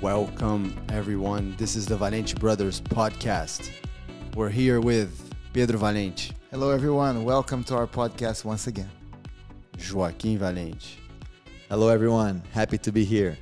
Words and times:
Welcome, 0.00 0.80
everyone. 0.90 1.56
This 1.58 1.74
is 1.74 1.84
the 1.84 1.96
Valente 1.96 2.38
Brothers 2.38 2.80
podcast. 2.80 3.70
We're 4.36 4.48
here 4.48 4.80
with 4.80 5.34
Pedro 5.52 5.80
Valente, 5.80 6.30
Hello, 6.52 6.70
everyone. 6.70 7.24
Welcome 7.24 7.64
to 7.64 7.74
our 7.74 7.88
podcast 7.88 8.44
once 8.44 8.68
again. 8.68 8.90
Joaquim 9.76 10.38
Valente. 10.38 10.94
Hello, 11.68 11.88
everyone. 11.88 12.42
Happy 12.52 12.78
to 12.78 12.92
be 12.92 13.04
here. 13.04 13.36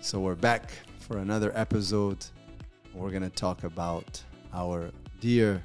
So, 0.00 0.18
we're 0.18 0.34
back 0.34 0.70
for 0.98 1.18
another 1.18 1.52
episode. 1.54 2.24
We're 2.94 3.10
going 3.10 3.22
to 3.22 3.30
talk 3.30 3.64
about 3.64 4.22
our 4.54 4.90
dear 5.20 5.62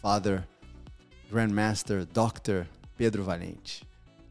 father, 0.00 0.44
Grandmaster 1.30 2.10
Dr. 2.14 2.66
Pedro 2.96 3.24
Valente. 3.24 3.82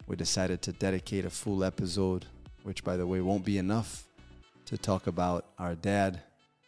We 0.07 0.15
decided 0.15 0.63
to 0.63 0.71
dedicate 0.71 1.23
a 1.23 1.29
full 1.29 1.63
episode, 1.63 2.25
which, 2.63 2.83
by 2.83 2.97
the 2.97 3.07
way, 3.07 3.21
won't 3.21 3.45
be 3.45 3.57
enough 3.57 4.03
to 4.65 4.77
talk 4.77 5.07
about 5.07 5.45
our 5.57 5.75
dad, 5.75 6.21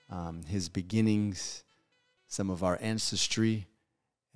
um, 0.10 0.44
his 0.48 0.70
beginnings, 0.70 1.64
some 2.28 2.50
of 2.50 2.64
our 2.64 2.78
ancestry, 2.82 3.68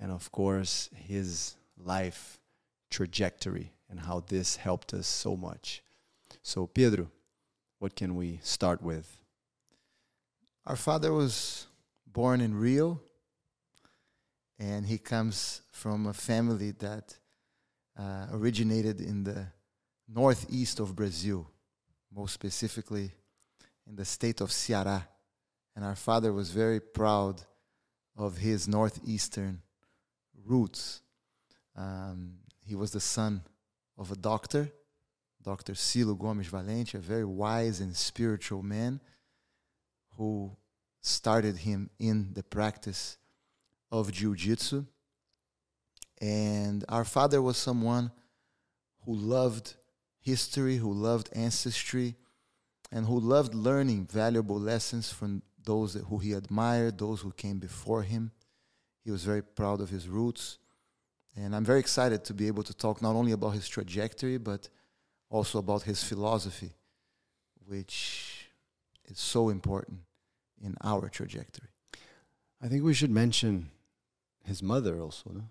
and 0.00 0.10
of 0.12 0.30
course, 0.30 0.88
his 0.94 1.56
life 1.76 2.38
trajectory 2.90 3.72
and 3.90 4.00
how 4.00 4.24
this 4.28 4.56
helped 4.56 4.94
us 4.94 5.06
so 5.06 5.36
much. 5.36 5.82
So, 6.42 6.66
Pedro, 6.66 7.10
what 7.78 7.96
can 7.96 8.14
we 8.14 8.40
start 8.42 8.82
with? 8.82 9.18
Our 10.66 10.76
father 10.76 11.12
was 11.12 11.66
born 12.06 12.40
in 12.40 12.54
Rio, 12.54 13.00
and 14.58 14.86
he 14.86 14.98
comes 14.98 15.62
from 15.70 16.06
a 16.06 16.12
family 16.12 16.72
that 16.72 17.16
uh, 17.98 18.26
originated 18.32 19.00
in 19.00 19.24
the 19.24 19.46
northeast 20.08 20.80
of 20.80 20.96
Brazil, 20.96 21.50
most 22.14 22.34
specifically 22.34 23.12
in 23.86 23.96
the 23.96 24.04
state 24.04 24.40
of 24.40 24.50
Ceará. 24.50 25.06
And 25.76 25.84
our 25.84 25.94
father 25.94 26.32
was 26.32 26.50
very 26.50 26.80
proud 26.80 27.42
of 28.16 28.38
his 28.38 28.66
northeastern 28.66 29.62
roots. 30.44 31.02
Um, 31.76 32.38
he 32.64 32.74
was 32.74 32.90
the 32.90 33.00
son 33.00 33.42
of 33.96 34.10
a 34.10 34.16
doctor, 34.16 34.70
Dr. 35.42 35.74
Silo 35.74 36.14
Gomes 36.14 36.48
Valente, 36.48 36.94
a 36.94 36.98
very 36.98 37.24
wise 37.24 37.80
and 37.80 37.94
spiritual 37.94 38.62
man 38.62 39.00
who 40.16 40.56
started 41.00 41.58
him 41.58 41.90
in 41.98 42.32
the 42.34 42.42
practice 42.42 43.18
of 43.92 44.10
jiu-jitsu 44.10 44.84
and 46.20 46.84
our 46.88 47.04
father 47.04 47.40
was 47.40 47.56
someone 47.56 48.10
who 49.04 49.14
loved 49.14 49.74
history 50.32 50.76
who 50.82 50.92
loved 51.08 51.28
ancestry 51.46 52.08
and 52.94 53.02
who 53.06 53.18
loved 53.34 53.52
learning 53.68 54.00
valuable 54.22 54.60
lessons 54.72 55.06
from 55.18 55.42
those 55.70 55.90
who 56.08 56.16
he 56.24 56.32
admired 56.42 56.94
those 56.98 57.20
who 57.24 57.32
came 57.44 57.58
before 57.68 58.02
him 58.12 58.30
he 59.04 59.10
was 59.16 59.22
very 59.32 59.42
proud 59.60 59.78
of 59.84 59.90
his 59.96 60.04
roots 60.18 60.58
and 61.36 61.48
i'm 61.54 61.66
very 61.72 61.80
excited 61.86 62.20
to 62.24 62.32
be 62.40 62.46
able 62.52 62.64
to 62.70 62.74
talk 62.84 62.96
not 63.02 63.14
only 63.20 63.32
about 63.38 63.54
his 63.58 63.68
trajectory 63.76 64.38
but 64.50 64.62
also 65.36 65.58
about 65.58 65.82
his 65.90 66.00
philosophy 66.10 66.72
which 67.66 67.94
is 69.10 69.18
so 69.18 69.48
important 69.50 69.98
in 70.66 70.74
our 70.82 71.08
trajectory. 71.08 71.68
I 72.64 72.68
think 72.68 72.82
we 72.82 72.94
should 72.94 73.10
mention 73.10 73.70
his 74.44 74.62
mother 74.62 75.00
also, 75.00 75.30
no? 75.30 75.44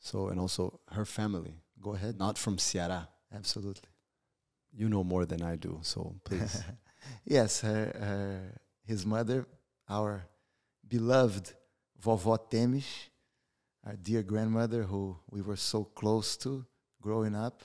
So, 0.00 0.28
and 0.28 0.38
also 0.40 0.80
her 0.92 1.04
family, 1.04 1.54
Go 1.80 1.94
ahead. 1.94 2.18
not 2.18 2.38
from 2.38 2.56
Ceará. 2.56 3.08
Absolutely. 3.34 3.90
You 4.72 4.88
know 4.88 5.04
more 5.04 5.26
than 5.26 5.42
I 5.42 5.56
do, 5.56 5.80
so 5.82 6.14
please. 6.24 6.62
yes, 7.24 7.60
her, 7.60 7.92
her, 7.98 8.60
his 8.84 9.04
mother, 9.04 9.46
our 9.88 10.26
beloved 10.86 11.52
Vovó 12.02 12.38
Temis, 12.50 13.08
our 13.84 13.96
dear 13.96 14.22
grandmother 14.22 14.82
who 14.82 15.16
we 15.30 15.42
were 15.42 15.56
so 15.56 15.84
close 15.84 16.36
to 16.38 16.64
growing 17.00 17.34
up. 17.34 17.64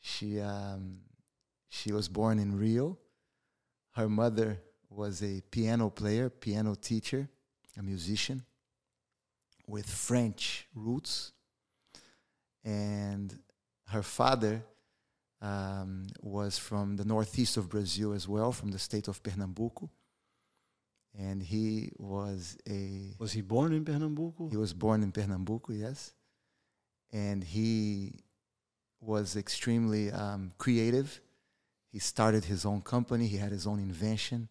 She, 0.00 0.40
um, 0.40 1.00
she 1.68 1.92
was 1.92 2.08
born 2.08 2.38
in 2.38 2.56
Rio. 2.56 2.98
Her 3.92 4.08
mother 4.08 4.60
was 4.88 5.22
a 5.22 5.40
piano 5.50 5.90
player, 5.90 6.30
piano 6.30 6.74
teacher, 6.74 7.28
a 7.78 7.82
musician 7.82 8.44
with 9.66 9.88
French 9.88 10.66
roots. 10.74 11.32
And 12.64 13.38
her 13.88 14.02
father 14.02 14.64
um, 15.40 16.06
was 16.22 16.58
from 16.58 16.96
the 16.96 17.04
northeast 17.04 17.56
of 17.56 17.68
Brazil 17.68 18.12
as 18.12 18.28
well, 18.28 18.52
from 18.52 18.70
the 18.70 18.78
state 18.78 19.08
of 19.08 19.22
Pernambuco. 19.22 19.90
And 21.18 21.42
he 21.42 21.90
was 21.98 22.56
a 22.68 23.14
Was 23.18 23.32
he 23.32 23.40
born 23.40 23.72
in 23.72 23.84
Pernambuco? 23.84 24.48
he 24.48 24.56
was 24.56 24.72
born 24.72 25.02
in 25.02 25.12
Pernambuco, 25.12 25.72
yes. 25.72 26.12
And 27.12 27.42
he 27.42 28.14
was 29.00 29.34
extremely 29.36 30.12
um, 30.12 30.52
creative. 30.58 31.20
He 31.90 31.98
started 31.98 32.44
his 32.44 32.64
own 32.64 32.82
company. 32.82 33.26
He 33.26 33.38
had 33.38 33.50
his 33.50 33.66
own 33.66 33.80
invention, 33.80 34.48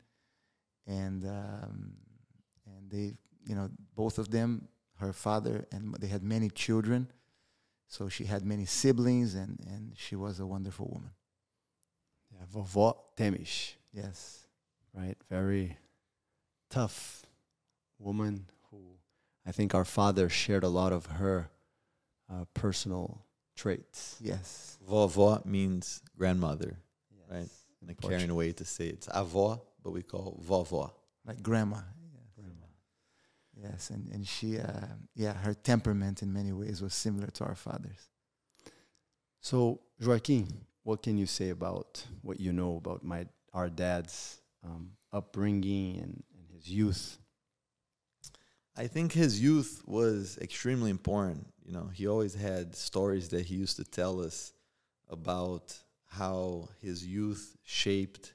and 0.86 1.24
um, 1.24 1.94
and 2.66 2.92
they, 2.92 3.14
you 3.46 3.56
know, 3.56 3.70
both 3.96 4.18
of 4.18 4.30
them, 4.30 4.68
her 4.98 5.14
father 5.14 5.66
and 5.72 5.96
they 5.96 6.08
had 6.08 6.24
many 6.24 6.50
children. 6.50 7.08
So 7.92 8.08
she 8.08 8.26
had 8.26 8.46
many 8.46 8.66
siblings, 8.66 9.34
and 9.34 9.60
and 9.68 9.94
she 9.98 10.16
was 10.16 10.40
a 10.40 10.46
wonderful 10.46 10.88
woman. 10.94 11.10
yeah, 12.32 12.46
Vovó 12.54 12.96
Temis, 13.18 13.74
Yes, 13.92 14.46
right? 14.94 15.18
Very 15.30 15.76
tough 16.70 17.26
woman 17.98 18.46
who 18.70 18.78
I 19.46 19.52
think 19.52 19.74
our 19.74 19.86
father 19.86 20.30
shared 20.30 20.64
a 20.64 20.70
lot 20.70 20.94
of 20.94 21.08
her 21.08 21.50
uh, 22.32 22.46
personal 22.54 23.26
traits. 23.56 24.18
yes, 24.22 24.78
Vovó 24.88 25.44
means 25.46 26.02
grandmother, 26.16 26.78
right? 27.30 27.42
Yes. 27.50 27.66
In 27.82 27.90
a 27.90 27.96
caring 27.96 28.36
way 28.36 28.52
to 28.52 28.66
say 28.66 28.88
it's 28.88 29.08
avó, 29.08 29.62
but 29.84 29.92
we 29.92 30.04
call 30.04 30.38
vovó. 30.46 30.92
like 31.26 31.42
grandma. 31.42 31.82
Yes, 33.62 33.90
and 33.90 34.08
and 34.10 34.26
she, 34.28 34.58
uh, 34.58 34.88
yeah, 35.16 35.34
her 35.34 35.54
temperament 35.54 36.22
in 36.24 36.32
many 36.34 36.52
ways 36.54 36.82
was 36.82 36.94
similar 36.94 37.28
to 37.28 37.44
our 37.44 37.56
father's. 37.56 38.10
So, 39.42 39.82
Joaquim, 40.02 40.48
what 40.84 41.04
can 41.04 41.18
you 41.18 41.26
say 41.26 41.50
about 41.50 42.06
what 42.22 42.40
you 42.40 42.54
know 42.54 42.78
about 42.78 43.04
my 43.04 43.28
our 43.54 43.70
dad's 43.70 44.42
um, 44.64 44.92
upbringing 45.12 45.98
and, 45.98 46.24
and 46.38 46.50
his 46.52 46.70
youth? 46.70 47.18
I 48.76 48.88
think 48.88 49.12
his 49.12 49.42
youth 49.42 49.82
was 49.86 50.38
extremely 50.40 50.90
important. 50.90 51.48
You 51.66 51.74
know, 51.74 51.88
he 51.94 52.08
always 52.08 52.34
had 52.34 52.76
stories 52.76 53.30
that 53.30 53.46
he 53.46 53.56
used 53.56 53.76
to 53.78 53.84
tell 53.84 54.22
us 54.22 54.54
about 55.10 55.78
how 56.08 56.70
his 56.82 57.06
youth 57.06 57.58
shaped 57.64 58.34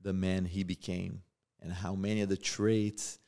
the 0.00 0.12
man 0.12 0.44
he 0.44 0.64
became 0.64 1.22
and 1.60 1.72
how 1.72 1.94
many 1.94 2.22
of 2.22 2.28
the 2.28 2.36
traits 2.36 3.18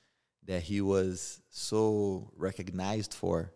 that 0.47 0.63
he 0.63 0.81
was 0.81 1.41
so 1.51 2.31
recognized 2.37 3.15
for 3.15 3.53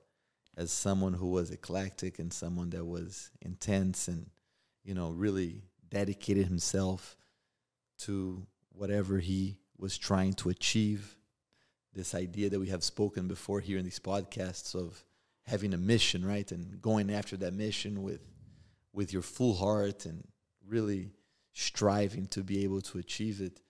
as 0.56 0.70
someone 0.70 1.12
who 1.12 1.28
was 1.28 1.50
eclectic 1.50 2.19
and 2.19 2.32
someone 2.32 2.70
that 2.70 2.84
was 2.84 3.30
intense 3.42 4.08
and 4.08 4.26
you 4.84 4.94
know 4.94 5.10
really 5.10 5.62
dedicated 5.91 6.47
himself 6.47 7.16
to 7.98 8.47
whatever 8.72 9.19
he 9.19 9.58
was 9.78 9.98
trying 9.98 10.32
to 10.34 10.48
achieve. 10.48 11.16
This 11.92 12.14
idea 12.14 12.50
that 12.50 12.60
we 12.60 12.69
have 12.69 12.84
spoken 12.84 13.26
before 13.26 13.60
here 13.60 13.78
in 13.78 13.84
these 13.84 13.98
podcasts 13.98 14.74
of 14.74 15.03
having 15.44 15.72
a 15.72 15.78
mission 15.78 16.24
right? 16.24 16.50
And 16.53 16.80
going 16.80 17.10
after 17.10 17.36
that 17.38 17.54
mission 17.54 18.03
with 18.03 18.21
with 18.92 19.12
your 19.12 19.22
full 19.22 19.54
heart 19.54 20.06
and 20.06 20.27
really 20.66 21.10
striving 21.53 22.27
to 22.27 22.42
be 22.42 22.65
able 22.65 22.80
to 22.80 22.98
achieve 22.98 23.41
it 23.41 23.60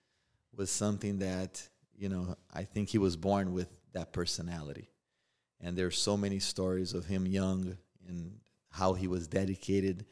was 0.55 0.69
something 0.69 1.19
that 1.19 1.69
you 1.97 2.09
know 2.09 2.35
I 2.53 2.63
think 2.63 2.89
he 2.89 2.97
was 2.97 3.15
born 3.15 3.53
with 3.53 3.69
that 3.93 4.13
personality. 4.13 4.89
And 5.59 5.75
there's 5.75 5.97
so 5.97 6.15
many 6.15 6.39
stories 6.39 6.93
of 6.93 7.07
him 7.07 7.25
young 7.25 7.77
and 8.07 8.39
how 8.69 8.93
he 8.93 9.07
was 9.07 9.27
dedicated 9.27 10.05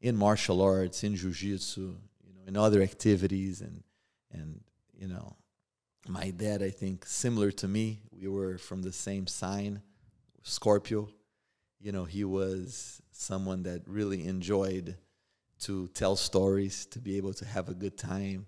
in 0.00 0.16
martial 0.16 0.60
arts 0.60 1.04
in 1.04 1.14
jiu-jitsu 1.14 1.96
you 2.26 2.34
know 2.34 2.42
in 2.46 2.56
other 2.56 2.82
activities. 2.82 3.60
And 3.60 3.82
and 4.32 4.60
you 4.94 5.08
know 5.08 5.36
my 6.08 6.30
dad 6.30 6.62
i 6.62 6.70
think 6.70 7.04
similar 7.04 7.50
to 7.50 7.68
me 7.68 8.00
we 8.10 8.28
were 8.28 8.56
from 8.58 8.82
the 8.82 8.92
same 8.92 9.26
sign 9.26 9.82
scorpio. 10.42 11.08
You 11.80 11.92
know 11.92 12.04
he 12.04 12.24
was 12.24 13.00
someone 13.12 13.62
that 13.64 13.82
really 13.86 14.26
enjoyed 14.26 14.96
to 15.60 15.88
tell 15.88 16.16
stories 16.16 16.86
to 16.86 16.98
be 16.98 17.16
able 17.16 17.34
to 17.34 17.44
have 17.44 17.68
a 17.68 17.74
good 17.74 17.96
time 17.96 18.46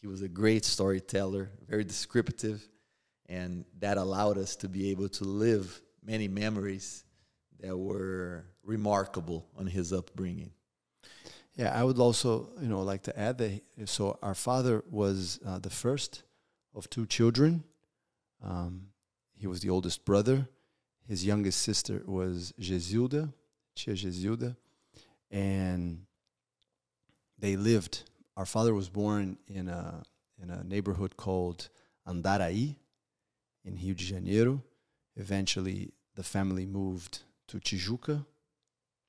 he 0.00 0.06
was 0.06 0.22
a 0.22 0.28
great 0.28 0.64
storyteller 0.64 1.50
very 1.68 1.84
descriptive 1.84 2.66
and 3.28 3.64
that 3.78 3.96
allowed 3.96 4.38
us 4.38 4.56
to 4.56 4.68
be 4.68 4.90
able 4.90 5.08
to 5.08 5.24
live 5.24 5.80
many 6.02 6.28
memories 6.28 7.04
that 7.60 7.76
were 7.76 8.44
remarkable 8.64 9.46
on 9.58 9.66
his 9.66 9.92
upbringing 9.92 10.50
Yeah, 11.56 11.78
I 11.78 11.84
would 11.84 11.98
also, 11.98 12.50
you 12.60 12.68
know, 12.68 12.82
like 12.82 13.02
to 13.02 13.18
add 13.18 13.38
that. 13.38 13.60
So 13.86 14.18
our 14.22 14.34
father 14.34 14.82
was 14.90 15.40
uh, 15.44 15.58
the 15.58 15.70
first 15.70 16.22
of 16.74 16.88
two 16.88 17.06
children. 17.06 17.64
Um, 18.42 18.86
he 19.36 19.46
was 19.46 19.60
the 19.60 19.70
oldest 19.70 20.04
brother. 20.04 20.48
His 21.06 21.24
youngest 21.24 21.60
sister 21.60 22.02
was 22.06 22.54
Jesilda, 22.58 23.32
Tia 23.74 23.94
Jesilda, 23.94 24.56
and 25.30 26.06
they 27.38 27.56
lived. 27.56 28.09
Our 28.40 28.46
father 28.46 28.72
was 28.72 28.88
born 28.88 29.36
in 29.48 29.68
a 29.68 30.02
in 30.42 30.48
a 30.48 30.64
neighborhood 30.64 31.18
called 31.18 31.68
Andaraí 32.08 32.74
in 33.66 33.74
Rio 33.76 33.92
de 33.92 34.02
Janeiro. 34.02 34.62
Eventually, 35.14 35.92
the 36.14 36.22
family 36.22 36.64
moved 36.64 37.18
to 37.48 37.58
Tijuca, 37.58 38.24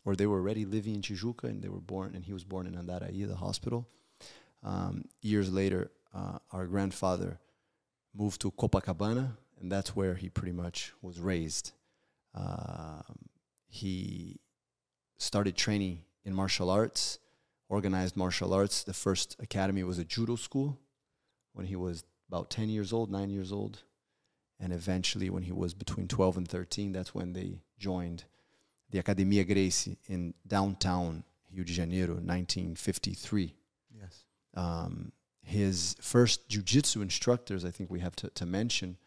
or 0.04 0.18
they 0.18 0.28
were 0.28 0.40
already 0.40 0.66
living 0.66 0.96
in 0.96 1.02
Tijuca, 1.02 1.46
and 1.46 1.64
they 1.64 1.70
were 1.70 1.80
born, 1.80 2.14
and 2.14 2.26
he 2.26 2.34
was 2.34 2.44
born 2.44 2.68
in 2.68 2.74
Andaraí, 2.74 3.26
the 3.26 3.38
hospital. 3.38 3.88
Um, 4.64 5.06
years 5.22 5.50
later, 5.50 5.92
uh, 6.14 6.40
our 6.52 6.66
grandfather 6.66 7.40
moved 8.14 8.42
to 8.42 8.52
Copacabana, 8.52 9.38
and 9.62 9.72
that's 9.72 9.96
where 9.96 10.16
he 10.16 10.28
pretty 10.28 10.52
much 10.52 10.92
was 11.02 11.22
raised. 11.22 11.72
Um, 12.36 13.30
he 13.70 14.42
started 15.20 15.56
training 15.56 16.00
in 16.26 16.34
martial 16.34 16.70
arts, 16.70 17.20
organized 17.72 18.18
martial 18.18 18.54
arts. 18.54 18.84
The 18.84 18.94
first 18.94 19.38
academy 19.40 19.84
was 19.84 19.98
a 19.98 20.04
judo 20.04 20.36
school 20.36 20.78
when 21.54 21.66
he 21.66 21.76
was 21.76 22.04
about 22.28 22.50
10 22.50 22.70
years 22.70 22.92
old, 22.92 23.10
nine 23.10 23.30
years 23.30 23.52
old. 23.52 23.84
And 24.60 24.72
eventually, 24.74 25.30
when 25.30 25.44
he 25.44 25.54
was 25.54 25.74
between 25.74 26.08
12 26.08 26.38
and 26.38 26.48
13, 26.48 26.92
that's 26.92 27.16
when 27.16 27.34
they 27.34 27.62
joined 27.80 28.26
the 28.92 29.00
Academia 29.00 29.44
Gracie 29.44 29.98
in 30.08 30.34
downtown 30.46 31.24
Rio 31.52 31.64
de 31.64 31.74
Janeiro, 31.74 32.14
1953. 32.14 33.56
Yes. 34.00 34.24
Um, 34.54 35.12
his 35.42 35.96
first 36.00 36.48
jiu-jitsu 36.48 37.02
instructors, 37.02 37.66
I 37.66 37.72
think 37.72 37.90
we 37.90 38.02
have 38.02 38.16
to, 38.18 38.30
to 38.30 38.46
mention, 38.46 38.98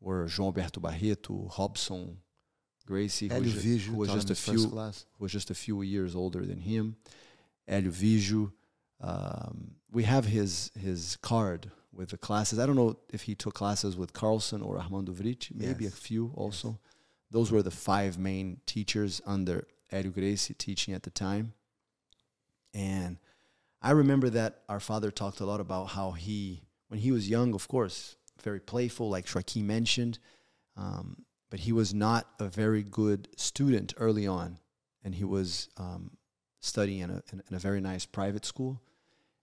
were 0.00 0.26
João 0.26 0.46
Alberto 0.46 0.80
Barreto, 0.80 1.50
Robson, 1.58 2.18
Gracie, 2.84 3.28
who 3.28 3.40
was, 3.40 3.54
ju- 3.54 3.60
Vigio 3.60 3.86
who 3.86 3.96
was 3.96 4.12
just 4.12 4.30
a 4.30 4.34
few 4.34 4.66
who 4.66 5.24
was 5.24 5.32
just 5.32 5.50
a 5.50 5.54
few 5.54 5.82
years 5.82 6.14
older 6.14 6.44
than 6.44 6.58
him. 6.58 6.96
Hélio 7.68 7.92
Vigio. 7.92 8.52
Um, 9.00 9.72
we 9.90 10.04
have 10.04 10.24
his 10.24 10.70
his 10.78 11.16
card 11.22 11.70
with 11.92 12.10
the 12.10 12.16
classes. 12.16 12.58
I 12.58 12.66
don't 12.66 12.76
know 12.76 12.96
if 13.12 13.22
he 13.22 13.34
took 13.34 13.54
classes 13.54 13.96
with 13.96 14.12
Carlson 14.12 14.62
or 14.62 14.78
Armando 14.78 15.12
Wriedt, 15.12 15.48
maybe 15.54 15.86
a 15.86 15.90
few 15.90 16.32
also. 16.34 16.78
Those 17.30 17.52
were 17.52 17.62
the 17.62 17.70
five 17.70 18.18
main 18.18 18.60
teachers 18.66 19.20
under 19.26 19.66
Hélio 19.92 20.14
Gracie 20.14 20.54
teaching 20.54 20.94
at 20.94 21.02
the 21.02 21.10
time. 21.10 21.52
And 22.72 23.18
I 23.82 23.92
remember 23.92 24.30
that 24.30 24.62
our 24.68 24.80
father 24.80 25.10
talked 25.10 25.40
a 25.40 25.46
lot 25.46 25.60
about 25.60 25.86
how 25.86 26.12
he, 26.12 26.62
when 26.88 27.00
he 27.00 27.10
was 27.10 27.28
young, 27.28 27.54
of 27.54 27.68
course, 27.68 28.16
very 28.42 28.60
playful, 28.60 29.08
like 29.08 29.32
Joaquim 29.32 29.66
mentioned, 29.66 30.18
um, 30.76 31.24
but 31.50 31.60
he 31.60 31.72
was 31.72 31.94
not 31.94 32.28
a 32.38 32.46
very 32.46 32.82
good 32.82 33.28
student 33.36 33.94
early 33.96 34.26
on. 34.26 34.58
And 35.04 35.14
he 35.14 35.24
was 35.24 35.68
um, 35.76 36.10
studying 36.60 37.00
in 37.00 37.10
a, 37.10 37.22
in, 37.32 37.42
in 37.48 37.56
a 37.56 37.58
very 37.58 37.80
nice 37.80 38.06
private 38.06 38.44
school. 38.44 38.80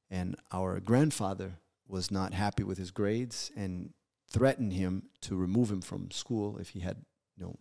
And 0.09 0.35
our 0.51 0.79
grandfather 0.79 1.59
was 1.87 2.11
not 2.11 2.33
happy 2.33 2.63
with 2.63 2.77
his 2.77 2.91
grades 2.91 3.51
and 3.55 3.93
threatened 4.29 4.73
him 4.73 5.03
to 5.21 5.35
remove 5.35 5.71
him 5.71 5.81
from 5.81 6.11
school 6.11 6.57
if 6.57 6.69
he 6.69 6.79
had, 6.79 6.97
you 7.37 7.45
know, 7.45 7.55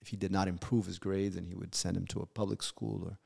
if 0.00 0.08
he 0.08 0.16
did 0.16 0.32
not 0.32 0.48
improve 0.48 0.86
his 0.86 0.98
grades, 0.98 1.36
and 1.36 1.46
he 1.46 1.54
would 1.54 1.74
send 1.74 1.96
him 1.96 2.06
to 2.06 2.20
a 2.20 2.26
public 2.26 2.62
school 2.62 3.02
or, 3.04 3.18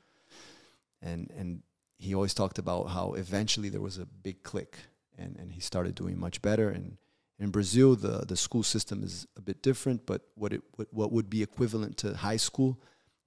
and 1.01 1.31
and 1.37 1.63
he 1.99 2.15
always 2.15 2.35
talked 2.35 2.59
about 2.59 2.85
how 2.85 3.15
eventually 3.15 3.69
there 3.69 3.81
was 3.81 3.99
a 3.99 4.05
big 4.05 4.43
click 4.43 4.79
and, 5.17 5.37
and 5.39 5.53
he 5.53 5.61
started 5.61 5.95
doing 5.95 6.19
much 6.19 6.43
better. 6.43 6.69
And 6.69 6.97
in 7.39 7.51
Brazil, 7.51 7.97
the, 7.97 8.25
the 8.27 8.37
school 8.37 8.63
system 8.63 9.03
is 9.03 9.27
a 9.37 9.41
bit 9.41 9.63
different, 9.63 10.05
but 10.07 10.23
what, 10.35 10.53
it, 10.53 10.63
what, 10.77 10.93
what 10.93 11.13
would 11.13 11.31
be 11.31 11.43
equivalent 11.43 11.97
to 11.99 12.15
high 12.15 12.37
school, 12.37 12.81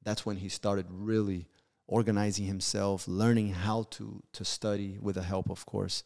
that's 0.04 0.26
when 0.26 0.38
he 0.38 0.50
started 0.50 0.86
really 0.90 1.48
organizing 1.88 2.45
himself, 2.45 3.07
learning 3.07 3.54
how 3.54 3.84
to, 3.92 4.22
to 4.34 4.44
study 4.45 4.98
with 5.01 5.16
the 5.16 5.24
help, 5.24 5.50
of 5.50 5.66
course, 5.66 6.04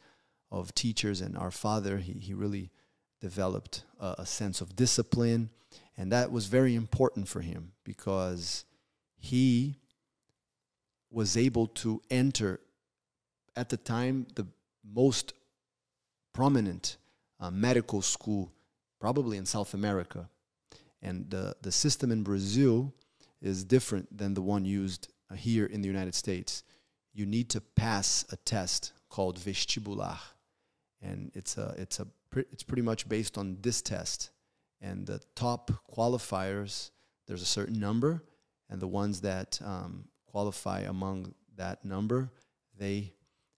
of 0.51 0.73
teachers. 0.75 1.21
And 1.21 1.37
our 1.37 1.51
father, 1.51 1.97
he, 1.97 2.13
he 2.13 2.33
really 2.33 2.71
developed 3.19 3.83
a, 3.99 4.15
a 4.19 4.25
sense 4.25 4.61
of 4.61 4.75
discipline. 4.75 5.49
And 5.97 6.11
that 6.11 6.31
was 6.31 6.45
very 6.45 6.75
important 6.75 7.27
for 7.27 7.41
him 7.41 7.71
because 7.83 8.65
he 9.17 9.77
was 11.09 11.35
able 11.35 11.67
to 11.67 12.01
enter 12.09 12.59
at 13.55 13.69
the 13.69 13.77
time 13.77 14.27
the 14.35 14.47
most 14.83 15.33
prominent 16.33 16.97
uh, 17.39 17.51
medical 17.51 18.01
school 18.01 18.51
probably 18.99 19.37
in 19.37 19.45
South 19.45 19.73
America 19.73 20.29
and 21.01 21.29
the 21.29 21.55
the 21.61 21.71
system 21.71 22.11
in 22.11 22.23
Brazil 22.23 22.93
is 23.41 23.63
different 23.63 24.15
than 24.15 24.33
the 24.33 24.41
one 24.41 24.63
used 24.63 25.07
here 25.35 25.65
in 25.65 25.81
the 25.81 25.87
United 25.87 26.15
States 26.15 26.63
you 27.13 27.25
need 27.25 27.49
to 27.49 27.61
pass 27.61 28.25
a 28.31 28.37
test 28.37 28.93
called 29.09 29.37
vestibular 29.37 30.17
and 31.01 31.31
it's 31.33 31.57
a 31.57 31.75
it's 31.77 31.99
a 31.99 32.07
it's 32.51 32.63
pretty 32.63 32.81
much 32.81 33.09
based 33.09 33.37
on 33.37 33.57
this 33.61 33.81
test 33.81 34.31
and 34.81 35.05
the 35.05 35.19
top 35.35 35.71
qualifiers 35.93 36.91
there's 37.27 37.41
a 37.41 37.45
certain 37.45 37.79
number 37.79 38.23
and 38.69 38.81
the 38.81 38.87
ones 38.87 39.21
that 39.21 39.59
um, 39.63 40.05
qualify 40.25 40.81
among 40.81 41.35
that 41.57 41.83
number, 41.85 42.31
they 42.77 43.13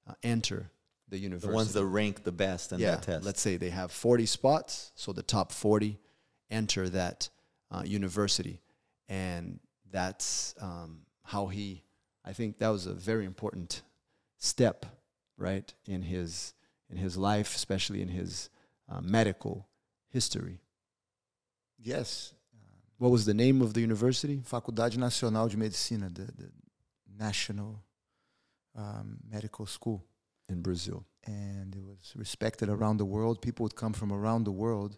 uh, 0.10 0.14
enter 0.24 0.72
the 1.08 1.18
university. 1.18 1.50
The 1.50 1.56
ones 1.56 1.74
that 1.74 1.86
rank 1.86 2.24
the 2.24 2.32
best 2.32 2.74
in 2.74 2.80
yeah, 2.80 2.92
that 2.92 3.04
test. 3.04 3.26
let's 3.26 3.40
say 3.40 3.58
they 3.58 3.70
have 3.70 3.92
40 3.92 4.26
spots, 4.26 4.92
so 4.96 5.14
the 5.14 5.24
top 5.24 5.52
40 5.52 6.00
enter 6.50 6.90
that 6.90 7.30
uh, 7.72 7.84
university, 7.86 8.60
and 9.08 9.60
that's 9.92 10.56
um, 10.60 11.02
how 11.24 11.48
he. 11.48 11.84
I 12.26 12.34
think 12.34 12.60
that 12.60 12.70
was 12.70 12.86
a 12.86 12.94
very 12.94 13.26
important 13.26 13.82
step, 14.38 14.86
right, 15.38 15.74
in 15.86 16.02
his 16.04 16.54
in 16.90 16.98
his 16.98 17.18
life, 17.18 17.56
especially 17.56 18.02
in 18.02 18.10
his 18.10 18.50
uh, 18.90 19.02
medical 19.02 19.68
history. 20.10 20.60
Yes. 21.80 22.34
What 22.98 23.12
was 23.12 23.26
the 23.26 23.34
name 23.34 23.62
of 23.62 23.74
the 23.74 23.82
university? 23.82 24.42
Faculdade 24.44 24.98
Nacional 24.98 25.48
de 25.50 25.58
Medicina, 25.58 26.10
the, 26.10 26.26
the 26.26 26.52
National 27.18 27.84
um, 28.78 29.18
Medical 29.30 29.66
School. 29.66 30.06
In 30.50 30.62
Brazil. 30.62 31.06
And 31.26 31.74
it 31.74 31.82
was 31.82 32.14
respected 32.16 32.68
around 32.70 32.98
the 32.98 33.06
world. 33.06 33.42
People 33.42 33.64
would 33.64 33.76
come 33.76 33.94
from 33.94 34.12
around 34.12 34.44
the 34.44 34.52
world 34.52 34.98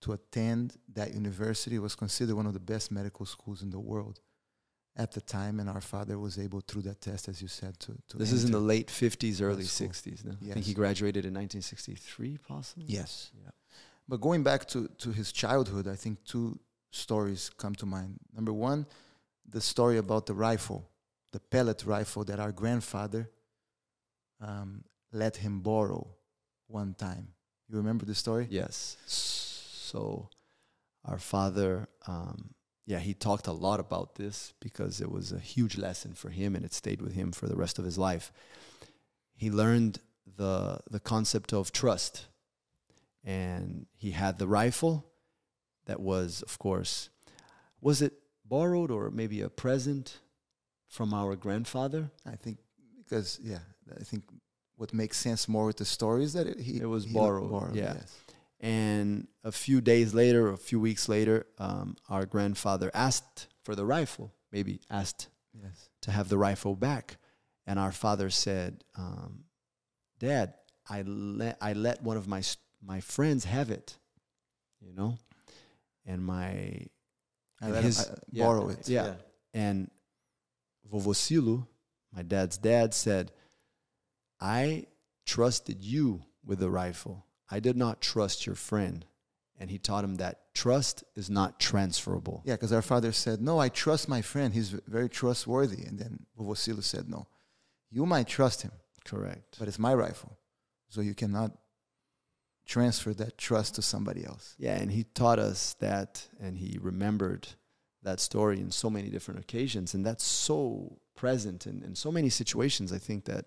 to 0.00 0.12
attend 0.12 0.76
that 0.92 1.14
university. 1.14 1.76
It 1.76 1.82
was 1.82 1.94
considered 1.94 2.34
one 2.34 2.46
of 2.46 2.52
the 2.52 2.60
best 2.60 2.90
medical 2.90 3.24
schools 3.26 3.62
in 3.62 3.70
the 3.70 3.78
world 3.78 4.20
at 4.96 5.12
the 5.12 5.20
time. 5.20 5.60
And 5.60 5.68
our 5.68 5.80
father 5.80 6.18
was 6.18 6.38
able, 6.38 6.60
through 6.60 6.82
that 6.82 7.00
test, 7.00 7.28
as 7.28 7.40
you 7.42 7.48
said, 7.48 7.78
to, 7.80 7.92
to 8.08 8.16
This 8.16 8.32
is 8.32 8.44
in 8.44 8.52
the 8.52 8.60
late 8.60 8.88
50s, 8.88 9.42
early 9.42 9.64
60s. 9.64 10.24
No? 10.24 10.32
I 10.50 10.54
think 10.54 10.66
he 10.66 10.74
graduated 10.74 11.24
in 11.24 11.34
1963, 11.34 12.38
possibly. 12.46 12.84
Yes. 12.88 13.30
Yeah. 13.42 13.50
But 14.08 14.20
going 14.20 14.42
back 14.42 14.66
to, 14.68 14.88
to 14.98 15.10
his 15.10 15.32
childhood, 15.32 15.88
I 15.88 15.96
think 15.96 16.24
two 16.24 16.58
stories 16.90 17.50
come 17.56 17.74
to 17.76 17.86
mind. 17.86 18.18
Number 18.34 18.52
one, 18.52 18.86
the 19.48 19.60
story 19.60 19.98
about 19.98 20.26
the 20.26 20.34
rifle, 20.34 20.88
the 21.32 21.40
pellet 21.40 21.84
rifle 21.84 22.24
that 22.24 22.40
our 22.40 22.52
grandfather 22.52 23.30
um, 24.40 24.84
let 25.12 25.36
him 25.36 25.60
borrow 25.60 26.06
one 26.68 26.94
time. 26.94 27.28
You 27.68 27.76
remember 27.76 28.04
the 28.04 28.14
story? 28.14 28.46
Yes. 28.50 28.96
So, 29.06 30.28
our 31.04 31.18
father, 31.18 31.88
um, 32.06 32.50
yeah, 32.86 33.00
he 33.00 33.14
talked 33.14 33.48
a 33.48 33.52
lot 33.52 33.80
about 33.80 34.14
this 34.14 34.54
because 34.60 35.00
it 35.00 35.10
was 35.10 35.32
a 35.32 35.40
huge 35.40 35.76
lesson 35.76 36.14
for 36.14 36.30
him, 36.30 36.54
and 36.54 36.64
it 36.64 36.72
stayed 36.72 37.02
with 37.02 37.14
him 37.14 37.32
for 37.32 37.48
the 37.48 37.56
rest 37.56 37.78
of 37.78 37.84
his 37.84 37.98
life. 37.98 38.32
He 39.34 39.50
learned 39.50 39.98
the 40.36 40.80
the 40.88 41.00
concept 41.00 41.52
of 41.52 41.72
trust, 41.72 42.26
and 43.24 43.86
he 43.96 44.12
had 44.12 44.38
the 44.38 44.46
rifle 44.46 45.04
that 45.86 46.00
was, 46.00 46.42
of 46.42 46.58
course, 46.58 47.10
was 47.80 48.02
it 48.02 48.12
borrowed 48.44 48.90
or 48.90 49.10
maybe 49.10 49.40
a 49.40 49.48
present 49.48 50.20
from 50.88 51.12
our 51.12 51.34
grandfather? 51.34 52.10
I 52.24 52.36
think 52.36 52.58
because 52.98 53.40
yeah, 53.42 53.58
I 54.00 54.04
think 54.04 54.22
what 54.76 54.94
makes 54.94 55.18
sense 55.18 55.48
more 55.48 55.66
with 55.66 55.78
the 55.78 55.84
story 55.84 56.22
is 56.22 56.34
that 56.34 56.46
it, 56.46 56.60
he 56.60 56.80
It 56.80 56.86
was 56.86 57.04
he 57.04 57.14
borrowed, 57.14 57.74
yeah. 57.74 57.94
Yes. 57.94 58.20
And 58.60 59.28
a 59.44 59.52
few 59.52 59.80
days 59.80 60.14
later, 60.14 60.48
a 60.50 60.56
few 60.56 60.80
weeks 60.80 61.08
later, 61.08 61.46
um, 61.58 61.96
our 62.08 62.24
grandfather 62.26 62.90
asked 62.94 63.48
for 63.64 63.74
the 63.74 63.84
rifle, 63.84 64.34
maybe 64.52 64.80
asked 64.90 65.28
Yes. 65.52 65.88
to 66.02 66.10
have 66.10 66.28
the 66.28 66.38
rifle 66.38 66.74
back. 66.76 67.16
And 67.66 67.78
our 67.78 67.92
father 67.92 68.30
said, 68.30 68.84
um, 68.96 69.44
Dad, 70.18 70.54
I 70.88 71.02
let, 71.02 71.58
I 71.60 71.72
let 71.74 72.02
one 72.02 72.16
of 72.16 72.26
my, 72.28 72.42
my 72.82 73.00
friends 73.00 73.44
have 73.44 73.70
it, 73.70 73.98
you 74.80 74.92
know? 74.92 75.18
And 76.06 76.24
my, 76.24 76.46
I 76.50 76.86
And 77.60 77.72
let 77.72 77.84
his- 77.84 78.06
him 78.06 78.12
uh, 78.12 78.16
yeah, 78.30 78.44
borrow 78.44 78.68
it. 78.68 78.88
yeah. 78.88 79.14
and 79.52 79.90
Vovosilu, 80.90 81.66
my 82.12 82.22
dad's 82.22 82.56
dad, 82.58 82.94
said, 82.94 83.32
I 84.40 84.86
trusted 85.26 85.82
you 85.82 86.22
with 86.44 86.60
the 86.60 86.70
rifle. 86.70 87.25
I 87.50 87.60
did 87.60 87.76
not 87.76 88.00
trust 88.00 88.46
your 88.46 88.56
friend. 88.56 89.04
And 89.58 89.70
he 89.70 89.78
taught 89.78 90.04
him 90.04 90.16
that 90.16 90.52
trust 90.52 91.02
is 91.14 91.30
not 91.30 91.58
transferable. 91.58 92.42
Yeah, 92.44 92.54
because 92.54 92.72
our 92.72 92.82
father 92.82 93.10
said, 93.12 93.40
No, 93.40 93.58
I 93.58 93.70
trust 93.70 94.06
my 94.06 94.20
friend. 94.20 94.52
He's 94.52 94.70
very 94.86 95.08
trustworthy. 95.08 95.82
And 95.84 95.98
then 95.98 96.26
Vovosilo 96.38 96.82
said, 96.82 97.08
No, 97.08 97.26
you 97.90 98.04
might 98.04 98.28
trust 98.28 98.60
him, 98.62 98.72
Correct. 99.04 99.56
but 99.58 99.66
it's 99.66 99.78
my 99.78 99.94
rifle. 99.94 100.36
So 100.90 101.00
you 101.00 101.14
cannot 101.14 101.52
transfer 102.66 103.14
that 103.14 103.38
trust 103.38 103.76
to 103.76 103.82
somebody 103.82 104.26
else. 104.26 104.54
Yeah, 104.58 104.74
and 104.76 104.90
he 104.90 105.04
taught 105.04 105.38
us 105.38 105.74
that, 105.80 106.28
and 106.38 106.58
he 106.58 106.78
remembered 106.80 107.48
that 108.02 108.20
story 108.20 108.60
in 108.60 108.70
so 108.70 108.90
many 108.90 109.08
different 109.08 109.40
occasions. 109.40 109.94
And 109.94 110.04
that's 110.04 110.24
so 110.24 110.98
present 111.14 111.66
in, 111.66 111.82
in 111.82 111.94
so 111.94 112.12
many 112.12 112.28
situations. 112.28 112.92
I 112.92 112.98
think 112.98 113.24
that 113.24 113.46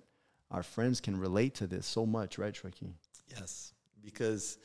our 0.50 0.63
friends 0.63 1.00
can 1.00 1.20
relate 1.20 1.53
to 1.56 1.68
this 1.68 1.86
so 1.86 2.06
much, 2.06 2.38
right, 2.39 2.58
Joaquim? 2.63 2.96
Yes, 3.27 3.74
because 4.03 4.58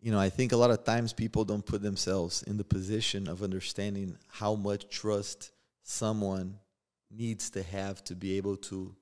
you 0.00 0.12
know, 0.12 0.18
I 0.18 0.28
think 0.28 0.52
a 0.52 0.56
lot 0.56 0.70
of 0.70 0.84
times 0.84 1.12
people 1.12 1.44
don't 1.44 1.64
put 1.64 1.82
themselves 1.82 2.42
in 2.44 2.56
the 2.56 2.64
position 2.64 3.28
of 3.28 3.42
understanding 3.42 4.16
how 4.28 4.54
much 4.54 4.88
trust 4.88 5.50
someone 5.82 6.58
needs 7.10 7.50
to 7.50 7.62
have 7.62 8.04
to 8.04 8.14
be 8.14 8.36
able 8.36 8.56
to, 8.56 8.94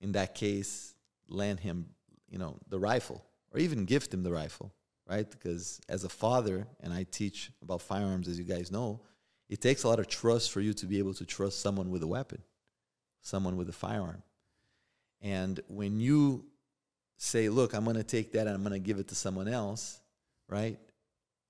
in 0.00 0.12
that 0.12 0.34
case, 0.34 0.94
lend 1.28 1.60
him, 1.60 1.86
you 2.28 2.38
know, 2.38 2.56
the 2.68 2.78
rifle 2.78 3.22
or 3.52 3.60
even 3.60 3.84
gift 3.84 4.14
him 4.14 4.22
the 4.22 4.32
rifle, 4.32 4.72
right? 5.08 5.30
Because 5.30 5.80
as 5.88 6.04
a 6.04 6.08
father, 6.08 6.66
and 6.80 6.92
I 6.92 7.04
teach 7.10 7.50
about 7.62 7.82
firearms, 7.82 8.26
as 8.26 8.38
you 8.38 8.44
guys 8.44 8.70
know, 8.70 9.00
it 9.50 9.60
takes 9.60 9.84
a 9.84 9.88
lot 9.88 9.98
of 9.98 10.08
trust 10.08 10.52
for 10.52 10.60
you 10.60 10.72
to 10.74 10.86
be 10.86 10.98
able 10.98 11.14
to 11.14 11.26
trust 11.26 11.60
someone 11.60 11.90
with 11.90 12.02
a 12.02 12.06
weapon, 12.06 12.42
someone 13.20 13.56
with 13.56 13.68
a 13.68 13.72
firearm. 13.72 14.22
And 15.20 15.60
when 15.68 16.00
you 16.00 16.46
say, 17.16 17.48
look, 17.48 17.74
I'm 17.74 17.84
going 17.84 17.96
to 17.96 18.02
take 18.04 18.32
that 18.32 18.46
and 18.46 18.50
I'm 18.50 18.62
going 18.62 18.72
to 18.72 18.78
give 18.78 18.98
it 18.98 19.08
to 19.08 19.14
someone 19.14 19.48
else, 19.48 20.00
right? 20.48 20.78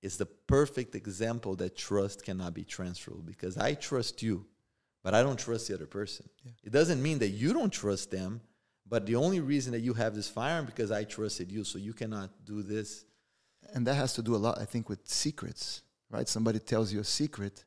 It's 0.01 0.17
the 0.17 0.25
perfect 0.25 0.95
example 0.95 1.55
that 1.55 1.75
trust 1.75 2.23
cannot 2.23 2.53
be 2.53 2.63
transferable 2.63 3.23
because 3.23 3.57
I 3.57 3.73
trust 3.73 4.21
you, 4.21 4.45
but 5.03 5.13
I 5.13 5.23
don't 5.23 5.39
trust 5.39 5.67
the 5.67 5.73
other 5.73 5.87
person. 5.87 6.29
Yeah. 6.43 6.51
It 6.63 6.71
doesn't 6.71 7.01
mean 7.01 7.19
that 7.19 7.29
you 7.29 7.53
don't 7.53 7.73
trust 7.73 8.11
them, 8.11 8.41
but 8.87 9.05
the 9.05 9.15
only 9.15 9.39
reason 9.39 9.71
that 9.71 9.79
you 9.81 9.93
have 9.93 10.13
this 10.13 10.29
firearm 10.29 10.65
because 10.65 10.91
I 10.91 11.05
trusted 11.05 11.51
you, 11.51 11.63
so 11.63 11.79
you 11.79 11.93
cannot 11.93 12.29
do 12.45 12.61
this. 12.61 13.05
And 13.73 13.87
that 13.87 13.95
has 13.95 14.13
to 14.13 14.21
do 14.21 14.35
a 14.35 14.37
lot, 14.37 14.59
I 14.59 14.65
think, 14.65 14.89
with 14.89 15.07
secrets, 15.07 15.81
right? 16.11 16.29
Somebody 16.29 16.59
tells 16.59 16.93
you 16.93 16.99
a 16.99 17.03
secret 17.03 17.65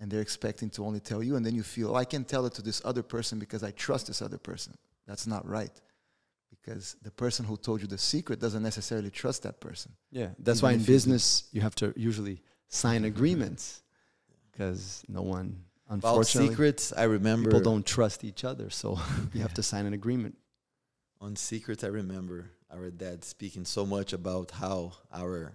and 0.00 0.10
they're 0.10 0.20
expecting 0.20 0.70
to 0.70 0.84
only 0.84 1.00
tell 1.00 1.22
you, 1.22 1.36
and 1.36 1.44
then 1.44 1.54
you 1.54 1.62
feel, 1.62 1.92
oh, 1.92 1.94
I 1.94 2.04
can 2.04 2.24
tell 2.24 2.46
it 2.46 2.54
to 2.54 2.62
this 2.62 2.82
other 2.84 3.02
person 3.02 3.38
because 3.38 3.62
I 3.62 3.72
trust 3.72 4.06
this 4.06 4.22
other 4.22 4.38
person. 4.38 4.76
That's 5.06 5.26
not 5.26 5.46
right. 5.48 5.72
Because 6.50 6.96
the 7.02 7.10
person 7.10 7.44
who 7.44 7.56
told 7.56 7.80
you 7.80 7.86
the 7.86 7.98
secret 7.98 8.40
doesn't 8.40 8.62
necessarily 8.62 9.10
trust 9.10 9.42
that 9.42 9.60
person. 9.60 9.92
Yeah, 10.10 10.30
that's 10.38 10.58
Even 10.58 10.66
why 10.66 10.72
in 10.72 10.80
if 10.80 10.88
you 10.88 10.94
business 10.94 11.48
you 11.52 11.60
have 11.60 11.74
to 11.76 11.92
usually 11.96 12.42
sign 12.68 13.04
agreements 13.12 13.82
because 14.50 15.04
no 15.08 15.22
one, 15.22 15.64
unfortunately 15.88 16.48
About 16.48 16.52
secrets, 16.52 16.92
I 16.96 17.04
remember 17.04 17.50
people 17.50 17.60
don't 17.60 17.86
trust 17.86 18.24
each 18.24 18.44
other. 18.44 18.70
So 18.70 18.98
you 19.32 19.40
have 19.42 19.54
to 19.54 19.62
sign 19.62 19.86
an 19.86 19.94
agreement. 19.94 20.36
on 21.20 21.36
secrets, 21.36 21.84
I 21.84 21.88
remember 21.88 22.50
our 22.70 22.90
dad 22.90 23.24
speaking 23.24 23.64
so 23.64 23.86
much 23.86 24.12
about 24.12 24.50
how 24.50 24.92
our 25.12 25.54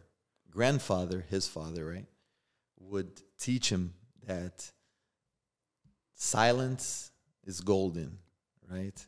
grandfather, 0.50 1.26
his 1.30 1.48
father, 1.48 1.86
right, 1.86 2.06
would 2.80 3.22
teach 3.40 3.70
him 3.70 3.94
that 4.26 4.72
silence 6.16 7.12
is 7.46 7.62
golden, 7.62 8.20
right? 8.70 9.06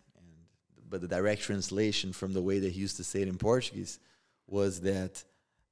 And 0.96 1.02
but 1.02 1.10
the 1.10 1.16
direct 1.16 1.42
translation 1.42 2.14
from 2.14 2.34
the 2.34 2.42
way 2.42 2.60
that 2.60 2.72
he 2.72 2.80
used 2.82 2.98
to 2.98 3.04
say 3.04 3.22
it 3.22 3.28
in 3.28 3.38
Portuguese 3.38 4.00
was 4.48 4.80
that 4.82 5.24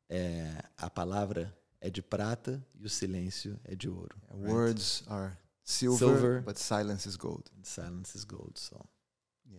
eh, 0.10 0.46
a 0.80 0.90
palavra 0.90 1.52
é 1.82 1.90
de 1.92 2.02
prata 2.02 2.62
e 2.80 2.86
o 2.86 2.90
silêncio 2.90 3.58
é 3.66 3.76
de 3.76 3.88
ouro. 3.90 4.16
right? 4.32 4.52
Words 4.52 5.04
are 5.08 5.38
silver, 5.64 5.98
Silver. 5.98 6.42
but 6.46 6.58
silence 6.58 7.06
is 7.08 7.16
gold. 7.18 7.50
And 7.56 7.66
silence 7.66 8.16
is 8.16 8.26
gold. 8.26 8.58
So 8.58 8.86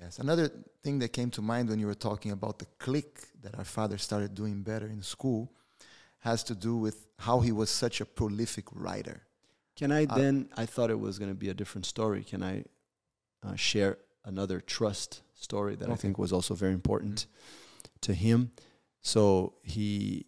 Yes. 0.00 0.18
Another 0.18 0.50
thing 0.82 0.98
that 1.00 1.12
came 1.12 1.30
to 1.30 1.40
mind 1.42 1.68
when 1.68 1.78
you 1.78 1.86
were 1.86 1.94
talking 1.94 2.32
about 2.32 2.58
the 2.58 2.66
click 2.78 3.28
that 3.42 3.56
our 3.56 3.64
father 3.64 3.96
started 3.96 4.34
doing 4.34 4.62
better 4.62 4.86
in 4.88 5.02
school 5.02 5.52
has 6.18 6.42
to 6.44 6.54
do 6.54 6.76
with 6.76 7.06
how 7.18 7.40
he 7.40 7.52
was 7.52 7.70
such 7.70 8.00
a 8.00 8.04
prolific 8.04 8.64
writer. 8.72 9.22
Can 9.76 9.92
I 9.92 10.04
Uh, 10.06 10.16
then? 10.16 10.48
I 10.56 10.66
thought 10.66 10.90
it 10.90 10.98
was 10.98 11.18
going 11.20 11.30
to 11.30 11.38
be 11.38 11.48
a 11.48 11.54
different 11.54 11.86
story. 11.86 12.24
Can 12.24 12.42
I 12.42 12.64
uh, 13.44 13.54
share 13.56 13.98
another 14.24 14.60
trust 14.60 15.22
story 15.34 15.76
that 15.76 15.90
I 15.90 15.94
think 15.94 16.18
was 16.18 16.32
also 16.32 16.54
very 16.54 16.72
important 16.72 17.26
to 18.02 18.14
him? 18.14 18.52
So 19.00 19.54
he, 19.62 20.26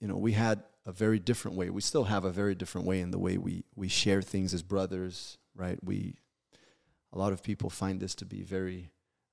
you 0.00 0.08
know, 0.08 0.16
we 0.16 0.32
had 0.32 0.62
a 0.84 0.92
very 0.92 1.18
different 1.18 1.56
way. 1.56 1.70
We 1.70 1.80
still 1.80 2.04
have 2.04 2.24
a 2.24 2.30
very 2.30 2.54
different 2.54 2.86
way 2.86 3.00
in 3.00 3.10
the 3.10 3.18
way 3.18 3.36
we 3.38 3.64
we 3.76 3.88
share 3.88 4.22
things 4.22 4.54
as 4.54 4.62
brothers, 4.62 5.38
right? 5.54 5.78
We, 5.82 6.16
a 7.12 7.18
lot 7.18 7.32
of 7.32 7.42
people 7.42 7.70
find 7.70 8.00
this 8.00 8.14
to 8.16 8.24
be 8.24 8.42
very, 8.42 8.90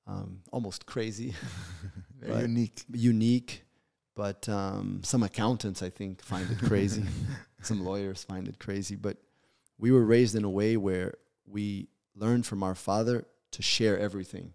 um, 0.08 0.41
almost 0.51 0.86
crazy, 0.86 1.34
Very 2.20 2.41
unique. 2.41 2.84
unique. 2.91 3.63
But 4.15 4.48
um, 4.48 5.01
some 5.03 5.24
accountants, 5.24 5.84
I 5.84 5.89
think, 5.89 6.22
find 6.24 6.50
it 6.50 6.60
crazy. 6.60 7.03
some 7.62 7.84
lawyers 7.84 8.24
find 8.24 8.48
it 8.48 8.60
crazy. 8.60 8.96
But 8.96 9.17
we 9.77 9.91
were 9.91 10.05
raised 10.05 10.36
in 10.36 10.46
a 10.46 10.50
way 10.50 10.77
where 10.77 11.15
we 11.46 11.89
learned 12.15 12.46
from 12.46 12.63
our 12.63 12.75
father 12.75 13.25
to 13.51 13.62
share 13.62 14.00
everything. 14.00 14.53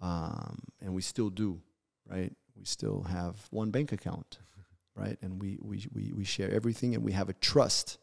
Um, 0.00 0.60
and 0.80 0.94
we 0.94 1.02
still 1.02 1.30
do, 1.30 1.60
right? 2.08 2.32
We 2.56 2.64
still 2.64 3.02
have 3.02 3.36
one 3.50 3.70
bank 3.70 3.92
account, 3.92 4.38
right? 4.94 5.18
And 5.22 5.40
we, 5.40 5.58
we, 5.60 5.86
we, 5.92 6.12
we 6.12 6.24
share 6.24 6.50
everything 6.50 6.94
and 6.94 7.04
we 7.04 7.12
have 7.12 7.28
a 7.28 7.34
trust 7.34 7.98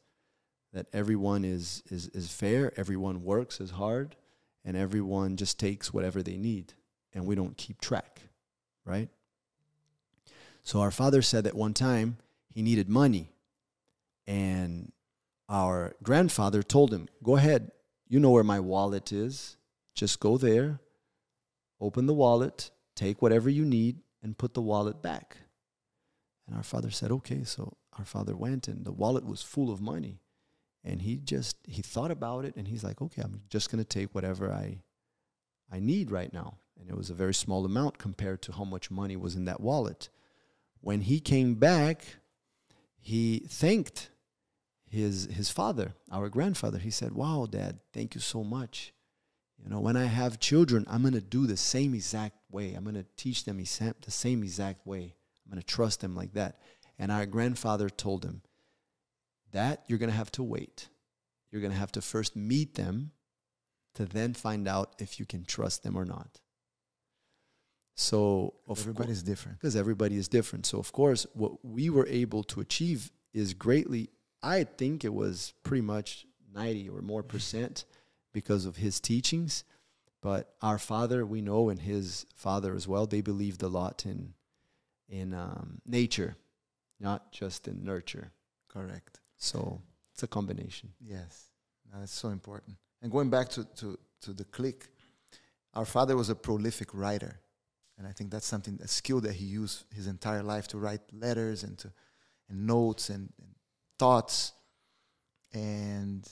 that 0.74 0.88
everyone 0.92 1.46
is, 1.46 1.84
is, 1.90 2.10
is 2.10 2.32
fair, 2.32 2.74
everyone 2.76 3.24
works 3.24 3.62
as 3.62 3.72
hard, 3.72 4.16
and 4.66 4.76
everyone 4.76 5.38
just 5.38 5.58
takes 5.58 5.94
whatever 5.94 6.22
they 6.22 6.36
need. 6.36 6.74
And 7.14 7.26
we 7.26 7.36
don't 7.36 7.56
keep 7.56 7.80
track, 7.80 8.22
right? 8.84 9.08
So 10.64 10.82
our 10.82 10.92
father 10.92 11.22
said 11.22 11.46
that 11.46 11.56
one 11.56 11.74
time 11.74 12.18
he 12.54 12.62
needed 12.62 12.90
money. 12.90 13.30
And 14.28 14.92
our 15.48 15.94
grandfather 16.04 16.64
told 16.64 16.92
him, 16.92 17.08
Go 17.24 17.36
ahead. 17.38 17.72
You 18.08 18.20
know 18.20 18.32
where 18.32 18.44
my 18.44 18.60
wallet 18.60 19.12
is. 19.12 19.58
Just 19.94 20.20
go 20.20 20.38
there, 20.38 20.80
open 21.80 22.06
the 22.06 22.14
wallet, 22.14 22.72
take 22.96 23.22
whatever 23.22 23.50
you 23.50 23.66
need, 23.66 24.00
and 24.22 24.38
put 24.38 24.54
the 24.54 24.62
wallet 24.62 25.02
back. 25.02 25.38
And 26.48 26.56
our 26.56 26.64
father 26.64 26.92
said, 26.92 27.12
Okay. 27.12 27.44
So 27.44 27.78
our 27.98 28.06
father 28.06 28.36
went, 28.36 28.68
and 28.68 28.86
the 28.86 28.92
wallet 28.92 29.26
was 29.26 29.42
full 29.42 29.72
of 29.72 29.82
money. 29.82 30.20
And 30.84 31.02
he 31.02 31.18
just 31.18 31.58
he 31.68 31.82
thought 31.82 32.12
about 32.12 32.46
it 32.46 32.56
and 32.56 32.68
he's 32.68 32.84
like, 32.84 33.02
Okay, 33.02 33.22
I'm 33.22 33.42
just 33.50 33.72
gonna 33.72 33.84
take 33.84 34.14
whatever 34.14 34.52
I 34.52 34.82
I 35.72 35.80
need 35.80 36.12
right 36.12 36.32
now. 36.32 36.58
And 36.80 36.90
it 36.90 36.98
was 36.98 37.10
a 37.10 37.16
very 37.16 37.34
small 37.34 37.66
amount 37.66 37.98
compared 37.98 38.42
to 38.44 38.52
how 38.52 38.66
much 38.66 38.92
money 38.92 39.16
was 39.16 39.36
in 39.36 39.46
that 39.46 39.62
wallet. 39.62 40.10
When 40.82 41.02
he 41.02 41.20
came 41.20 41.56
back, 41.56 42.04
he 43.00 43.40
thanked 43.48 44.10
his 44.88 45.26
his 45.26 45.50
father, 45.50 45.94
our 46.12 46.30
grandfather. 46.30 46.78
He 46.78 46.92
said, 46.92 47.14
"Wow, 47.14 47.48
dad, 47.50 47.80
thank 47.94 48.14
you 48.16 48.22
so 48.22 48.44
much. 48.44 48.94
You 49.64 49.70
know, 49.70 49.80
when 49.80 49.98
I 49.98 50.06
have 50.06 50.40
children, 50.40 50.86
I'm 50.88 51.02
going 51.02 51.14
to 51.14 51.22
do 51.22 51.48
the 51.48 51.58
same 51.58 51.94
exact 51.94 52.38
way. 52.52 52.74
I'm 52.74 52.84
going 52.84 52.96
to 52.96 53.06
teach 53.18 53.46
them 53.46 53.58
the 53.58 54.12
same 54.12 54.44
exact 54.44 54.86
way. 54.86 55.16
I'm 55.46 55.52
going 55.52 55.62
to 55.62 55.66
trust 55.66 56.02
them 56.02 56.16
like 56.16 56.34
that." 56.34 56.60
And 57.00 57.12
our 57.12 57.26
grandfather 57.26 57.90
told 57.90 58.24
him, 58.24 58.42
"That 59.52 59.84
you're 59.88 60.00
going 60.00 60.12
to 60.12 60.16
have 60.18 60.32
to 60.34 60.44
wait. 60.44 60.90
You're 61.52 61.62
going 61.62 61.74
to 61.74 61.80
have 61.80 61.92
to 61.94 62.02
first 62.02 62.36
meet 62.36 62.76
them 62.76 63.12
to 63.96 64.06
then 64.06 64.34
find 64.34 64.68
out 64.68 64.96
if 65.00 65.20
you 65.20 65.26
can 65.26 65.46
trust 65.46 65.84
them 65.84 65.96
or 65.96 66.06
not." 66.06 66.42
So, 67.96 68.56
Everybody's 68.70 69.24
different. 69.24 69.58
because 69.58 69.76
everybody 69.76 70.18
is 70.18 70.28
different. 70.28 70.66
So 70.66 70.80
of 70.80 70.92
course, 70.92 71.26
what 71.34 71.64
we 71.64 71.90
were 71.90 72.06
able 72.08 72.44
to 72.44 72.60
achieve 72.60 73.12
is 73.34 73.54
greatly. 73.54 74.10
I 74.44 74.66
think 74.66 75.06
it 75.06 75.14
was 75.14 75.54
pretty 75.64 75.82
much 75.82 76.28
ninety 76.54 76.90
or 76.90 77.02
more 77.02 77.24
percent 77.24 77.86
because 78.36 78.66
of 78.66 78.76
his 78.76 79.00
teachings. 79.00 79.64
But 80.22 80.54
our 80.62 80.78
father, 80.78 81.26
we 81.26 81.42
know, 81.42 81.70
and 81.70 81.80
his 81.80 82.26
father 82.36 82.76
as 82.76 82.86
well, 82.88 83.08
they 83.08 83.22
believed 83.22 83.64
a 83.64 83.68
lot 83.68 84.06
in 84.06 84.34
in 85.08 85.34
um, 85.34 85.82
nature, 85.86 86.36
not 87.00 87.32
just 87.32 87.68
in 87.68 87.84
nurture. 87.84 88.32
Correct. 88.68 89.20
So 89.38 89.82
it's 90.12 90.24
a 90.24 90.28
combination. 90.28 90.90
Yes. 91.00 91.52
No, 91.92 92.00
that's 92.00 92.12
so 92.12 92.30
important. 92.30 92.76
And 93.02 93.12
going 93.12 93.30
back 93.30 93.50
to, 93.50 93.64
to, 93.80 94.00
to 94.22 94.34
the 94.34 94.46
click, 94.46 94.88
our 95.74 95.86
father 95.86 96.16
was 96.18 96.30
a 96.30 96.36
prolific 96.36 96.90
writer. 96.94 97.40
And 97.98 98.08
I 98.08 98.12
think 98.12 98.32
that's 98.32 98.48
something, 98.48 98.80
a 98.84 98.88
skill 98.88 99.22
that 99.22 99.34
he 99.34 99.46
used 99.46 99.86
his 99.94 100.08
entire 100.08 100.44
life 100.44 100.68
to 100.70 100.78
write 100.78 101.02
letters 101.14 101.64
and 101.64 101.78
to 101.78 101.92
and 102.50 102.68
notes 102.68 103.10
and, 103.10 103.30
and 103.40 103.56
thoughts. 104.00 104.54
And 105.54 106.28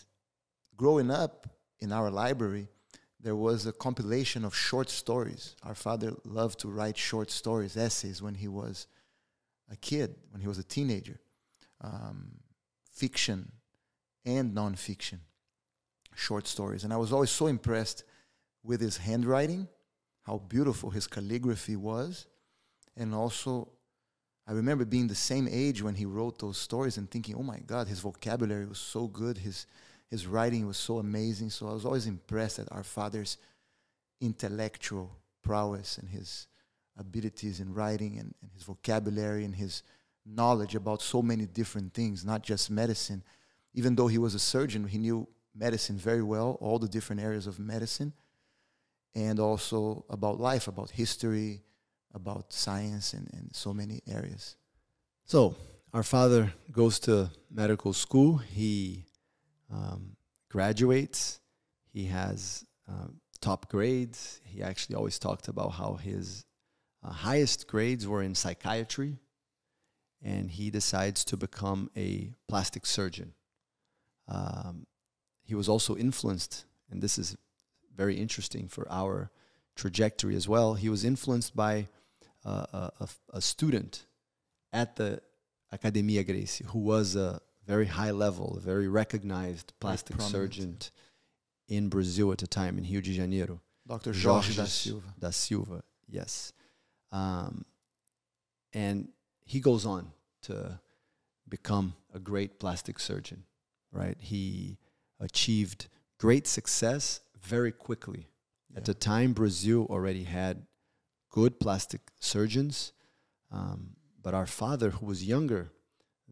growing 0.75 1.11
up 1.11 1.47
in 1.83 1.91
our 1.91 2.09
library, 2.09 2.69
there 3.19 3.35
was 3.35 3.65
a 3.65 3.73
compilation 3.73 4.45
of 4.45 4.55
short 4.55 4.89
stories. 4.89 5.55
Our 5.63 5.75
father 5.75 6.13
loved 6.23 6.59
to 6.59 6.69
write 6.69 6.97
short 6.97 7.29
stories, 7.29 7.75
essays, 7.75 8.21
when 8.21 8.35
he 8.35 8.47
was 8.47 8.87
a 9.69 9.75
kid, 9.75 10.15
when 10.31 10.41
he 10.41 10.47
was 10.47 10.57
a 10.57 10.63
teenager, 10.63 11.19
um, 11.81 12.39
fiction 12.89 13.51
and 14.25 14.55
nonfiction, 14.55 15.19
short 16.15 16.47
stories. 16.47 16.85
And 16.85 16.93
I 16.93 16.97
was 16.97 17.11
always 17.11 17.31
so 17.31 17.47
impressed 17.47 18.05
with 18.63 18.79
his 18.79 18.97
handwriting, 18.97 19.67
how 20.23 20.37
beautiful 20.37 20.89
his 20.89 21.05
calligraphy 21.05 21.75
was, 21.75 22.27
and 22.95 23.13
also 23.13 23.69
I 24.47 24.51
remember 24.53 24.85
being 24.85 25.07
the 25.07 25.15
same 25.15 25.47
age 25.49 25.81
when 25.81 25.95
he 25.95 26.05
wrote 26.05 26.39
those 26.39 26.57
stories 26.57 26.97
and 26.97 27.09
thinking, 27.09 27.35
oh 27.35 27.43
my 27.43 27.59
God, 27.59 27.87
his 27.87 27.99
vocabulary 27.99 28.65
was 28.65 28.79
so 28.79 29.07
good, 29.07 29.37
his, 29.37 29.67
his 30.13 30.27
writing 30.27 30.67
was 30.67 30.77
so 30.77 30.99
amazing. 30.99 31.49
So 31.49 31.67
I 31.67 31.73
was 31.73 31.85
always 31.85 32.05
impressed 32.05 32.59
at 32.59 32.71
our 32.71 32.83
father's 32.83 33.39
intellectual 34.21 35.17
prowess 35.41 35.97
and 35.97 36.07
his 36.07 36.45
abilities 36.99 37.59
in 37.59 37.73
writing 37.73 38.19
and, 38.19 38.35
and 38.43 38.51
his 38.53 38.61
vocabulary 38.61 39.43
and 39.43 39.55
his 39.55 39.81
knowledge 40.23 40.75
about 40.75 41.01
so 41.01 41.23
many 41.23 41.47
different 41.47 41.95
things, 41.95 42.23
not 42.23 42.43
just 42.43 42.69
medicine. 42.69 43.23
Even 43.73 43.95
though 43.95 44.05
he 44.05 44.19
was 44.19 44.35
a 44.35 44.39
surgeon, 44.39 44.85
he 44.85 44.99
knew 44.99 45.27
medicine 45.55 45.97
very 45.97 46.21
well, 46.21 46.59
all 46.61 46.77
the 46.77 46.87
different 46.87 47.19
areas 47.19 47.47
of 47.47 47.57
medicine, 47.57 48.13
and 49.15 49.39
also 49.39 50.05
about 50.11 50.39
life, 50.39 50.67
about 50.67 50.91
history, 50.91 51.63
about 52.13 52.53
science 52.53 53.13
and, 53.13 53.27
and 53.33 53.49
so 53.51 53.73
many 53.73 53.99
areas. 54.07 54.57
So, 55.25 55.55
our 55.91 56.03
father 56.03 56.53
goes 56.71 56.99
to 56.99 57.31
medical 57.49 57.93
school. 57.93 58.37
He 58.37 59.07
um, 59.73 60.15
graduates. 60.49 61.39
He 61.91 62.05
has 62.05 62.65
uh, 62.89 63.07
top 63.41 63.69
grades. 63.69 64.39
He 64.45 64.61
actually 64.61 64.95
always 64.95 65.19
talked 65.19 65.47
about 65.47 65.73
how 65.73 65.95
his 65.95 66.45
uh, 67.03 67.11
highest 67.11 67.67
grades 67.67 68.07
were 68.07 68.21
in 68.21 68.35
psychiatry. 68.35 69.17
And 70.21 70.49
he 70.49 70.69
decides 70.69 71.25
to 71.25 71.37
become 71.37 71.89
a 71.97 72.33
plastic 72.47 72.85
surgeon. 72.85 73.33
Um, 74.27 74.85
he 75.43 75.55
was 75.55 75.67
also 75.67 75.97
influenced, 75.97 76.63
and 76.89 77.01
this 77.01 77.17
is 77.17 77.35
very 77.93 78.15
interesting 78.15 78.69
for 78.69 78.87
our 78.89 79.31
trajectory 79.75 80.35
as 80.35 80.47
well. 80.47 80.75
He 80.75 80.87
was 80.87 81.03
influenced 81.03 81.55
by 81.55 81.87
a, 82.45 82.91
a, 83.33 83.41
student 83.41 84.05
at 84.71 84.95
the 84.95 85.21
Academia 85.71 86.23
Gracie 86.23 86.65
who 86.65 86.79
was 86.79 87.15
a 87.15 87.41
very 87.65 87.85
high 87.85 88.11
level, 88.11 88.59
very 88.61 88.87
recognized 88.87 89.73
plastic 89.79 90.21
surgeon 90.21 90.77
in 91.67 91.89
Brazil 91.89 92.31
at 92.31 92.39
the 92.39 92.47
time, 92.47 92.77
in 92.77 92.83
Rio 92.83 93.01
de 93.01 93.13
Janeiro. 93.13 93.61
Dr. 93.87 94.13
Jorge, 94.13 94.23
Jorge 94.23 94.55
da 94.55 94.65
Silva. 94.65 95.13
Da 95.19 95.29
Silva, 95.29 95.83
yes. 96.07 96.53
Um, 97.11 97.65
and 98.73 99.09
he 99.45 99.59
goes 99.59 99.85
on 99.85 100.11
to 100.43 100.79
become 101.47 101.93
a 102.13 102.19
great 102.19 102.59
plastic 102.59 102.99
surgeon, 102.99 103.43
right? 103.91 104.17
He 104.19 104.77
achieved 105.19 105.87
great 106.17 106.47
success 106.47 107.21
very 107.41 107.71
quickly. 107.71 108.27
Yeah. 108.71 108.77
At 108.77 108.85
the 108.85 108.93
time, 108.93 109.33
Brazil 109.33 109.85
already 109.89 110.23
had 110.23 110.65
good 111.29 111.59
plastic 111.59 112.01
surgeons. 112.19 112.93
Um, 113.51 113.95
but 114.21 114.33
our 114.33 114.47
father, 114.47 114.91
who 114.91 115.05
was 115.05 115.23
younger 115.23 115.71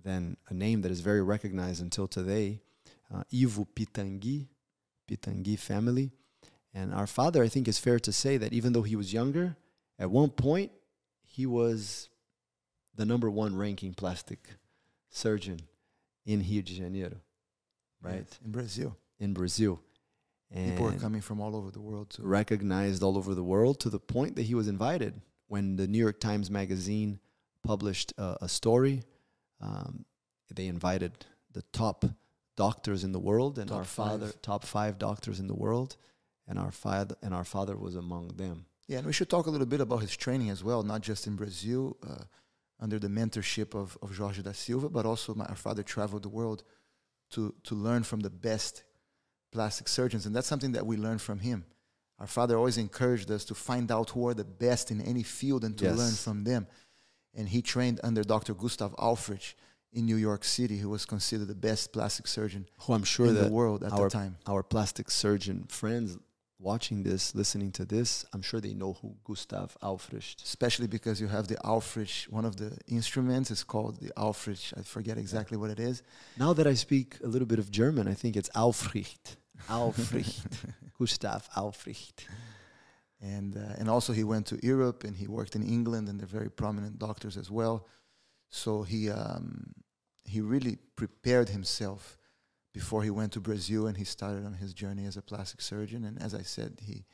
than 0.04 0.38
a 0.50 0.54
name 0.54 0.82
that 0.82 0.92
is 0.92 1.02
very 1.02 1.22
recognized 1.22 1.82
until 1.82 2.08
today, 2.08 2.62
uh, 3.14 3.24
Ivo 3.34 3.68
Pitanguy, 3.76 4.48
Pitanguy 5.10 5.58
family. 5.60 6.12
And 6.74 6.94
our 6.94 7.08
father, 7.08 7.44
I 7.44 7.50
think 7.50 7.68
it's 7.68 7.78
fair 7.80 8.00
to 8.00 8.12
say 8.12 8.38
that 8.38 8.54
even 8.54 8.74
though 8.74 8.82
he 8.82 8.96
was 8.96 9.14
younger, 9.14 9.58
at 10.00 10.10
one 10.10 10.30
point 10.30 10.72
he 11.26 11.46
was 11.46 12.10
the 12.96 13.06
number 13.06 13.30
one 13.30 13.56
ranking 13.56 13.94
plastic 13.94 14.40
surgeon 15.10 15.60
in 16.26 16.40
Rio 16.40 16.62
de 16.62 16.74
Janeiro, 16.74 17.18
right? 18.02 18.26
Yes, 18.28 18.40
in 18.44 18.52
Brazil. 18.52 18.98
In 19.20 19.34
Brazil. 19.34 19.82
And 20.54 20.72
People 20.72 20.90
are 20.90 21.00
coming 21.00 21.22
from 21.22 21.40
all 21.40 21.56
over 21.56 21.72
the 21.72 21.80
world 21.80 22.10
too. 22.10 22.24
Recognized 22.24 23.04
all 23.04 23.18
over 23.18 23.34
the 23.34 23.44
world 23.44 23.80
to 23.82 23.90
the 23.90 24.00
point 24.00 24.36
that 24.36 24.44
he 24.44 24.56
was 24.56 24.68
invited 24.68 25.22
when 25.48 25.78
the 25.78 25.88
New 25.88 25.98
York 25.98 26.20
Times 26.20 26.50
Magazine 26.50 27.20
published 27.64 28.14
a, 28.18 28.38
a 28.42 28.50
story. 28.50 29.04
Um, 29.62 30.06
they 30.54 30.68
invited 30.68 31.26
the 31.54 31.64
top 31.72 32.06
doctors 32.58 33.04
in 33.04 33.12
the 33.12 33.20
world, 33.20 33.58
and 33.58 33.70
top 33.70 33.78
our 33.78 33.84
father, 33.84 34.28
five. 34.28 34.42
top 34.42 34.64
five 34.66 34.98
doctors 34.98 35.40
in 35.40 35.48
the 35.48 35.56
world, 35.56 35.98
and 36.48 36.60
our 36.60 36.72
father, 36.72 37.16
and 37.22 37.34
our 37.34 37.44
father 37.46 37.78
was 37.78 37.96
among 37.96 38.30
them. 38.30 38.66
Yeah, 38.88 38.98
and 38.98 39.08
we 39.08 39.14
should 39.14 39.30
talk 39.30 39.46
a 39.46 39.50
little 39.50 39.68
bit 39.68 39.82
about 39.82 40.02
his 40.02 40.16
training 40.18 40.50
as 40.50 40.64
well, 40.64 40.84
not 40.84 41.02
just 41.02 41.28
in 41.28 41.36
Brazil, 41.36 41.98
uh, 42.08 42.24
under 42.80 43.00
the 43.00 43.08
mentorship 43.08 43.74
of, 43.76 43.98
of 44.02 44.18
Jorge 44.18 44.42
da 44.42 44.52
Silva, 44.52 44.90
but 44.90 45.06
also 45.06 45.34
my, 45.36 45.46
our 45.46 45.56
father 45.56 45.84
traveled 45.84 46.24
the 46.24 46.30
world 46.30 46.64
to 47.32 47.54
to 47.64 47.76
learn 47.76 48.04
from 48.04 48.22
the 48.22 48.30
best 48.30 48.84
plastic 49.52 49.88
surgeons, 49.88 50.26
and 50.26 50.36
that's 50.36 50.48
something 50.48 50.74
that 50.74 50.86
we 50.86 50.98
learned 50.98 51.22
from 51.22 51.40
him. 51.40 51.66
Our 52.20 52.28
father 52.28 52.56
always 52.58 52.78
encouraged 52.78 53.32
us 53.32 53.46
to 53.46 53.56
find 53.56 53.92
out 53.92 54.12
who 54.12 54.28
are 54.28 54.34
the 54.34 54.44
best 54.44 54.92
in 54.92 55.02
any 55.02 55.24
field 55.24 55.64
and 55.64 55.76
to 55.80 55.86
yes. 55.86 55.98
learn 55.98 56.14
from 56.14 56.44
them. 56.44 56.68
And 57.34 57.50
he 57.50 57.62
trained 57.62 58.00
under 58.04 58.24
Dr. 58.24 58.54
Gustav 58.54 58.96
Aufrich 58.98 59.54
in 59.94 60.06
New 60.06 60.16
York 60.16 60.44
City, 60.44 60.78
who 60.78 60.90
was 60.90 61.06
considered 61.06 61.48
the 61.48 61.56
best 61.56 61.92
plastic 61.92 62.28
surgeon 62.28 62.68
who 62.82 62.94
I'm 62.94 63.04
sure 63.04 63.28
in 63.28 63.36
the 63.36 63.50
world 63.50 63.84
at 63.84 63.92
our, 63.94 64.06
the 64.06 64.10
time. 64.10 64.38
Our 64.48 64.64
plastic 64.64 65.12
surgeon 65.12 65.66
friends 65.68 66.18
watching 66.62 67.04
this, 67.04 67.34
listening 67.36 67.72
to 67.72 67.86
this, 67.86 68.26
I'm 68.34 68.42
sure 68.42 68.62
they 68.62 68.74
know 68.74 68.94
who 69.02 69.16
Gustav 69.24 69.76
Aufrich. 69.82 70.42
Especially 70.44 70.88
because 70.88 71.20
you 71.20 71.28
have 71.28 71.48
the 71.48 71.56
Aufrich, 71.56 72.30
one 72.30 72.46
of 72.46 72.58
the 72.58 72.78
instruments 72.88 73.52
is 73.52 73.64
called 73.64 74.00
the 74.00 74.12
Aufrich. 74.16 74.74
I 74.78 74.84
forget 74.84 75.18
exactly 75.18 75.58
what 75.58 75.72
it 75.72 75.80
is. 75.80 76.04
Now 76.38 76.54
that 76.54 76.68
I 76.68 76.76
speak 76.76 77.18
a 77.24 77.28
little 77.28 77.48
bit 77.48 77.60
of 77.60 77.72
German, 77.72 78.08
I 78.08 78.14
think 78.14 78.36
it's 78.36 78.50
Aufricht. 78.50 79.38
Aufricht. 79.70 80.46
Gustav 80.98 81.50
Aufricht. 81.56 82.28
And, 83.22 83.56
uh, 83.56 83.76
and 83.78 83.90
also 83.90 84.14
he 84.14 84.24
went 84.24 84.48
to 84.48 84.60
Europe 84.66 85.04
and 85.04 85.16
he 85.16 85.28
worked 85.28 85.56
in 85.56 85.64
England 85.64 86.10
and 86.10 86.20
they're 86.20 86.28
very 86.28 86.50
prominent 86.50 86.98
doctors 86.98 87.38
as 87.38 87.52
well. 87.52 87.88
So 88.50 88.84
he, 88.84 89.10
um, 89.10 89.74
he 90.26 90.42
really 90.42 90.78
prepared 90.96 91.50
himself 91.50 92.18
before 92.74 93.04
he 93.04 93.10
went 93.10 93.34
to 93.34 93.40
Brazil 93.40 93.86
and 93.88 93.98
he 93.98 94.04
started 94.04 94.46
on 94.46 94.54
his 94.54 94.74
journey 94.74 95.06
as 95.06 95.18
a 95.18 95.22
plastic 95.22 95.62
surgeon. 95.62 96.04
And 96.04 96.22
as 96.22 96.34
I 96.34 96.42
said, 96.42 96.80
he, 96.82 97.06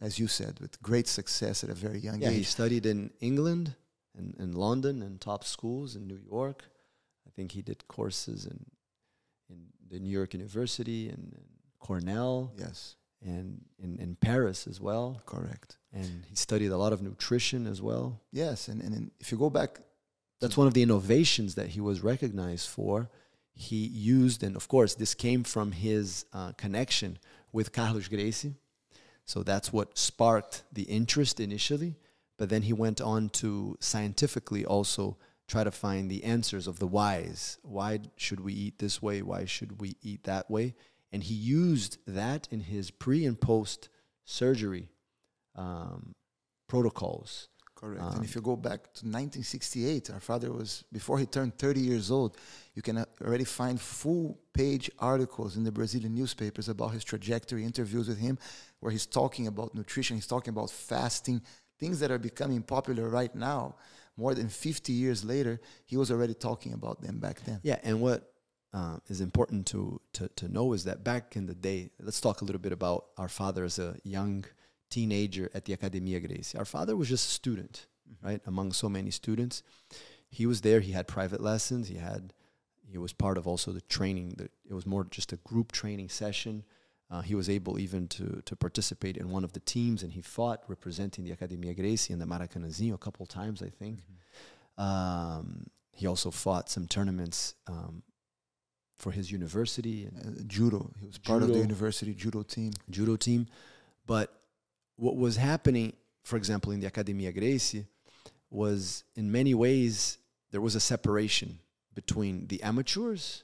as 0.00 0.18
you 0.18 0.28
said, 0.28 0.60
with 0.60 0.80
great 0.82 1.08
success 1.08 1.62
at 1.62 1.70
a 1.70 1.74
very 1.74 1.98
young 1.98 2.22
yeah, 2.22 2.30
age. 2.30 2.36
he 2.36 2.42
studied 2.42 2.86
in 2.86 3.10
England 3.20 3.74
and 4.16 4.34
in 4.38 4.52
London 4.52 5.02
and 5.02 5.20
top 5.20 5.44
schools 5.44 5.94
in 5.94 6.06
New 6.06 6.20
York. 6.30 6.64
I 7.26 7.30
think 7.30 7.52
he 7.52 7.60
did 7.60 7.86
courses 7.86 8.46
in 8.46 8.64
in 9.48 9.66
the 9.88 9.98
New 9.98 10.10
York 10.10 10.34
University 10.34 11.08
and, 11.08 11.32
and 11.36 11.46
Cornell. 11.78 12.52
Yes. 12.58 12.96
And 13.26 13.62
in, 13.82 13.98
in 13.98 14.16
Paris 14.16 14.66
as 14.66 14.80
well. 14.80 15.20
Correct. 15.26 15.76
And 15.92 16.24
he 16.28 16.36
studied 16.36 16.70
a 16.70 16.76
lot 16.76 16.92
of 16.92 17.02
nutrition 17.02 17.66
as 17.66 17.82
well. 17.82 18.20
Yes. 18.32 18.68
And, 18.68 18.80
and 18.80 19.10
if 19.20 19.32
you 19.32 19.38
go 19.38 19.50
back, 19.50 19.80
that's 20.40 20.56
one 20.56 20.66
of 20.66 20.74
the 20.74 20.82
innovations 20.82 21.54
that 21.56 21.68
he 21.68 21.80
was 21.80 22.02
recognized 22.02 22.68
for. 22.68 23.10
He 23.52 23.86
used, 23.86 24.42
and 24.42 24.54
of 24.54 24.68
course, 24.68 24.94
this 24.94 25.14
came 25.14 25.42
from 25.42 25.72
his 25.72 26.26
uh, 26.32 26.52
connection 26.52 27.18
with 27.52 27.72
Carlos 27.72 28.08
Gracie. 28.08 28.54
So 29.24 29.42
that's 29.42 29.72
what 29.72 29.98
sparked 29.98 30.62
the 30.72 30.84
interest 30.84 31.40
initially. 31.40 31.96
But 32.38 32.48
then 32.48 32.62
he 32.62 32.72
went 32.72 33.00
on 33.00 33.30
to 33.30 33.76
scientifically 33.80 34.64
also 34.64 35.16
try 35.48 35.64
to 35.64 35.70
find 35.70 36.10
the 36.10 36.24
answers 36.24 36.66
of 36.66 36.78
the 36.78 36.86
whys. 36.86 37.58
Why 37.62 38.00
should 38.16 38.40
we 38.40 38.52
eat 38.52 38.78
this 38.78 39.00
way? 39.00 39.22
Why 39.22 39.46
should 39.46 39.80
we 39.80 39.96
eat 40.02 40.24
that 40.24 40.50
way? 40.50 40.74
And 41.16 41.24
he 41.24 41.34
used 41.34 41.96
that 42.08 42.46
in 42.50 42.60
his 42.60 42.90
pre 42.90 43.24
and 43.24 43.40
post 43.40 43.88
surgery 44.26 44.90
um, 45.54 46.14
protocols. 46.68 47.48
Correct. 47.74 48.02
Um, 48.02 48.16
and 48.16 48.24
if 48.26 48.34
you 48.34 48.42
go 48.42 48.54
back 48.54 48.82
to 48.82 49.06
1968, 49.06 50.10
our 50.10 50.20
father 50.20 50.52
was, 50.52 50.84
before 50.92 51.18
he 51.18 51.24
turned 51.24 51.56
30 51.56 51.80
years 51.80 52.10
old, 52.10 52.36
you 52.74 52.82
can 52.82 53.02
already 53.24 53.44
find 53.44 53.80
full 53.80 54.38
page 54.52 54.90
articles 54.98 55.56
in 55.56 55.64
the 55.64 55.72
Brazilian 55.72 56.14
newspapers 56.14 56.68
about 56.68 56.92
his 56.92 57.02
trajectory, 57.02 57.64
interviews 57.64 58.08
with 58.08 58.18
him, 58.18 58.38
where 58.80 58.92
he's 58.92 59.06
talking 59.06 59.46
about 59.46 59.74
nutrition, 59.74 60.18
he's 60.18 60.26
talking 60.26 60.52
about 60.52 60.68
fasting, 60.68 61.40
things 61.80 61.98
that 62.00 62.10
are 62.10 62.18
becoming 62.18 62.60
popular 62.60 63.08
right 63.08 63.34
now 63.34 63.74
more 64.18 64.34
than 64.34 64.50
50 64.50 64.92
years 64.92 65.24
later, 65.24 65.62
he 65.86 65.96
was 65.96 66.10
already 66.10 66.34
talking 66.34 66.74
about 66.74 67.00
them 67.00 67.20
back 67.20 67.40
then. 67.46 67.60
Yeah, 67.62 67.78
and 67.82 68.02
what 68.02 68.32
uh, 68.72 68.98
is 69.08 69.20
important 69.20 69.66
to, 69.66 70.00
to, 70.12 70.28
to 70.36 70.48
know 70.48 70.72
is 70.72 70.84
that 70.84 71.04
back 71.04 71.36
in 71.36 71.46
the 71.46 71.54
day, 71.54 71.90
let's 72.00 72.20
talk 72.20 72.40
a 72.40 72.44
little 72.44 72.60
bit 72.60 72.72
about 72.72 73.06
our 73.16 73.28
father 73.28 73.64
as 73.64 73.78
a 73.78 73.96
young 74.04 74.44
teenager 74.90 75.50
at 75.54 75.64
the 75.64 75.72
Academia 75.72 76.20
Gracie. 76.20 76.58
Our 76.58 76.64
father 76.64 76.96
was 76.96 77.08
just 77.08 77.28
a 77.28 77.32
student, 77.32 77.86
mm-hmm. 78.08 78.26
right, 78.26 78.40
among 78.46 78.72
so 78.72 78.88
many 78.88 79.10
students. 79.10 79.62
He 80.28 80.46
was 80.46 80.60
there, 80.60 80.80
he 80.80 80.92
had 80.92 81.06
private 81.08 81.40
lessons, 81.40 81.88
he 81.88 81.96
had 81.96 82.32
he 82.88 82.98
was 82.98 83.12
part 83.12 83.36
of 83.36 83.48
also 83.48 83.72
the 83.72 83.80
training. 83.80 84.34
The, 84.36 84.44
it 84.68 84.74
was 84.74 84.86
more 84.86 85.04
just 85.04 85.32
a 85.32 85.36
group 85.36 85.72
training 85.72 86.08
session. 86.08 86.64
Uh, 87.10 87.20
he 87.20 87.34
was 87.34 87.48
able 87.48 87.78
even 87.78 88.08
to 88.08 88.42
to 88.44 88.56
participate 88.56 89.16
in 89.16 89.30
one 89.30 89.44
of 89.44 89.52
the 89.52 89.60
teams, 89.60 90.02
and 90.02 90.12
he 90.12 90.20
fought 90.20 90.62
representing 90.68 91.24
the 91.24 91.32
Academia 91.32 91.74
Gracie 91.74 92.12
and 92.12 92.22
the 92.22 92.26
Maracanãzinho 92.26 92.94
a 92.94 92.98
couple 92.98 93.26
times, 93.26 93.62
I 93.62 93.70
think. 93.70 94.00
Um, 94.78 95.66
he 95.92 96.06
also 96.06 96.30
fought 96.30 96.68
some 96.68 96.86
tournaments 96.86 97.54
um, 97.66 98.02
for 98.98 99.12
his 99.12 99.30
university 99.30 100.06
and 100.06 100.38
Uh, 100.38 100.42
judo. 100.46 100.92
He 101.00 101.06
was 101.06 101.18
part 101.18 101.42
of 101.42 101.48
the 101.48 101.58
university 101.58 102.14
judo 102.14 102.42
team. 102.42 102.72
judo 102.90 103.16
team. 103.16 103.46
But 104.06 104.28
what 104.96 105.16
was 105.16 105.36
happening, 105.36 105.92
for 106.22 106.36
example, 106.36 106.72
in 106.72 106.80
the 106.80 106.86
Academia 106.86 107.32
Gracie, 107.32 107.86
was 108.50 109.04
in 109.14 109.30
many 109.30 109.54
ways 109.54 110.18
there 110.50 110.60
was 110.60 110.74
a 110.74 110.80
separation 110.80 111.58
between 111.94 112.46
the 112.46 112.62
amateurs 112.62 113.42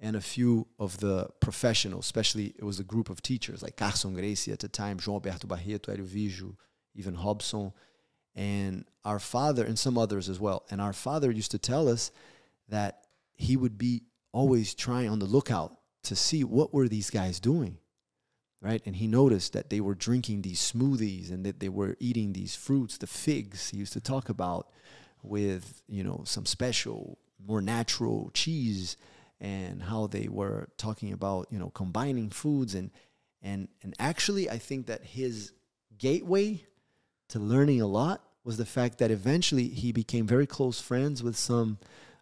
and 0.00 0.16
a 0.16 0.20
few 0.20 0.66
of 0.78 0.98
the 0.98 1.28
professionals, 1.40 2.06
especially 2.06 2.54
it 2.56 2.64
was 2.64 2.78
a 2.80 2.84
group 2.84 3.10
of 3.10 3.20
teachers 3.20 3.62
like 3.62 3.76
Carlson 3.76 4.14
Gracie 4.14 4.52
at 4.52 4.60
the 4.60 4.68
time, 4.68 4.98
João 4.98 5.14
Alberto 5.14 5.46
Barreto, 5.48 5.92
Hélio 5.92 6.06
Vigio, 6.06 6.56
even 6.94 7.14
Hobson, 7.14 7.72
and 8.34 8.84
our 9.04 9.18
father, 9.18 9.64
and 9.64 9.78
some 9.78 9.98
others 9.98 10.28
as 10.28 10.38
well. 10.38 10.64
And 10.70 10.80
our 10.80 10.92
father 10.92 11.30
used 11.30 11.50
to 11.50 11.58
tell 11.58 11.88
us 11.88 12.12
that 12.68 13.06
he 13.34 13.56
would 13.56 13.76
be 13.76 14.02
always 14.32 14.74
trying 14.74 15.08
on 15.08 15.18
the 15.18 15.26
lookout 15.26 15.78
to 16.04 16.16
see 16.16 16.44
what 16.44 16.72
were 16.72 16.88
these 16.88 17.10
guys 17.10 17.40
doing 17.40 17.78
right? 18.60 18.82
And 18.84 18.96
he 18.96 19.06
noticed 19.06 19.52
that 19.52 19.70
they 19.70 19.80
were 19.80 19.94
drinking 19.94 20.42
these 20.42 20.60
smoothies 20.60 21.30
and 21.30 21.44
that 21.46 21.60
they 21.60 21.68
were 21.68 21.96
eating 22.00 22.32
these 22.32 22.56
fruits, 22.56 22.98
the 22.98 23.06
figs 23.06 23.70
he 23.70 23.78
used 23.78 23.92
to 23.92 24.00
talk 24.00 24.28
about, 24.28 24.68
with 25.22 25.82
you 25.88 26.04
know 26.04 26.22
some 26.24 26.46
special, 26.46 27.18
more 27.44 27.60
natural 27.60 28.30
cheese, 28.34 28.96
and 29.40 29.82
how 29.82 30.06
they 30.06 30.28
were 30.28 30.68
talking 30.76 31.12
about 31.12 31.46
you 31.50 31.58
know 31.58 31.70
combining 31.70 32.30
foods 32.30 32.74
and 32.74 32.90
and 33.42 33.68
and 33.82 33.94
actually, 33.98 34.50
I 34.50 34.58
think 34.58 34.86
that 34.86 35.04
his 35.04 35.52
gateway 35.96 36.64
to 37.28 37.38
learning 37.38 37.80
a 37.80 37.86
lot 37.86 38.22
was 38.44 38.56
the 38.56 38.66
fact 38.66 38.98
that 38.98 39.10
eventually 39.10 39.68
he 39.68 39.92
became 39.92 40.26
very 40.26 40.46
close 40.46 40.80
friends 40.80 41.22
with 41.22 41.36
some 41.36 41.78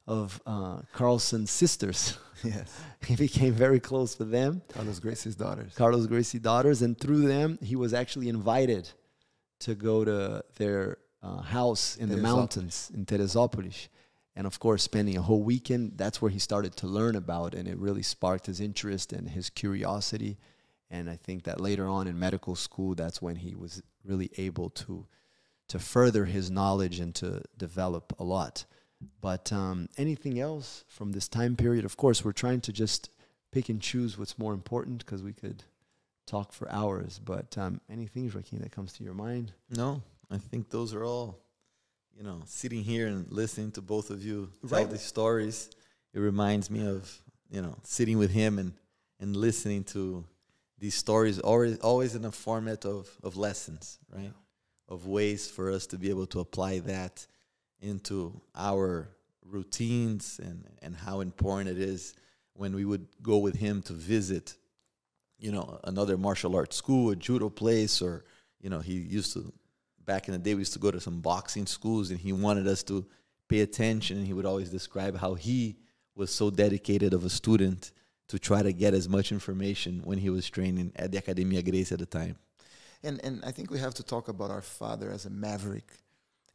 of 0.07 0.41
uh, 0.47 0.81
Carlson's 0.93 1.51
sisters. 1.51 2.19
yes. 2.45 2.81
he 3.07 3.17
became 3.17 3.53
very 3.53 3.81
close 3.81 4.19
with 4.19 4.31
them. 4.31 4.63
Carlos 4.69 5.01
Gracie's 5.01 5.37
daughters. 5.37 5.75
Carlos 5.75 6.07
Gracie's 6.07 6.41
daughters, 6.41 6.83
and 6.83 6.99
through 6.99 7.23
them, 7.23 7.59
he 7.63 7.77
was 7.77 7.93
actually 7.95 8.29
invited 8.29 8.89
to 9.61 9.75
go 9.75 10.05
to 10.05 10.45
their 10.57 10.99
uh, 11.23 11.41
house 11.41 11.97
in 11.97 12.09
the 12.09 12.17
mountains 12.17 12.91
in 12.95 13.05
Teresópolis. 13.05 13.89
And 14.37 14.47
of 14.47 14.61
course, 14.61 14.83
spending 14.83 15.17
a 15.17 15.23
whole 15.23 15.43
weekend, 15.43 15.93
that's 15.97 16.21
where 16.21 16.31
he 16.31 16.39
started 16.39 16.77
to 16.77 16.87
learn 16.87 17.17
about, 17.17 17.55
and 17.55 17.67
it 17.67 17.79
really 17.79 18.03
sparked 18.03 18.47
his 18.47 18.61
interest 18.61 19.13
and 19.13 19.29
his 19.29 19.49
curiosity. 19.49 20.37
And 20.91 21.09
I 21.09 21.17
think 21.17 21.45
that 21.45 21.61
later 21.61 21.89
on 21.89 22.07
in 22.07 22.19
medical 22.19 22.55
school, 22.55 22.95
that's 22.95 23.23
when 23.23 23.37
he 23.37 23.55
was 23.55 23.83
really 24.05 24.31
able 24.37 24.71
to 24.71 25.07
to 25.69 25.81
further 25.81 26.27
his 26.27 26.49
knowledge 26.49 27.01
and 27.01 27.13
to 27.17 27.43
develop 27.59 28.15
a 28.21 28.23
lot. 28.25 28.67
But 29.21 29.53
um, 29.53 29.89
anything 29.97 30.41
else 30.41 30.85
from 30.89 31.13
this 31.13 31.29
time 31.29 31.57
period? 31.57 31.85
Of 31.85 31.97
course, 31.97 32.25
we're 32.25 32.33
trying 32.33 32.61
to 32.63 32.73
just 32.73 33.11
pick 33.53 33.69
and 33.69 33.81
choose 33.81 34.19
what's 34.19 34.39
more 34.39 34.53
important 34.55 35.05
because 35.05 35.23
we 35.23 35.33
could 35.33 35.65
talk 36.27 36.53
for 36.53 36.71
hours. 36.71 37.21
But 37.25 37.57
um, 37.59 37.81
anything, 37.91 38.31
Joaquim, 38.33 38.61
that 38.61 38.73
comes 38.73 38.93
to 38.95 39.05
your 39.05 39.15
mind? 39.15 39.53
No, 39.71 40.03
I 40.31 40.39
think 40.39 40.71
those 40.71 40.95
are 40.95 41.05
all, 41.05 41.39
you 42.17 42.23
know, 42.25 42.43
sitting 42.47 42.83
here 42.83 43.07
and 43.07 43.31
listening 43.31 43.71
to 43.73 43.83
both 43.83 44.11
of 44.11 44.25
you 44.25 44.51
tell 44.69 44.81
Right. 44.81 44.91
these 44.91 45.03
stories. 45.03 45.71
It 46.15 46.21
reminds 46.21 46.71
me 46.71 46.87
of, 46.87 47.21
you 47.51 47.61
know, 47.63 47.77
sitting 47.83 48.19
with 48.19 48.31
him 48.31 48.59
and, 48.59 48.73
and 49.21 49.37
listening 49.37 49.85
to 49.85 50.25
these 50.79 50.95
stories, 50.95 51.39
always, 51.39 51.79
always 51.79 52.15
in 52.15 52.25
a 52.25 52.33
format 52.33 52.85
of, 52.85 53.09
of 53.23 53.37
lessons, 53.37 53.99
right? 54.15 54.33
Of 54.89 55.07
ways 55.07 55.51
for 55.51 55.71
us 55.71 55.87
to 55.89 55.99
be 55.99 56.11
able 56.11 56.27
to 56.29 56.41
apply 56.41 56.81
that 56.81 57.27
into 57.81 58.41
our 58.55 59.09
routines 59.45 60.41
and, 60.43 60.65
and 60.83 60.97
how 60.97 61.21
important 61.21 61.71
it 61.71 61.79
is 61.79 62.15
when 62.55 62.75
we 62.75 62.85
would 62.85 63.07
go 63.23 63.39
with 63.39 63.57
him 63.57 63.83
to 63.83 63.93
visit, 63.93 64.57
you 65.39 65.53
know, 65.53 65.79
another 65.85 66.17
martial 66.17 66.57
arts 66.57 66.77
school, 66.77 67.11
a 67.11 67.17
judo 67.17 67.49
place, 67.49 68.01
or, 68.01 68.25
you 68.61 68.71
know, 68.71 68.81
he 68.81 68.95
used 68.95 69.33
to, 69.35 69.53
back 70.05 70.29
in 70.29 70.33
the 70.33 70.39
day, 70.39 70.55
we 70.55 70.61
used 70.61 70.73
to 70.73 70.79
go 70.79 70.91
to 70.91 71.01
some 71.01 71.21
boxing 71.21 71.67
schools 71.67 72.11
and 72.11 72.19
he 72.19 72.33
wanted 72.33 72.67
us 72.67 72.83
to 72.85 73.07
pay 73.49 73.61
attention. 73.61 74.19
And 74.19 74.27
he 74.27 74.33
would 74.33 74.47
always 74.47 74.71
describe 74.71 75.17
how 75.17 75.35
he 75.35 75.77
was 76.15 76.33
so 76.33 76.51
dedicated 76.51 77.13
of 77.13 77.25
a 77.25 77.31
student 77.31 77.93
to 78.29 78.39
try 78.39 78.63
to 78.63 78.73
get 78.73 78.95
as 78.95 79.09
much 79.09 79.31
information 79.31 80.01
when 80.05 80.19
he 80.19 80.31
was 80.31 80.49
training 80.49 80.93
at 80.97 81.13
the 81.13 81.19
Academia 81.19 81.63
Gracie 81.63 81.93
at 81.93 82.01
the 82.01 82.07
time. 82.07 82.37
And 83.03 83.23
and 83.25 83.45
I 83.45 83.53
think 83.53 83.71
we 83.71 83.79
have 83.79 83.95
to 83.95 84.03
talk 84.03 84.29
about 84.29 84.51
our 84.51 84.63
father 84.63 85.11
as 85.13 85.27
a 85.27 85.31
maverick, 85.31 85.93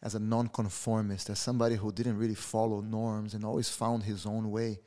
as 0.04 0.16
a 0.16 0.20
nonconformist, 0.20 1.30
as 1.30 1.40
somebody 1.40 1.76
who 1.76 1.92
didn't 1.92 2.18
really 2.18 2.36
follow 2.36 2.82
norms 2.82 3.34
and 3.34 3.46
always 3.46 3.70
found 3.70 4.04
his 4.04 4.26
own 4.26 4.52
way. 4.52 4.80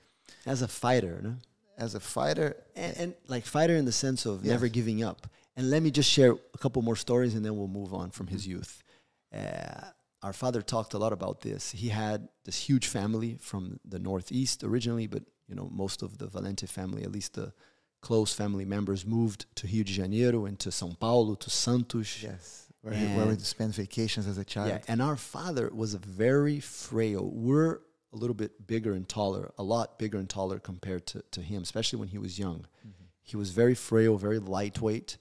As 0.47 0.63
a 0.63 0.69
fighter, 0.69 1.21
no? 1.23 1.37
As 1.79 1.95
a 1.95 2.01
fighter, 2.01 2.57
and, 2.77 2.97
and 2.97 3.15
like 3.29 3.45
fighter 3.47 3.75
in 3.77 3.85
the 3.85 3.93
sense 3.93 4.27
of 4.27 4.45
Yes. 4.45 4.51
never 4.53 4.69
giving 4.69 5.03
up. 5.03 5.27
And 5.57 5.71
let 5.71 5.83
me 5.83 5.91
just 5.91 6.11
share 6.11 6.33
a 6.33 6.59
couple 6.59 6.83
more 6.83 6.97
stories, 6.97 7.35
and 7.35 7.45
then 7.45 7.57
we'll 7.57 7.69
move 7.69 7.93
on 7.95 8.11
from 8.11 8.27
his 8.29 8.47
youth. 8.47 8.83
Uh, 9.33 9.91
our 10.23 10.33
father 10.33 10.63
talked 10.63 10.95
a 10.95 10.99
lot 10.99 11.13
about 11.13 11.41
this. 11.43 11.73
He 11.73 11.89
had 11.91 12.29
this 12.45 12.57
huge 12.69 12.87
family 12.87 13.37
from 13.41 13.79
the 13.85 13.99
northeast 13.99 14.65
originally, 14.65 15.07
but 15.07 15.23
you 15.49 15.55
know 15.55 15.69
most 15.71 16.03
of 16.03 16.19
the 16.19 16.27
Valente 16.27 16.69
family, 16.69 17.03
at 17.05 17.13
least 17.13 17.35
the 17.35 17.53
close 18.01 18.33
family 18.33 18.65
members, 18.65 19.05
moved 19.07 19.47
to 19.57 19.67
Rio 19.67 19.85
de 19.85 19.93
Janeiro 19.93 20.45
and 20.47 20.59
to 20.61 20.71
São 20.71 20.99
Paulo, 20.99 21.35
to 21.37 21.51
Santos. 21.51 22.23
yes, 22.23 22.64
where, 22.85 22.93
he, 22.95 23.07
where 23.17 23.25
we 23.25 23.33
And- 23.33 23.41
spent 23.43 23.75
vacations 23.75 24.27
as 24.27 24.37
a 24.37 24.45
child. 24.45 24.69
Yeah, 24.69 24.81
and 24.89 25.01
our 25.01 25.17
father 25.17 25.71
was 25.73 25.95
a 25.95 25.99
very 25.99 26.61
frail. 26.61 27.25
We're 27.33 27.81
a 28.13 28.17
little 28.17 28.35
bit 28.35 28.67
bigger 28.67 28.93
and 28.93 29.09
taller, 29.09 29.53
a 29.59 29.63
lot 29.63 29.99
bigger 29.99 30.19
and 30.19 30.29
taller 30.29 30.59
compared 30.59 31.07
to, 31.09 31.23
to 31.31 31.41
him, 31.41 31.63
especially 31.63 31.99
when 31.99 32.09
he 32.09 32.19
was 32.19 32.39
young. 32.39 32.67
He 33.23 33.37
was 33.39 33.51
very 33.51 33.75
frail, 33.75 34.19
very 34.19 34.39
lightweight. 34.39 35.17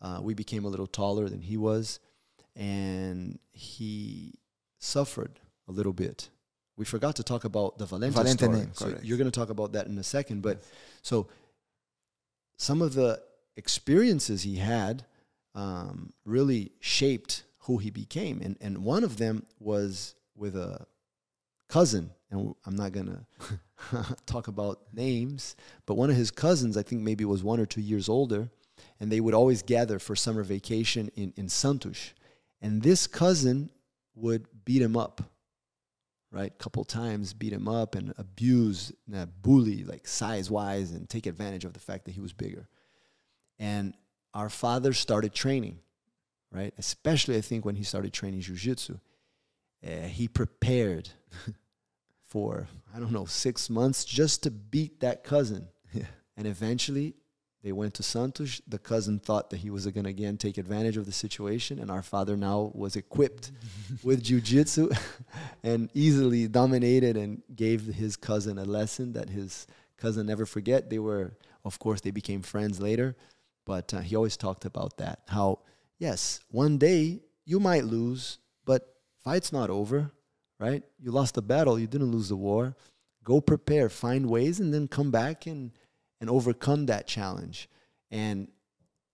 Uh, 0.00 0.20
we 0.22 0.34
became 0.34 0.64
a 0.64 0.68
little 0.68 0.86
taller 0.86 1.28
than 1.28 1.42
he 1.42 1.56
was, 1.56 1.98
and 2.54 3.40
he 3.52 4.34
suffered 4.78 5.40
a 5.68 5.72
little 5.72 5.92
bit. 5.92 6.30
We 6.76 6.84
forgot 6.84 7.16
to 7.16 7.24
talk 7.24 7.44
about 7.44 7.76
the 7.76 7.86
Valente, 7.86 8.12
Valente 8.12 8.38
story. 8.38 8.56
name, 8.58 8.70
so 8.72 8.96
you're 9.02 9.18
going 9.18 9.30
to 9.30 9.38
talk 9.40 9.50
about 9.50 9.72
that 9.72 9.86
in 9.88 9.98
a 9.98 10.02
second. 10.04 10.42
But 10.42 10.62
so 11.02 11.26
some 12.56 12.80
of 12.80 12.94
the 12.94 13.20
experiences 13.56 14.42
he 14.44 14.56
had 14.56 15.04
um, 15.54 16.12
really 16.24 16.72
shaped 16.80 17.44
who 17.60 17.78
he 17.78 17.90
became, 17.90 18.40
and 18.42 18.56
and 18.60 18.84
one 18.84 19.04
of 19.04 19.16
them 19.16 19.46
was 19.58 20.14
with 20.34 20.56
a 20.56 20.86
cousin, 21.68 22.10
and 22.30 22.54
I'm 22.66 22.76
not 22.76 22.92
gonna 22.92 23.26
talk 24.26 24.48
about 24.48 24.80
names, 24.92 25.56
but 25.86 25.94
one 25.94 26.10
of 26.10 26.16
his 26.16 26.30
cousins, 26.30 26.76
I 26.76 26.82
think 26.82 27.02
maybe 27.02 27.24
was 27.24 27.42
one 27.42 27.60
or 27.60 27.66
two 27.66 27.80
years 27.80 28.08
older, 28.08 28.50
and 28.98 29.10
they 29.10 29.20
would 29.20 29.34
always 29.34 29.62
gather 29.62 29.98
for 29.98 30.16
summer 30.16 30.42
vacation 30.42 31.10
in 31.16 31.32
in 31.36 31.48
Santos, 31.48 32.14
and 32.60 32.82
this 32.82 33.06
cousin 33.06 33.70
would 34.14 34.46
beat 34.64 34.82
him 34.82 34.96
up 34.96 35.22
right? 36.32 36.56
Couple 36.58 36.84
times, 36.84 37.32
beat 37.32 37.52
him 37.52 37.68
up 37.68 37.94
and 37.94 38.14
abuse, 38.16 38.92
uh, 39.14 39.26
bully, 39.42 39.84
like 39.84 40.06
size 40.06 40.50
wise, 40.50 40.92
and 40.92 41.08
take 41.08 41.26
advantage 41.26 41.64
of 41.64 41.72
the 41.72 41.80
fact 41.80 42.04
that 42.04 42.12
he 42.12 42.20
was 42.20 42.32
bigger. 42.32 42.68
And 43.58 43.94
our 44.34 44.48
father 44.48 44.92
started 44.92 45.34
training, 45.34 45.78
right? 46.52 46.72
Especially, 46.78 47.36
I 47.36 47.40
think, 47.40 47.64
when 47.64 47.76
he 47.76 47.84
started 47.84 48.12
training 48.12 48.40
jujitsu. 48.40 49.00
Uh, 49.86 50.02
he 50.02 50.28
prepared 50.28 51.08
for, 52.26 52.68
I 52.94 52.98
don't 52.98 53.12
know, 53.12 53.24
six 53.24 53.70
months 53.70 54.04
just 54.04 54.42
to 54.44 54.50
beat 54.50 55.00
that 55.00 55.24
cousin. 55.24 55.68
And 56.40 56.46
eventually, 56.46 57.16
they 57.62 57.72
went 57.72 57.92
to 57.94 58.02
Santos. 58.02 58.62
The 58.66 58.78
cousin 58.78 59.18
thought 59.18 59.50
that 59.50 59.58
he 59.58 59.68
was 59.68 59.86
going 59.86 60.04
to 60.04 60.10
again 60.10 60.38
take 60.38 60.56
advantage 60.56 60.96
of 60.96 61.04
the 61.04 61.12
situation, 61.12 61.78
and 61.78 61.90
our 61.90 62.02
father 62.02 62.34
now 62.34 62.72
was 62.74 62.96
equipped 62.96 63.52
with 64.02 64.24
jujitsu 64.24 64.96
and 65.62 65.90
easily 65.92 66.48
dominated 66.48 67.18
and 67.18 67.42
gave 67.54 67.84
his 67.84 68.16
cousin 68.16 68.56
a 68.56 68.64
lesson 68.64 69.12
that 69.12 69.28
his 69.28 69.66
cousin 69.98 70.26
never 70.26 70.46
forget. 70.46 70.88
They 70.88 70.98
were, 70.98 71.32
of 71.62 71.78
course, 71.78 72.00
they 72.00 72.10
became 72.10 72.40
friends 72.40 72.80
later, 72.80 73.16
but 73.70 73.94
uh, 73.94 74.00
he 74.00 74.16
always 74.16 74.36
talked 74.36 74.64
about 74.64 74.96
that. 74.96 75.20
How 75.28 75.60
yes, 76.00 76.40
one 76.50 76.76
day 76.76 77.20
you 77.44 77.60
might 77.60 77.84
lose, 77.84 78.38
but 78.64 78.96
fight's 79.22 79.52
not 79.52 79.70
over, 79.70 80.10
right? 80.58 80.82
You 80.98 81.12
lost 81.12 81.36
the 81.36 81.42
battle, 81.42 81.78
you 81.78 81.86
didn't 81.86 82.10
lose 82.10 82.30
the 82.30 82.34
war. 82.48 82.74
Go 83.22 83.40
prepare, 83.40 83.88
find 83.88 84.26
ways, 84.26 84.58
and 84.58 84.74
then 84.74 84.88
come 84.88 85.12
back 85.12 85.46
and 85.46 85.70
and 86.20 86.28
overcome 86.28 86.86
that 86.86 87.06
challenge. 87.06 87.68
And 88.10 88.48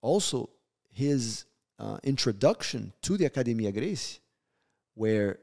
also 0.01 0.49
his 0.91 1.45
uh, 1.79 1.99
introduction 2.03 2.95
to 3.03 3.19
the 3.19 3.27
Academia 3.27 3.73
Gracie, 3.73 4.21
where 4.95 5.39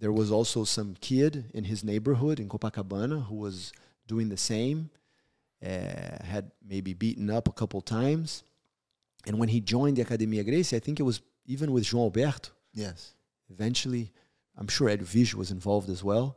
there 0.00 0.12
was 0.12 0.32
also 0.32 0.64
some 0.64 0.96
kid 1.00 1.52
in 1.54 1.62
his 1.62 1.84
neighborhood 1.84 2.40
in 2.40 2.48
Copacabana 2.48 3.26
who 3.28 3.36
was 3.36 3.72
doing 4.08 4.28
the 4.28 4.36
same, 4.36 4.90
uh, 5.64 6.24
had 6.34 6.50
maybe 6.68 6.94
beaten 6.94 7.30
up 7.30 7.46
a 7.46 7.52
couple 7.52 7.80
times, 7.80 8.42
And 9.26 9.38
when 9.38 9.48
he 9.48 9.60
joined 9.60 9.96
the 9.96 10.02
Academia 10.02 10.44
Gracie, 10.44 10.76
I 10.76 10.80
think 10.80 11.00
it 11.00 11.02
was 11.02 11.20
even 11.46 11.72
with 11.72 11.84
João 11.84 12.04
Alberto. 12.04 12.50
Yes. 12.72 13.14
Eventually, 13.50 14.12
I'm 14.56 14.68
sure 14.68 14.88
Edvige 14.88 15.34
was 15.34 15.50
involved 15.50 15.88
as 15.90 16.02
well. 16.04 16.36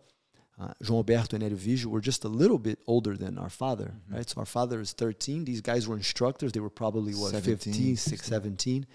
Uh, 0.59 0.73
João 0.83 0.97
Alberto 0.97 1.35
and 1.37 1.43
Edvige 1.43 1.85
were 1.85 2.01
just 2.01 2.25
a 2.25 2.27
little 2.27 2.57
bit 2.59 2.79
older 2.85 3.15
than 3.15 3.37
our 3.37 3.49
father, 3.49 3.93
Mhm. 4.09 4.15
right? 4.15 4.29
So 4.29 4.39
our 4.39 4.45
father 4.45 4.81
is 4.81 4.91
13. 4.91 5.45
These 5.45 5.61
guys 5.61 5.87
were 5.87 5.95
instructors. 5.95 6.51
They 6.51 6.59
were 6.59 6.69
probably, 6.69 7.13
what, 7.13 7.31
17, 7.31 7.57
15, 7.57 7.95
6, 7.95 8.01
16. 8.25 8.29
17. 8.29 8.87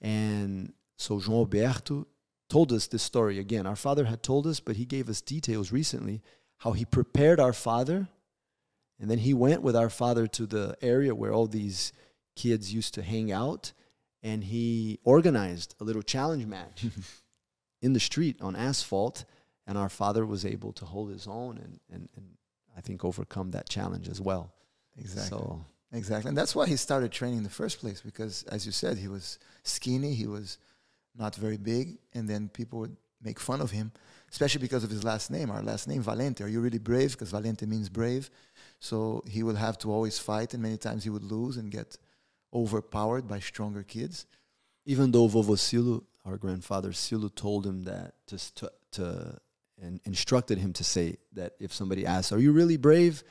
And 0.00 0.72
so 0.96 1.18
João 1.18 1.38
Alberto 1.40 2.06
told 2.48 2.72
us 2.72 2.86
this 2.86 3.02
story. 3.02 3.38
Again, 3.38 3.66
our 3.66 3.76
father 3.76 4.04
had 4.06 4.22
told 4.22 4.46
us, 4.46 4.60
but 4.60 4.76
he 4.76 4.84
gave 4.84 5.08
us 5.08 5.20
details 5.20 5.72
recently 5.72 6.22
how 6.58 6.72
he 6.72 6.84
prepared 6.84 7.40
our 7.40 7.52
father. 7.52 8.08
And 8.98 9.10
then 9.10 9.18
he 9.18 9.32
went 9.32 9.62
with 9.62 9.76
our 9.76 9.90
father 9.90 10.26
to 10.26 10.46
the 10.46 10.76
area 10.82 11.14
where 11.14 11.32
all 11.32 11.46
these 11.46 11.92
kids 12.42 12.72
used 12.72 12.94
to 12.94 13.02
hang 13.02 13.30
out. 13.32 13.72
And 14.22 14.42
he 14.42 14.98
organized 15.04 15.74
a 15.80 15.84
little 15.84 16.02
challenge 16.02 16.46
match 16.46 16.86
in 17.82 17.92
the 17.92 18.00
street 18.00 18.36
on 18.40 18.56
asphalt. 18.56 19.24
And 19.66 19.76
our 19.76 19.90
father 19.90 20.24
was 20.24 20.44
able 20.44 20.72
to 20.72 20.84
hold 20.86 21.10
his 21.10 21.26
own 21.26 21.58
and, 21.58 21.74
and, 21.92 22.08
and 22.16 22.26
I 22.76 22.80
think 22.80 23.04
overcome 23.04 23.50
that 23.50 23.68
challenge 23.68 24.08
as 24.08 24.20
well. 24.20 24.44
Exactly. 24.96 25.38
So, 25.38 25.64
Exactly. 25.92 26.28
And 26.28 26.36
that's 26.36 26.54
why 26.54 26.66
he 26.66 26.76
started 26.76 27.12
training 27.12 27.38
in 27.38 27.44
the 27.44 27.50
first 27.50 27.80
place 27.80 28.00
because, 28.00 28.42
as 28.44 28.66
you 28.66 28.72
said, 28.72 28.98
he 28.98 29.08
was 29.08 29.38
skinny, 29.62 30.14
he 30.14 30.26
was 30.26 30.58
not 31.16 31.34
very 31.34 31.56
big, 31.56 31.98
and 32.14 32.28
then 32.28 32.48
people 32.50 32.80
would 32.80 32.96
make 33.22 33.40
fun 33.40 33.60
of 33.60 33.70
him, 33.70 33.90
especially 34.30 34.60
because 34.60 34.84
of 34.84 34.90
his 34.90 35.02
last 35.02 35.30
name. 35.30 35.50
Our 35.50 35.62
last 35.62 35.88
name, 35.88 36.04
Valente. 36.04 36.42
Are 36.42 36.48
you 36.48 36.60
really 36.60 36.78
brave? 36.78 37.12
Because 37.12 37.32
Valente 37.32 37.66
means 37.66 37.88
brave. 37.88 38.30
So 38.80 39.24
he 39.26 39.42
would 39.42 39.56
have 39.56 39.78
to 39.78 39.90
always 39.90 40.18
fight, 40.18 40.52
and 40.52 40.62
many 40.62 40.76
times 40.76 41.04
he 41.04 41.10
would 41.10 41.24
lose 41.24 41.56
and 41.56 41.70
get 41.70 41.96
overpowered 42.52 43.28
by 43.28 43.40
stronger 43.40 43.82
kids. 43.82 44.26
even 44.84 45.10
though 45.12 45.28
Vovo 45.28 45.58
Silo, 45.58 46.04
our 46.24 46.38
grandfather 46.38 46.92
Silo, 46.92 47.28
told 47.28 47.66
him 47.66 47.82
that 47.84 48.14
to, 48.26 48.54
to, 48.54 48.72
to 48.92 49.38
and 49.80 50.00
instructed 50.04 50.58
him 50.58 50.72
to 50.72 50.84
say 50.84 51.16
that 51.32 51.54
if 51.60 51.72
somebody 51.72 52.06
asks, 52.06 52.32
Are 52.32 52.38
you 52.38 52.52
really 52.52 52.76
brave? 52.76 53.22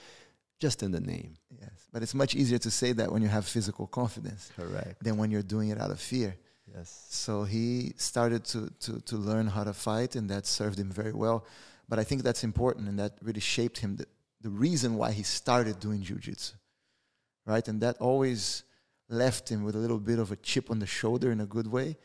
Just 0.59 0.81
in 0.81 0.91
the 0.91 0.99
name. 0.99 1.35
Yes. 1.59 1.69
But 1.91 2.01
it's 2.01 2.15
much 2.15 2.33
easier 2.35 2.57
to 2.59 2.71
say 2.71 2.91
that 2.93 3.11
when 3.11 3.21
you 3.21 3.27
have 3.27 3.45
physical 3.45 3.85
confidence 3.85 4.51
Correct. 4.55 5.03
than 5.03 5.17
when 5.17 5.29
you're 5.29 5.43
doing 5.43 5.69
it 5.69 5.79
out 5.79 5.91
of 5.91 5.99
fear. 5.99 6.35
Yes. 6.75 7.05
So 7.09 7.43
he 7.43 7.93
started 7.97 8.43
to, 8.45 8.71
to, 8.81 8.99
to 9.01 9.17
learn 9.17 9.47
how 9.47 9.63
to 9.63 9.73
fight, 9.73 10.15
and 10.15 10.29
that 10.29 10.45
served 10.47 10.79
him 10.79 10.91
very 10.91 11.13
well. 11.13 11.45
But 11.87 11.99
I 11.99 12.03
think 12.03 12.23
that's 12.23 12.43
important, 12.43 12.89
and 12.89 12.97
that 12.99 13.17
really 13.21 13.39
shaped 13.39 13.77
him. 13.77 13.97
The, 13.97 14.07
the 14.41 14.49
reason 14.49 14.95
why 14.95 15.11
he 15.11 15.23
started 15.23 15.79
doing 15.79 16.01
jujitsu, 16.01 16.53
right? 17.45 17.67
And 17.67 17.81
that 17.81 17.97
always 17.99 18.63
left 19.09 19.49
him 19.49 19.63
with 19.63 19.75
a 19.75 19.79
little 19.79 19.99
bit 19.99 20.19
of 20.19 20.31
a 20.31 20.35
chip 20.35 20.69
on 20.69 20.79
the 20.79 20.85
shoulder 20.85 21.31
in 21.31 21.39
a 21.41 21.45
good 21.45 21.67
way, 21.67 21.97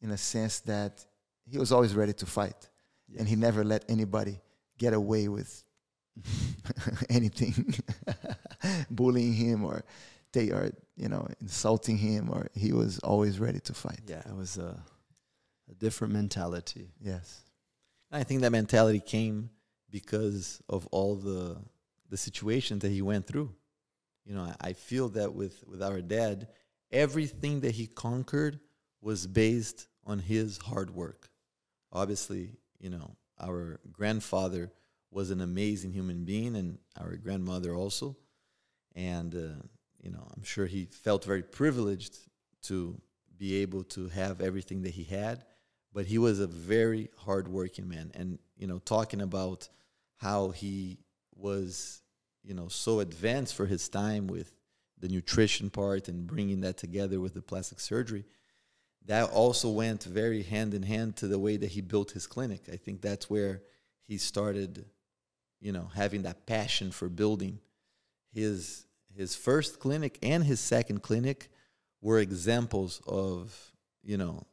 in 0.00 0.10
a 0.10 0.16
sense 0.16 0.60
that 0.60 1.04
he 1.44 1.58
was 1.58 1.72
always 1.72 1.94
ready 1.94 2.12
to 2.14 2.26
fight, 2.26 2.68
and 3.18 3.28
he 3.28 3.36
never 3.36 3.64
let 3.64 3.84
anybody 3.88 4.40
get 4.78 4.92
away 4.92 5.28
with 5.28 5.64
anything, 7.10 7.74
bullying 8.90 9.34
him 9.34 9.64
or 9.64 9.84
they 10.32 10.50
are 10.50 10.70
you 10.96 11.08
know 11.08 11.26
insulting 11.40 11.96
him, 11.96 12.28
or 12.30 12.48
he 12.54 12.72
was 12.72 12.98
always 13.00 13.38
ready 13.38 13.60
to 13.60 13.74
fight. 13.74 14.00
Yeah, 14.06 14.20
it 14.20 14.36
was 14.36 14.58
a, 14.58 14.78
a 15.70 15.74
different 15.74 16.12
mentality. 16.12 16.90
Yes. 17.00 17.42
I 18.10 18.24
think 18.24 18.40
that 18.40 18.52
mentality 18.52 19.00
came 19.00 19.50
because 19.90 20.62
of 20.68 20.86
all 20.88 21.16
the 21.16 21.58
the 22.10 22.16
situations 22.16 22.82
that 22.82 22.90
he 22.90 23.02
went 23.02 23.26
through. 23.26 23.54
You 24.28 24.34
know, 24.34 24.52
I, 24.60 24.74
feel 24.74 25.08
that 25.10 25.34
with 25.34 25.64
with 25.66 25.82
our 25.82 26.02
dad, 26.02 26.48
everything 26.92 27.60
that 27.60 27.72
he 27.72 27.86
conquered 27.86 28.60
was 29.00 29.26
based 29.26 29.88
on 30.04 30.18
his 30.18 30.58
hard 30.58 30.90
work. 30.90 31.30
Obviously, 31.92 32.58
you 32.78 32.90
know, 32.90 33.16
our 33.40 33.80
grandfather 33.90 34.70
was 35.10 35.30
an 35.30 35.40
amazing 35.40 35.92
human 35.92 36.24
being, 36.24 36.56
and 36.56 36.78
our 37.00 37.16
grandmother 37.16 37.74
also. 37.74 38.16
And 38.94 39.34
uh, 39.34 39.62
you 40.02 40.10
know, 40.10 40.26
I'm 40.36 40.42
sure 40.42 40.66
he 40.66 40.84
felt 40.84 41.24
very 41.24 41.42
privileged 41.42 42.18
to 42.64 43.00
be 43.38 43.62
able 43.62 43.84
to 43.84 44.08
have 44.08 44.42
everything 44.42 44.82
that 44.82 44.92
he 44.92 45.04
had 45.04 45.44
but 45.92 46.06
he 46.06 46.18
was 46.18 46.38
a 46.38 46.46
very 46.46 47.10
hardworking 47.16 47.88
man. 47.88 48.10
And 48.14 48.38
you 48.56 48.66
know, 48.66 48.78
talking 48.78 49.20
about 49.20 49.68
how 50.16 50.50
he 50.50 50.98
was, 51.34 52.02
you 52.42 52.54
know, 52.54 52.68
so 52.68 53.00
advanced 53.00 53.54
for 53.54 53.66
his 53.66 53.88
time 53.88 54.26
with 54.26 54.52
the 54.98 55.08
nutrition 55.08 55.70
part 55.70 56.08
and 56.08 56.26
bringing 56.26 56.60
that 56.62 56.76
together 56.76 57.20
with 57.20 57.34
the 57.34 57.42
plastic 57.42 57.80
surgery, 57.80 58.24
that 59.06 59.30
also 59.30 59.70
went 59.70 60.04
very 60.04 60.42
hand 60.42 60.74
in 60.74 60.82
hand 60.82 61.16
to 61.16 61.28
the 61.28 61.38
way 61.38 61.56
that 61.56 61.70
he 61.70 61.80
built 61.80 62.10
his 62.10 62.26
clinic. 62.26 62.68
I 62.72 62.76
think 62.76 63.00
that's 63.00 63.30
where 63.30 63.62
he 64.06 64.18
started, 64.18 64.84
you 65.60 65.72
know, 65.72 65.90
having 65.94 66.22
that 66.22 66.46
passion 66.46 66.90
for 66.90 67.08
building 67.08 67.60
his 68.32 68.84
his 69.16 69.34
first 69.34 69.80
clinic 69.80 70.18
and 70.22 70.44
his 70.44 70.60
second 70.60 71.02
clinic 71.02 71.48
were 72.00 72.18
examples 72.18 73.00
of 73.06 73.72
you 74.04 74.16
know 74.16 74.46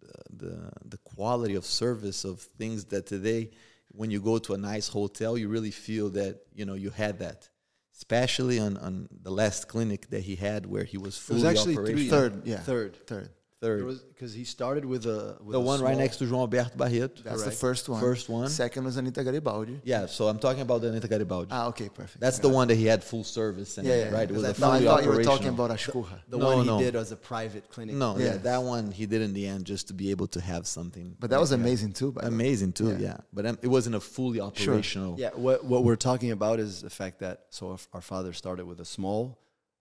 the, 0.00 0.46
the 0.46 0.72
the 0.84 0.98
quality 0.98 1.54
of 1.54 1.64
service 1.64 2.24
of 2.24 2.40
things 2.40 2.86
that 2.86 3.06
today 3.06 3.50
when 3.92 4.10
you 4.10 4.20
go 4.20 4.38
to 4.38 4.54
a 4.54 4.58
nice 4.58 4.88
hotel 4.88 5.36
you 5.38 5.48
really 5.48 5.70
feel 5.70 6.10
that 6.10 6.40
you 6.54 6.64
know 6.64 6.74
you 6.74 6.90
had 6.90 7.18
that 7.18 7.48
especially 7.96 8.58
on 8.58 8.76
on 8.76 9.08
the 9.22 9.30
last 9.30 9.68
clinic 9.68 10.08
that 10.10 10.20
he 10.22 10.36
had 10.36 10.66
where 10.66 10.84
he 10.84 10.96
was 10.98 11.16
It 11.16 11.20
fully 11.20 11.42
was 11.42 11.44
actually 11.44 11.74
three. 11.74 11.84
operational. 11.84 12.18
Third, 12.20 12.46
yeah. 12.46 12.58
Third. 12.58 12.96
Third. 13.06 13.30
Third 13.60 13.98
Because 14.14 14.32
he 14.34 14.44
started 14.44 14.84
with 14.84 15.04
a 15.06 15.36
with 15.40 15.52
the 15.52 15.58
a 15.58 15.60
one 15.60 15.80
right 15.80 15.96
next 15.96 16.16
to 16.18 16.24
João 16.24 16.40
Alberto 16.40 16.76
Barreto 16.76 17.22
That's 17.22 17.44
the 17.44 17.50
first 17.50 17.88
one. 17.88 18.00
first 18.00 18.28
one 18.28 18.48
Second 18.48 18.84
was 18.84 18.96
Anita 18.96 19.22
Garibaldi. 19.24 19.80
yeah 19.84 20.06
so 20.06 20.28
I'm 20.28 20.38
talking 20.38 20.62
about 20.62 20.80
the 20.82 20.88
Anita 20.88 21.08
Garibaldi 21.08 21.48
Ah, 21.50 21.66
okay, 21.68 21.88
perfect. 21.88 22.20
that's 22.20 22.38
the 22.38 22.48
one 22.48 22.68
that 22.68 22.76
he 22.76 22.86
had 22.86 23.02
full 23.02 23.24
service 23.24 23.78
and 23.78 23.86
Yeah, 23.86 23.96
yeah, 24.04 24.10
right 24.10 24.28
it 24.30 24.34
was 24.34 24.44
a 24.44 24.48
because 24.48 24.62
I 24.62 24.66
No, 24.66 24.72
I 24.72 24.78
fully 24.78 24.86
thought 24.88 25.04
you 25.04 25.10
were 25.16 25.24
talking 25.24 25.48
about 25.48 25.70
Ashkuha. 25.70 26.20
The 26.28 26.38
No, 26.38 26.46
one 26.46 26.58
he 26.60 26.66
no. 26.66 26.78
did 26.78 26.94
as 26.96 27.10
a 27.12 27.16
private 27.16 27.68
clinic. 27.70 27.94
no 27.96 28.16
yeah. 28.16 28.24
Yeah. 28.26 28.36
that 28.38 28.62
one 28.62 28.90
he 28.92 29.06
did 29.06 29.22
in 29.22 29.32
the 29.34 29.46
end 29.46 29.64
just 29.64 29.88
to 29.88 29.94
be 29.94 30.10
able 30.10 30.28
to 30.36 30.40
have 30.40 30.66
something 30.66 31.16
But 31.18 31.30
that 31.30 31.40
was 31.40 31.50
Yeah. 31.50 31.56
amazing 31.62 31.92
too. 32.00 32.12
By 32.12 32.22
the 32.22 32.28
way. 32.30 32.34
amazing 32.34 32.72
too 32.72 32.90
Yeah. 32.90 32.98
yeah, 33.08 33.16
but 33.32 33.46
um, 33.46 33.58
it 33.62 33.68
wasn't 33.76 33.96
a 33.96 34.00
fully 34.00 34.40
operational 34.40 35.16
Sure. 35.16 35.24
Yeah, 35.24 35.30
what 35.46 35.64
what 35.64 35.80
we're 35.84 35.96
talking 36.10 36.30
about 36.38 36.56
is 36.60 36.82
the 36.88 36.90
fact 36.90 37.16
that 37.24 37.36
so 37.50 37.72
if 37.76 37.88
our 37.92 38.00
father 38.12 38.32
started 38.32 38.64
with 38.70 38.78
a 38.80 38.84
small 38.96 39.38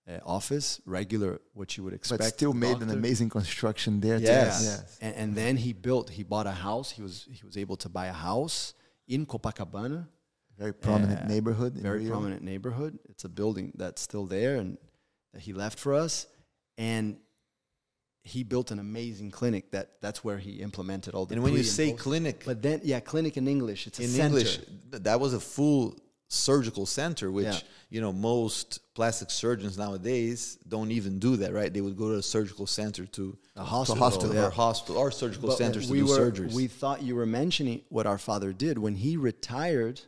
uh, 0.08 0.20
office, 0.26 0.80
regular, 0.86 1.40
what 1.54 1.76
you 1.78 1.84
would 1.84 1.94
expect. 1.94 2.20
But 2.22 2.28
still 2.30 2.54
made 2.54 2.78
an 2.82 2.90
amazing 2.90 3.30
construction 3.30 4.00
there. 4.00 4.18
Yes. 4.18 4.64
Yes. 4.64 4.98
And, 5.02 5.16
and 5.16 5.36
then 5.36 5.58
he 5.58 5.74
built. 5.74 6.10
He 6.10 6.24
bought 6.24 6.48
a 6.48 6.52
house. 6.52 6.92
He 6.92 7.02
was 7.02 7.28
he 7.32 7.46
was 7.46 7.58
able 7.58 7.78
to 7.78 7.90
buy 7.90 8.08
a 8.08 8.14
house 8.14 8.74
in 9.08 9.26
Copacabana, 9.26 10.08
Very 10.58 10.74
prominent 10.74 11.22
Yeah. 11.22 11.28
neighborhood. 11.28 11.74
very 11.74 12.00
Rio. 12.00 12.10
prominent 12.12 12.42
neighborhood. 12.42 12.98
It's 13.10 13.26
a 13.26 13.30
building 13.30 13.72
that's 13.76 14.02
still 14.02 14.26
there 14.26 14.56
and 14.56 14.78
that 15.34 15.42
he 15.42 15.54
left 15.54 15.78
for 15.80 15.94
us. 15.94 16.28
And 16.78 17.18
he 18.24 18.44
built 18.44 18.72
an 18.72 18.80
amazing 18.80 19.32
clinic. 19.32 19.72
That 19.72 20.02
that's 20.02 20.24
where 20.24 20.38
he 20.38 20.52
implemented 20.62 21.14
all 21.16 21.26
the. 21.26 21.36
and 21.36 21.44
when 21.44 21.54
you 21.54 21.60
pre 21.60 21.64
say 21.80 21.92
post- 21.92 22.04
clinic 22.04 22.44
but 22.46 22.62
then 22.62 22.82
yeah, 22.84 23.00
clinic 23.00 23.38
in 23.38 23.48
English. 23.48 23.88
It's 23.88 24.00
a 24.00 24.04
in 24.04 24.10
center. 24.10 24.26
English, 24.38 24.60
that 24.92 25.20
was 25.20 25.34
a 25.34 25.40
full 25.40 25.98
surgical 26.28 26.86
center, 26.86 27.32
which 27.32 27.46
Yeah. 27.46 27.60
you 27.90 28.02
know 28.02 28.12
most 28.12 28.80
plastic 28.94 29.30
surgeons 29.32 29.78
nowadays 29.78 30.58
don't 30.68 30.92
even 30.92 31.20
do 31.20 31.38
that, 31.38 31.54
right? 31.54 31.74
They 31.74 31.82
would 31.82 31.98
go 31.98 32.10
to 32.10 32.18
a 32.18 32.24
surgical 32.24 32.68
center 32.68 33.06
to 33.06 33.38
a 33.56 33.64
hospital, 33.64 34.04
hospital, 34.04 34.38
or 34.38 34.50
hospital 34.50 34.98
or 34.98 35.12
surgical 35.12 35.50
But 35.50 35.58
centers 35.58 35.88
to 35.88 35.94
do 35.94 36.06
were, 36.06 36.32
surgeries. 36.32 36.54
We 36.54 36.68
thought 36.68 37.02
you 37.02 37.16
were 37.16 37.26
mentioning 37.26 37.82
what 37.90 38.06
our 38.06 38.18
father 38.18 38.52
did 38.54 38.78
when 38.78 38.96
he 38.96 39.16
retired. 39.18 40.02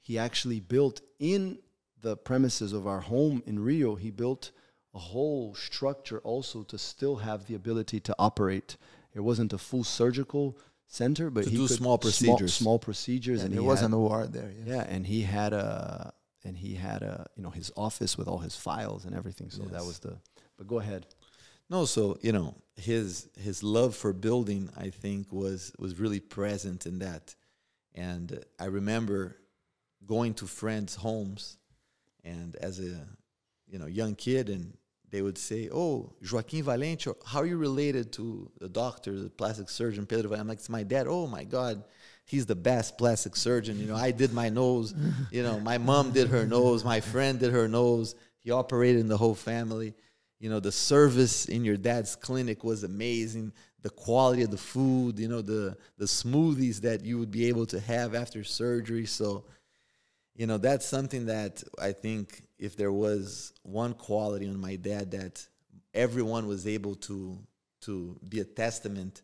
He 0.00 0.18
actually 0.18 0.60
built 0.60 1.00
in 1.18 1.58
the 2.00 2.16
premises 2.16 2.72
of 2.72 2.86
our 2.86 3.00
home 3.00 3.42
in 3.46 3.58
Rio. 3.58 3.94
He 3.96 4.10
built 4.10 4.50
a 4.94 4.98
whole 4.98 5.54
structure 5.54 6.20
also 6.20 6.62
to 6.64 6.78
still 6.78 7.16
have 7.16 7.46
the 7.46 7.54
ability 7.54 7.98
to 8.00 8.14
operate. 8.18 8.76
It 9.14 9.20
wasn't 9.20 9.52
a 9.52 9.58
full 9.58 9.82
surgical 9.82 10.58
center, 10.94 11.30
but 11.30 11.44
To 11.44 11.50
he 11.50 11.56
do 11.56 11.66
could- 11.68 11.76
small 11.76 11.98
procedures. 11.98 12.54
small, 12.54 12.78
procedures, 12.78 13.38
Yeah, 13.40 13.44
and 13.46 13.54
there 13.54 13.60
he 13.62 13.66
was 13.66 13.80
had, 13.80 13.90
an 13.90 13.94
OR 13.94 14.26
there. 14.26 14.50
Yes. 14.58 14.66
yeah, 14.72 14.82
and 14.94 15.06
he 15.06 15.22
had 15.22 15.52
a 15.52 16.12
and 16.46 16.56
he 16.58 16.74
had 16.74 17.02
a 17.02 17.26
you 17.36 17.42
know 17.42 17.50
his 17.50 17.70
office 17.76 18.16
with 18.18 18.28
all 18.28 18.38
his 18.48 18.56
files 18.56 19.04
and 19.06 19.14
everything. 19.14 19.50
So 19.50 19.62
that 19.74 19.84
was 19.84 19.98
the. 19.98 20.14
But 20.56 20.66
go 20.68 20.78
ahead. 20.78 21.06
No, 21.70 21.84
so 21.86 22.18
you 22.26 22.32
know 22.32 22.54
his 22.76 23.28
his 23.46 23.62
love 23.62 23.94
for 23.96 24.12
building, 24.12 24.68
I 24.76 24.90
think, 24.90 25.32
was 25.32 25.72
was 25.78 25.98
really 25.98 26.20
present 26.20 26.86
in 26.86 26.98
that, 27.00 27.34
and 27.94 28.32
uh, 28.32 28.64
I 28.64 28.66
remember 28.66 29.36
going 30.06 30.34
to 30.34 30.46
friends' 30.46 30.94
homes, 30.96 31.56
and 32.22 32.54
as 32.56 32.78
a 32.78 32.92
you 33.72 33.78
know 33.80 33.86
young 33.86 34.14
kid, 34.14 34.48
and 34.50 34.76
they 35.14 35.22
would 35.22 35.38
say, 35.38 35.68
"Oh, 35.72 36.12
Joaquim 36.20 36.64
Valente, 36.64 37.14
how 37.24 37.40
are 37.40 37.46
you 37.46 37.56
related 37.56 38.12
to 38.14 38.50
the 38.58 38.68
doctor, 38.68 39.12
the 39.18 39.30
plastic 39.30 39.70
surgeon 39.70 40.06
Pedro?" 40.06 40.30
Valente?" 40.30 40.40
I'm 40.40 40.48
like, 40.48 40.58
"It's 40.58 40.68
my 40.68 40.82
dad." 40.82 41.06
Oh 41.06 41.28
my 41.28 41.44
God, 41.44 41.84
he's 42.24 42.46
the 42.46 42.56
best 42.56 42.98
plastic 42.98 43.36
surgeon. 43.36 43.78
You 43.78 43.86
know, 43.86 43.96
I 43.96 44.10
did 44.10 44.32
my 44.32 44.48
nose. 44.48 44.92
You 45.30 45.44
know, 45.44 45.60
my 45.60 45.78
mom 45.78 46.10
did 46.10 46.28
her 46.30 46.46
nose. 46.46 46.84
My 46.84 47.00
friend 47.00 47.38
did 47.38 47.52
her 47.52 47.68
nose. 47.68 48.16
He 48.40 48.50
operated 48.50 49.00
in 49.02 49.08
the 49.08 49.16
whole 49.16 49.36
family 49.36 49.94
you 50.40 50.50
know 50.50 50.60
the 50.60 50.72
service 50.72 51.46
in 51.46 51.64
your 51.64 51.78
dad's 51.78 52.16
clinic 52.16 52.64
was 52.64 52.84
amazing 52.84 53.50
the 53.80 53.88
quality 53.88 54.42
of 54.42 54.50
the 54.50 54.58
food 54.58 55.18
you 55.18 55.28
know 55.28 55.40
the 55.40 55.74
the 55.96 56.04
smoothies 56.04 56.82
that 56.82 57.04
you 57.04 57.18
would 57.18 57.30
be 57.30 57.46
able 57.48 57.64
to 57.64 57.80
have 57.80 58.14
after 58.14 58.44
surgery 58.44 59.06
so 59.06 59.44
you 60.34 60.46
know 60.46 60.58
that's 60.58 60.86
something 60.86 61.26
that 61.26 61.62
i 61.80 61.92
think 61.92 62.42
if 62.58 62.76
there 62.76 62.92
was 62.92 63.52
one 63.62 63.94
quality 63.94 64.48
on 64.48 64.60
my 64.60 64.76
dad 64.76 65.10
that 65.10 65.46
everyone 65.92 66.46
was 66.46 66.66
able 66.66 66.94
to 66.94 67.38
to 67.80 68.18
be 68.28 68.40
a 68.40 68.44
testament 68.44 69.22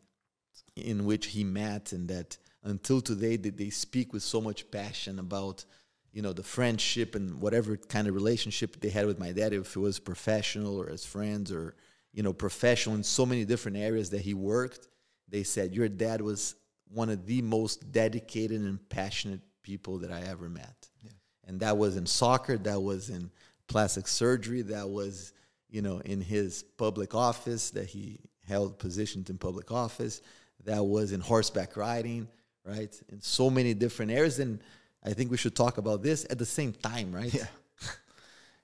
in 0.77 1.05
which 1.05 1.27
he 1.27 1.45
met 1.45 1.93
and 1.93 2.09
that 2.09 2.37
until 2.65 3.01
today 3.01 3.37
that 3.37 3.57
they 3.57 3.71
speak 3.71 4.13
with 4.13 4.23
so 4.23 4.41
much 4.41 4.71
passion 4.71 5.19
about 5.19 5.65
you 6.13 6.23
know 6.23 6.33
the 6.33 6.43
friendship 6.43 7.15
and 7.15 7.41
whatever 7.41 7.77
kind 7.77 8.07
of 8.07 8.15
relationship 8.15 8.81
they 8.81 8.91
had 8.91 9.07
with 9.07 9.19
my 9.19 9.33
dad 9.33 9.53
if 9.53 9.77
it 9.77 9.81
was 9.81 9.99
professional 9.99 10.81
or 10.81 10.91
as 10.91 11.05
friends 11.05 11.51
or 11.51 11.75
you 12.13 12.23
know 12.23 12.33
professional 12.33 12.97
in 12.97 13.03
so 13.03 13.25
many 13.25 13.45
different 13.45 13.77
areas 13.77 14.11
that 14.11 14.21
he 14.21 14.35
worked 14.35 14.89
they 15.29 15.43
said 15.43 15.75
your 15.75 15.89
dad 15.89 16.21
was 16.21 16.55
one 16.93 17.09
of 17.09 17.27
the 17.27 17.41
most 17.43 17.93
dedicated 17.93 18.61
and 18.61 18.89
passionate 18.89 19.41
people 19.63 19.99
that 19.99 20.11
i 20.13 20.21
ever 20.23 20.49
met 20.49 20.89
Yeah. 21.03 21.11
and 21.47 21.61
that 21.61 21.77
was 21.79 21.97
in 21.97 22.07
soccer 22.07 22.57
that 22.59 22.81
was 22.81 23.11
in 23.11 23.31
plastic 23.69 24.07
surgery 24.09 24.63
that 24.63 24.89
was 24.89 25.33
you 25.69 25.83
know 25.83 25.99
in 26.01 26.21
his 26.21 26.63
public 26.77 27.15
office 27.15 27.71
that 27.71 27.87
he 27.87 28.19
held 28.49 28.79
positions 28.79 29.31
in 29.31 29.39
public 29.39 29.71
office 29.71 30.23
that 30.65 30.83
was 30.85 31.13
in 31.13 31.21
horseback 31.21 31.77
riding 31.77 32.27
right 32.65 32.95
in 33.11 33.21
so 33.21 33.49
many 33.51 33.75
different 33.75 34.11
areas 34.11 34.39
and 34.39 34.61
i 35.05 35.13
think 35.13 35.31
we 35.31 35.37
should 35.37 35.55
talk 35.55 35.79
about 35.79 36.03
this 36.03 36.27
at 36.31 36.39
the 36.39 36.47
same 36.47 36.73
time 36.73 37.13
right 37.13 37.33
Yeah. 37.35 37.47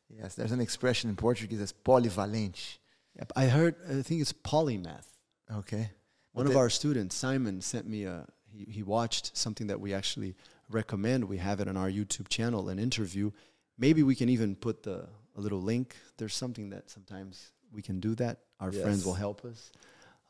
Yes, 0.09 0.35
there's 0.35 0.53
an 0.53 0.61
expression 0.61 1.11
in 1.11 1.17
Portuguese 1.17 1.59
that's 1.59 1.73
polivalente. 1.73 2.79
Yep, 3.17 3.33
I 3.35 3.47
heard. 3.47 3.75
I 3.89 4.03
think 4.03 4.21
it's 4.21 4.33
polymath. 4.33 5.07
Okay. 5.53 5.91
One 6.33 6.47
But 6.47 6.53
of 6.53 6.57
our 6.57 6.71
students, 6.71 7.17
Simon, 7.17 7.61
sent 7.61 7.89
me 7.89 8.05
a. 8.05 8.25
He, 8.53 8.65
he 8.71 8.83
watched 8.83 9.37
something 9.37 9.67
that 9.67 9.81
we 9.81 9.93
actually 9.93 10.35
recommend. 10.71 11.25
We 11.25 11.39
have 11.39 11.61
it 11.61 11.69
on 11.69 11.77
our 11.77 11.91
YouTube 11.91 12.29
channel, 12.29 12.69
an 12.69 12.79
interview. 12.79 13.31
Maybe 13.79 14.03
we 14.03 14.15
can 14.15 14.29
even 14.29 14.57
put 14.57 14.83
the 14.83 15.09
a 15.37 15.41
little 15.41 15.61
link. 15.61 15.95
There's 16.17 16.35
something 16.35 16.71
that 16.71 16.91
sometimes 16.91 17.53
we 17.73 17.83
can 17.83 18.01
do 18.01 18.15
that. 18.17 18.39
Our 18.59 18.73
friends 18.73 19.05
will 19.05 19.15
help 19.15 19.45
us. 19.45 19.71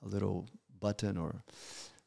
A 0.04 0.08
little 0.08 0.46
button 0.80 1.16
or 1.16 1.42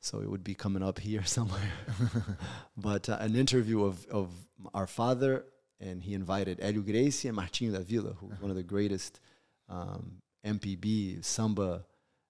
so 0.01 0.21
it 0.21 0.29
would 0.29 0.43
be 0.43 0.53
coming 0.53 0.83
up 0.83 0.99
here 0.99 1.23
somewhere. 1.37 1.71
but 2.77 3.09
uh, 3.09 3.17
an 3.19 3.35
interview 3.35 3.83
of 3.83 4.05
of 4.07 4.29
our 4.73 4.87
father, 4.87 5.45
and 5.79 6.03
he 6.03 6.13
invited 6.13 6.59
Hélio 6.59 6.85
Gracie 6.85 7.27
and 7.29 7.37
Martinho 7.37 7.73
da 7.73 7.79
Vila, 7.79 8.13
who's 8.13 8.39
one 8.41 8.51
of 8.51 8.57
the 8.57 8.63
greatest 8.63 9.19
um, 9.69 10.21
MPB 10.45 11.23
samba 11.23 11.85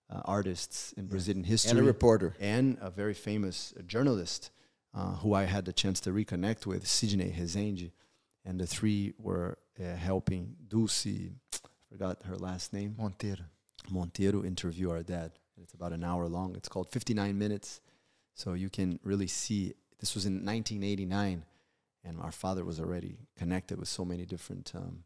uh, 0.10 0.22
artists 0.26 0.94
in 0.94 1.06
Yeah. 1.06 1.10
Brazilian 1.12 1.44
history 1.44 1.72
and 1.72 1.80
a 1.80 1.84
reporter 1.84 2.36
and 2.40 2.78
a 2.82 2.90
very 2.90 3.14
famous 3.14 3.74
journalist 3.86 4.52
uh, 4.93 5.15
who 5.17 5.34
I 5.34 5.43
had 5.43 5.65
the 5.65 5.73
chance 5.73 5.99
to 6.02 6.12
reconnect 6.12 6.65
with, 6.65 6.88
Sidney 6.88 7.34
Rezende. 7.38 7.91
And 8.45 8.60
the 8.60 8.65
three 8.67 9.13
were 9.19 9.58
uh, 9.80 9.95
helping 9.95 10.56
Dulce, 10.67 11.32
forgot 11.91 12.23
her 12.25 12.38
last 12.38 12.73
name, 12.73 12.95
Monteiro. 12.99 13.45
Monteiro, 13.91 14.45
interview 14.45 14.89
our 14.91 15.04
dad. 15.04 15.32
It's 15.62 15.73
about 15.73 15.91
an 15.93 16.04
hour 16.04 16.28
long. 16.28 16.56
It's 16.56 16.69
called 16.69 16.89
59 16.89 17.38
Minutes. 17.38 17.82
So 18.34 18.54
you 18.54 18.69
can 18.69 18.99
really 19.04 19.28
see 19.28 19.73
this 19.99 20.15
was 20.15 20.25
in 20.25 20.45
1989, 20.45 21.43
and 22.06 22.21
our 22.21 22.32
father 22.32 22.63
was 22.63 22.80
already 22.80 23.17
connected 23.38 23.78
with 23.78 23.89
so 23.89 24.06
many 24.06 24.25
different, 24.25 24.71
um, 24.75 25.04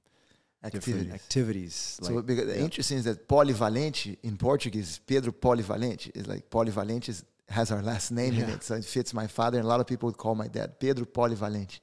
different 0.63 1.10
Activities. 1.10 1.13
activities. 1.13 1.76
So 2.02 2.13
like- 2.13 2.26
because 2.28 2.46
the 2.48 2.58
yeah. 2.58 2.63
interesting 2.63 2.98
is 3.00 3.06
that 3.06 3.28
polivalente 3.28 4.17
in 4.22 4.38
Portuguese, 4.38 5.00
Pedro 5.00 5.32
Polivalente 5.32 6.12
is 6.15 6.28
like 6.28 6.50
polivalente 6.50 7.10
is, 7.10 7.26
has 7.54 7.72
our 7.72 7.82
last 7.82 8.12
name 8.12 8.34
in 8.34 8.50
it, 8.50 8.63
so 8.63 8.76
it 8.76 8.86
fits 8.86 9.13
my 9.13 9.28
father. 9.28 9.58
And 9.58 9.66
a 9.66 9.70
lot 9.70 9.80
of 9.80 9.88
people 9.88 10.08
would 10.08 10.18
call 10.18 10.36
my 10.36 10.48
dad 10.48 10.80
Pedro 10.80 11.06
Polivalente. 11.06 11.80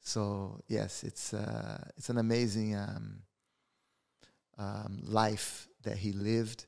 So 0.00 0.60
yes, 0.68 1.04
it's 1.04 1.32
uh, 1.32 1.82
it's 1.96 2.10
an 2.10 2.18
amazing 2.18 2.76
um, 2.76 3.22
um, 4.58 5.00
life 5.04 5.68
that 5.82 5.96
he 5.96 6.12
lived, 6.12 6.66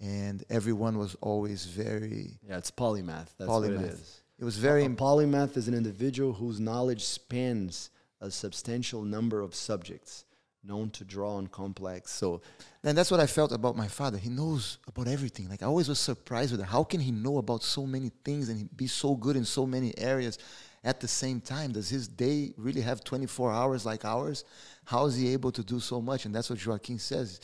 and 0.00 0.44
everyone 0.48 0.98
was 0.98 1.16
always 1.20 1.64
very. 1.66 2.38
yeah, 2.46 2.58
it's 2.58 2.70
polymath. 2.70 3.28
That's 3.38 3.50
what 3.50 3.64
it 3.64 3.72
Polymath. 3.72 4.20
It 4.38 4.44
was 4.44 4.56
very 4.56 4.84
a 4.84 4.88
polymath 4.88 5.56
is 5.56 5.68
an 5.68 5.74
individual 5.74 6.32
whose 6.32 6.60
knowledge 6.60 7.04
spans 7.04 7.90
a 8.20 8.30
substantial 8.30 9.02
number 9.02 9.40
of 9.40 9.54
subjects 9.54 10.24
known 10.62 10.90
to 10.90 11.04
draw 11.04 11.36
on 11.36 11.46
complex. 11.46 12.12
So 12.12 12.42
And 12.84 12.96
that's 12.96 13.10
what 13.10 13.20
I 13.20 13.26
felt 13.26 13.52
about 13.52 13.76
my 13.76 13.88
father. 13.88 14.18
He 14.18 14.28
knows 14.28 14.78
about 14.86 15.08
everything. 15.08 15.48
Like 15.48 15.62
I 15.62 15.66
always 15.66 15.88
was 15.88 15.98
surprised 15.98 16.52
with 16.52 16.60
it. 16.60 16.66
How 16.66 16.84
can 16.84 17.00
he 17.00 17.12
know 17.12 17.38
about 17.38 17.62
so 17.62 17.86
many 17.86 18.10
things 18.24 18.48
and 18.48 18.74
be 18.76 18.86
so 18.86 19.14
good 19.14 19.36
in 19.36 19.44
so 19.44 19.66
many 19.66 19.96
areas 19.98 20.38
at 20.84 21.00
the 21.00 21.08
same 21.08 21.40
time? 21.40 21.72
Does 21.72 21.88
his 21.88 22.08
day 22.08 22.52
really 22.56 22.80
have 22.82 23.02
24 23.04 23.52
hours 23.52 23.86
like 23.86 24.04
ours? 24.04 24.44
How 24.84 25.06
is 25.06 25.16
he 25.16 25.32
able 25.32 25.52
to 25.52 25.62
do 25.62 25.80
so 25.80 26.00
much? 26.00 26.26
And 26.26 26.34
that's 26.34 26.50
what 26.50 26.64
Joaquim 26.64 26.98
says. 26.98 27.40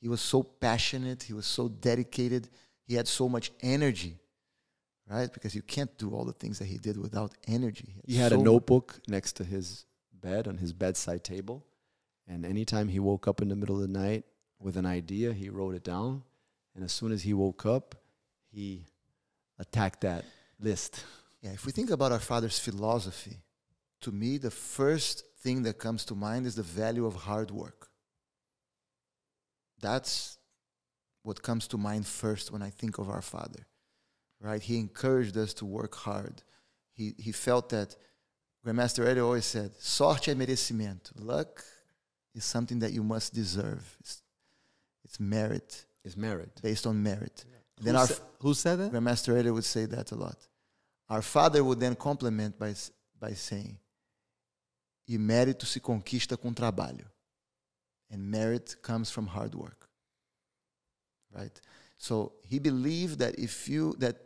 He 0.00 0.08
was 0.08 0.20
so 0.20 0.42
passionate, 0.42 1.22
he 1.22 1.34
was 1.34 1.46
so 1.46 1.68
dedicated, 1.68 2.48
he 2.86 2.94
had 2.94 3.06
so 3.06 3.28
much 3.28 3.52
energy. 3.60 4.16
Right? 5.08 5.32
Because 5.32 5.56
you 5.56 5.62
can't 5.62 5.96
do 5.98 6.14
all 6.14 6.24
the 6.24 6.32
things 6.32 6.60
that 6.60 6.66
he 6.66 6.78
did 6.78 6.96
without 6.96 7.34
energy. 7.48 7.96
he 8.06 8.16
had 8.16 8.30
so 8.30 8.40
a 8.40 8.42
notebook 8.42 9.00
next 9.08 9.32
to 9.32 9.44
his 9.44 9.84
bed 10.20 10.46
on 10.46 10.56
his 10.56 10.72
bedside 10.72 11.24
table. 11.24 11.64
And 12.30 12.46
anytime 12.46 12.86
he 12.86 13.00
woke 13.00 13.26
up 13.26 13.42
in 13.42 13.48
the 13.48 13.56
middle 13.56 13.74
of 13.74 13.82
the 13.82 13.98
night 13.98 14.22
with 14.60 14.76
an 14.76 14.86
idea, 14.86 15.32
he 15.32 15.50
wrote 15.50 15.74
it 15.74 15.82
down. 15.82 16.22
And 16.76 16.84
as 16.84 16.92
soon 16.92 17.10
as 17.10 17.22
he 17.22 17.34
woke 17.34 17.66
up, 17.66 17.96
he 18.52 18.86
attacked 19.58 20.02
that 20.02 20.24
list. 20.60 21.04
Yeah, 21.42 21.50
if 21.50 21.66
we 21.66 21.72
think 21.72 21.90
about 21.90 22.12
our 22.12 22.20
father's 22.20 22.60
philosophy, 22.60 23.38
to 24.02 24.12
me, 24.12 24.38
the 24.38 24.52
first 24.52 25.24
thing 25.40 25.64
that 25.64 25.80
comes 25.80 26.04
to 26.04 26.14
mind 26.14 26.46
is 26.46 26.54
the 26.54 26.62
value 26.62 27.04
of 27.04 27.16
hard 27.16 27.50
work. 27.50 27.88
That's 29.80 30.38
what 31.24 31.42
comes 31.42 31.66
to 31.68 31.78
mind 31.78 32.06
first 32.06 32.52
when 32.52 32.62
I 32.62 32.70
think 32.70 32.98
of 32.98 33.10
our 33.10 33.22
father, 33.22 33.66
right? 34.40 34.62
He 34.62 34.78
encouraged 34.78 35.36
us 35.36 35.52
to 35.54 35.64
work 35.64 35.96
hard. 35.96 36.44
He, 36.92 37.14
he 37.18 37.32
felt 37.32 37.70
that, 37.70 37.96
Grandmaster 38.64 39.04
Hélio 39.04 39.24
always 39.24 39.46
said, 39.46 39.72
sorte 39.80 40.30
é 40.30 40.34
merecimento. 40.36 41.12
Luck 41.16 41.64
is 42.34 42.44
something 42.44 42.78
that 42.80 42.92
you 42.92 43.02
must 43.02 43.34
deserve. 43.34 43.96
It's, 44.00 44.22
it's 45.04 45.18
merit, 45.18 45.84
It's 46.04 46.16
merit. 46.16 46.60
based 46.62 46.86
on 46.86 47.02
merit. 47.02 47.44
And 47.78 47.86
then 47.86 47.94
who, 47.94 48.00
our, 48.00 48.06
sa- 48.06 48.22
who 48.40 48.54
said 48.54 48.78
that 48.78 48.92
Grandmaster 48.92 49.34
Hélio 49.34 49.54
would 49.54 49.64
say 49.64 49.86
that 49.86 50.12
a 50.12 50.14
lot. 50.14 50.36
Our 51.08 51.22
father 51.22 51.64
would 51.64 51.80
then 51.80 51.96
complement 51.96 52.58
by, 52.58 52.74
by 53.18 53.32
saying, 53.32 53.76
e 55.08 55.18
mérito 55.18 55.64
se 55.66 55.80
conquista 55.80 56.40
com 56.40 56.54
trabalho. 56.54 57.04
And 58.10 58.30
merit 58.30 58.76
comes 58.82 59.10
from 59.10 59.26
hard 59.26 59.54
work. 59.54 59.88
Right? 61.32 61.60
So 61.96 62.32
he 62.42 62.58
believed 62.58 63.18
that 63.18 63.38
if 63.38 63.68
you, 63.68 63.94
that, 63.98 64.16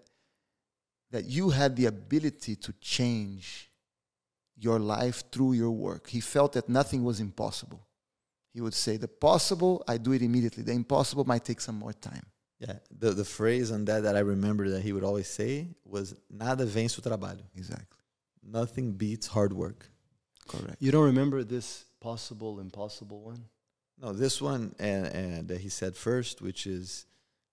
that 1.10 1.24
you 1.24 1.50
had 1.50 1.76
the 1.76 1.86
ability 1.86 2.56
to 2.56 2.72
change 2.80 3.70
your 4.56 4.78
life 4.78 5.24
through 5.30 5.54
your 5.54 5.70
work. 5.70 6.08
He 6.08 6.20
felt 6.20 6.52
that 6.52 6.68
nothing 6.68 7.02
was 7.04 7.20
impossible. 7.20 7.83
He 8.54 8.60
would 8.60 8.74
say, 8.74 8.96
the 8.96 9.08
possible, 9.08 9.82
I 9.88 9.96
do 9.98 10.12
it 10.12 10.22
immediately. 10.22 10.62
The 10.62 10.72
impossible 10.72 11.24
might 11.32 11.44
take 11.44 11.60
some 11.60 11.78
more 11.84 11.92
time. 12.10 12.26
yeah 12.66 12.78
the, 13.02 13.10
the 13.22 13.28
phrase 13.38 13.68
on 13.76 13.80
that 13.88 14.00
that 14.06 14.14
i 14.20 14.22
remember 14.34 14.64
that 14.74 14.82
he 14.86 14.92
would 14.94 15.06
always 15.10 15.28
say 15.40 15.52
was 15.94 16.06
nada 16.42 16.64
vence 16.74 16.94
o 16.98 17.00
trabalho 17.08 17.44
Exactly. 17.62 17.98
nothing 18.60 18.86
beats 19.02 19.26
hard 19.36 19.52
work 19.64 19.80
Correct. 20.52 20.76
You 20.84 20.90
don't 20.94 21.08
remember 21.14 21.38
this 21.56 21.66
possible, 22.00 22.52
impossible 22.60 23.20
one? 23.32 23.42
No, 24.02 24.08
this 24.12 24.36
one 24.42 24.62
and, 24.78 25.04
and 25.22 25.48
that 25.50 25.60
he 25.66 25.70
said 25.80 25.92
first, 25.96 26.34
which 26.46 26.60
is 26.66 27.06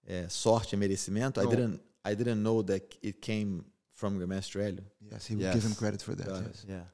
uh, 0.10 0.28
sorte 0.28 0.74
e 0.74 0.78
merecimento. 0.82 1.38
I 1.46 1.48
didn't 1.54 1.78
I 2.12 2.14
didn't 2.20 2.42
know 2.48 2.58
that 2.72 2.84
it 3.10 3.16
came 3.22 3.52
from 4.00 4.12
Grandmaster 4.20 4.60
Hélio. 4.66 4.86
Yes, 5.12 5.22
he 5.30 5.34
would 5.36 5.54
give 5.54 5.64
him 5.70 5.76
credit 5.84 6.02
for 6.08 6.16
that. 6.20 6.28
Yes. 6.48 6.66
Yeah. 6.76 6.86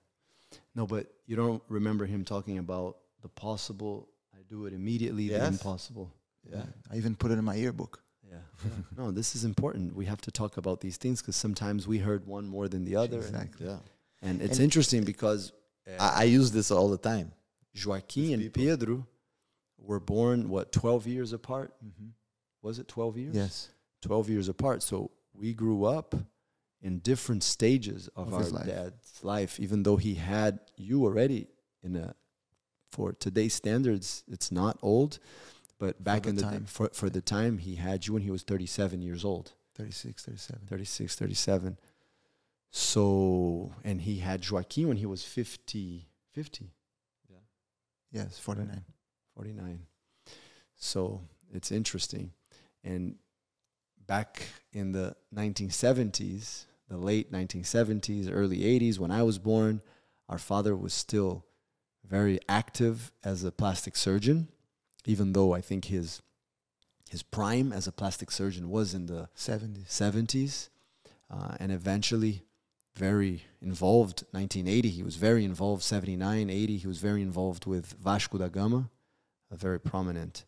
No, 0.75 0.85
but 0.85 1.03
you 1.29 1.35
don't 1.35 1.63
remember 1.79 2.05
him 2.13 2.21
talking 2.23 2.57
about 2.65 2.91
the 3.21 3.29
possible. 3.29 4.09
I 4.33 4.39
do 4.49 4.65
it 4.65 4.73
immediately. 4.73 5.29
The 5.29 5.45
impossible. 5.45 6.11
Yeah. 6.49 6.63
I 6.91 6.97
even 6.97 7.15
put 7.15 7.31
it 7.31 7.37
in 7.37 7.43
my 7.43 7.55
yearbook. 7.55 8.01
Yeah. 8.29 8.37
no, 8.97 9.11
this 9.11 9.35
is 9.35 9.43
important. 9.43 9.95
We 9.95 10.05
have 10.05 10.21
to 10.21 10.31
talk 10.31 10.57
about 10.57 10.81
these 10.81 10.97
things 10.97 11.21
because 11.21 11.35
sometimes 11.35 11.87
we 11.87 11.97
heard 11.97 12.25
one 12.27 12.47
more 12.47 12.67
than 12.67 12.85
the 12.85 12.95
other. 12.95 13.17
and- 13.17 13.25
Exactly. 13.25 13.67
Yeah. 13.67 13.77
And, 14.21 14.41
it's 14.41 14.57
And- 14.57 14.63
interesting 14.65 15.03
because 15.03 15.51
I, 15.99 16.21
I 16.21 16.23
use 16.23 16.51
this 16.51 16.71
all 16.71 16.89
the 16.89 16.97
time. 16.97 17.31
Joaquim 17.85 18.33
and. 18.39 18.53
Pedro 18.53 19.05
were 19.77 19.99
born, 19.99 20.49
what, 20.49 20.71
12 20.71 21.07
years 21.07 21.33
apart? 21.33 21.73
Mm-hmm. 21.85 22.07
Was 22.61 22.79
it 22.79 22.87
12 22.87 23.17
years? 23.17 23.35
Yes. 23.35 23.69
12 24.01 24.29
years 24.29 24.49
apart. 24.49 24.83
So 24.83 25.11
we 25.33 25.53
grew 25.53 25.85
up 25.85 26.15
in 26.81 26.99
different 26.99 27.43
stages 27.43 28.09
of, 28.15 28.27
Of 28.27 28.33
our 28.33 28.43
life. 28.45 28.65
dad's 28.65 29.23
life, 29.23 29.59
even 29.59 29.83
though 29.83 29.97
he 29.97 30.15
had 30.15 30.59
you 30.75 31.03
already 31.03 31.47
in 31.83 31.95
a, 31.95 32.15
for 32.91 33.13
today's 33.13 33.53
standards, 33.53 34.23
it's 34.27 34.51
not 34.51 34.77
old, 34.81 35.19
but 35.79 36.03
back 36.03 36.23
the 36.23 36.29
in 36.29 36.35
the 36.35 36.41
time. 36.41 36.65
for 36.65 36.89
for 36.93 37.09
the 37.09 37.21
time 37.21 37.57
he 37.57 37.75
had 37.75 38.07
you 38.07 38.13
when 38.13 38.23
he 38.23 38.31
was 38.31 38.43
37 38.43 39.01
years 39.01 39.23
old. 39.23 39.53
36, 39.75 40.25
37. 40.25 40.61
36, 40.67 41.15
37. 41.15 41.77
So, 42.71 43.73
and 43.83 44.01
he 44.01 44.17
had 44.19 44.49
Joaquim 44.49 44.87
when 44.87 44.97
he 44.97 45.05
was 45.05 45.23
50, 45.23 46.07
50, 46.33 46.71
Yes, 48.11 48.39
49. 48.39 48.83
49. 49.35 49.79
So 50.75 51.21
it's 51.53 51.71
interesting. 51.71 52.31
And 52.83 53.15
back 54.05 54.43
in 54.71 54.91
the 54.91 55.15
1970s, 55.35 56.65
the 56.89 56.97
late 56.97 57.31
1970s, 57.31 58.29
early 58.31 58.59
80s, 58.59 58.97
when 58.97 59.11
I 59.11 59.23
was 59.23 59.39
born, 59.39 59.81
our 60.29 60.37
father 60.37 60.75
was 60.75 60.93
still 60.93 61.45
very 62.09 62.39
active 62.47 63.11
as 63.23 63.43
a 63.43 63.51
plastic 63.51 63.95
surgeon, 63.95 64.47
even 65.05 65.33
though 65.33 65.53
I 65.53 65.61
think 65.61 65.85
his 65.85 66.21
his 67.09 67.23
prime 67.23 67.71
as 67.71 67.87
a 67.87 67.91
plastic 67.91 68.31
surgeon 68.31 68.69
was 68.69 68.93
in 68.93 69.05
the 69.05 69.29
70s. 69.35 69.87
70s 69.87 70.69
uh, 71.31 71.55
and 71.59 71.71
eventually 71.71 72.43
very 72.95 73.43
involved 73.61 74.23
1980 74.31 74.89
he 74.89 75.03
was 75.03 75.15
very 75.15 75.45
involved 75.45 75.83
79 75.83 76.49
80 76.49 76.77
he 76.77 76.87
was 76.87 76.97
very 76.97 77.21
involved 77.21 77.65
with 77.65 77.95
vasco 78.03 78.39
da 78.39 78.47
gama 78.47 78.89
a 79.51 79.55
very 79.55 79.79
prominent 79.79 80.45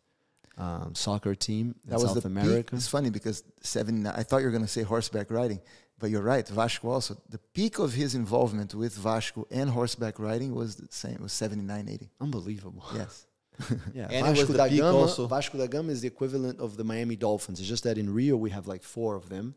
um, 0.57 0.93
soccer 0.95 1.35
team 1.35 1.75
in 1.85 1.91
That 1.91 1.99
was 1.99 2.11
south 2.11 2.23
the 2.23 2.27
america 2.27 2.71
Peak. 2.71 2.73
It's 2.73 2.87
funny 2.87 3.09
because 3.09 3.43
79, 3.61 4.13
I 4.13 4.23
thought 4.23 4.39
you 4.39 4.45
were 4.45 4.51
going 4.51 4.63
to 4.63 4.67
say 4.67 4.81
horseback 4.81 5.31
riding, 5.31 5.61
but 5.99 6.09
you're 6.09 6.21
right. 6.33 6.47
Vasco 6.47 6.89
also. 6.89 7.17
The 7.29 7.37
peak 7.53 7.79
of 7.79 7.93
his 7.93 8.15
involvement 8.15 8.73
with 8.73 8.95
Vasco 8.95 9.47
and 9.51 9.69
horseback 9.69 10.17
riding 10.19 10.55
was 10.55 10.75
the 10.75 10.87
same. 10.89 11.15
It 11.15 11.21
was 11.21 11.33
79, 11.33 11.87
80. 11.89 12.09
unbelievable 12.21 12.85
Yes. 12.95 13.25
yeah 13.93 14.07
And 14.09 14.25
it 14.25 14.29
was 14.29 14.39
vasco 14.39 14.53
the 14.53 14.57
da 14.57 14.67
peak 14.69 14.79
gama 14.79 14.97
also- 14.97 15.27
vasco 15.27 15.57
da 15.57 15.67
gama 15.67 15.91
is 15.91 15.99
the 16.01 16.07
equivalent 16.07 16.59
of 16.61 16.77
the 16.77 16.83
miami 16.85 17.17
dolphins 17.17 17.59
it's 17.59 17.67
just 17.67 17.83
that 17.83 17.97
in 17.97 18.07
rio 18.13 18.37
we 18.37 18.51
have 18.51 18.67
like 18.67 18.83
four 18.83 19.15
of 19.17 19.27
them 19.27 19.53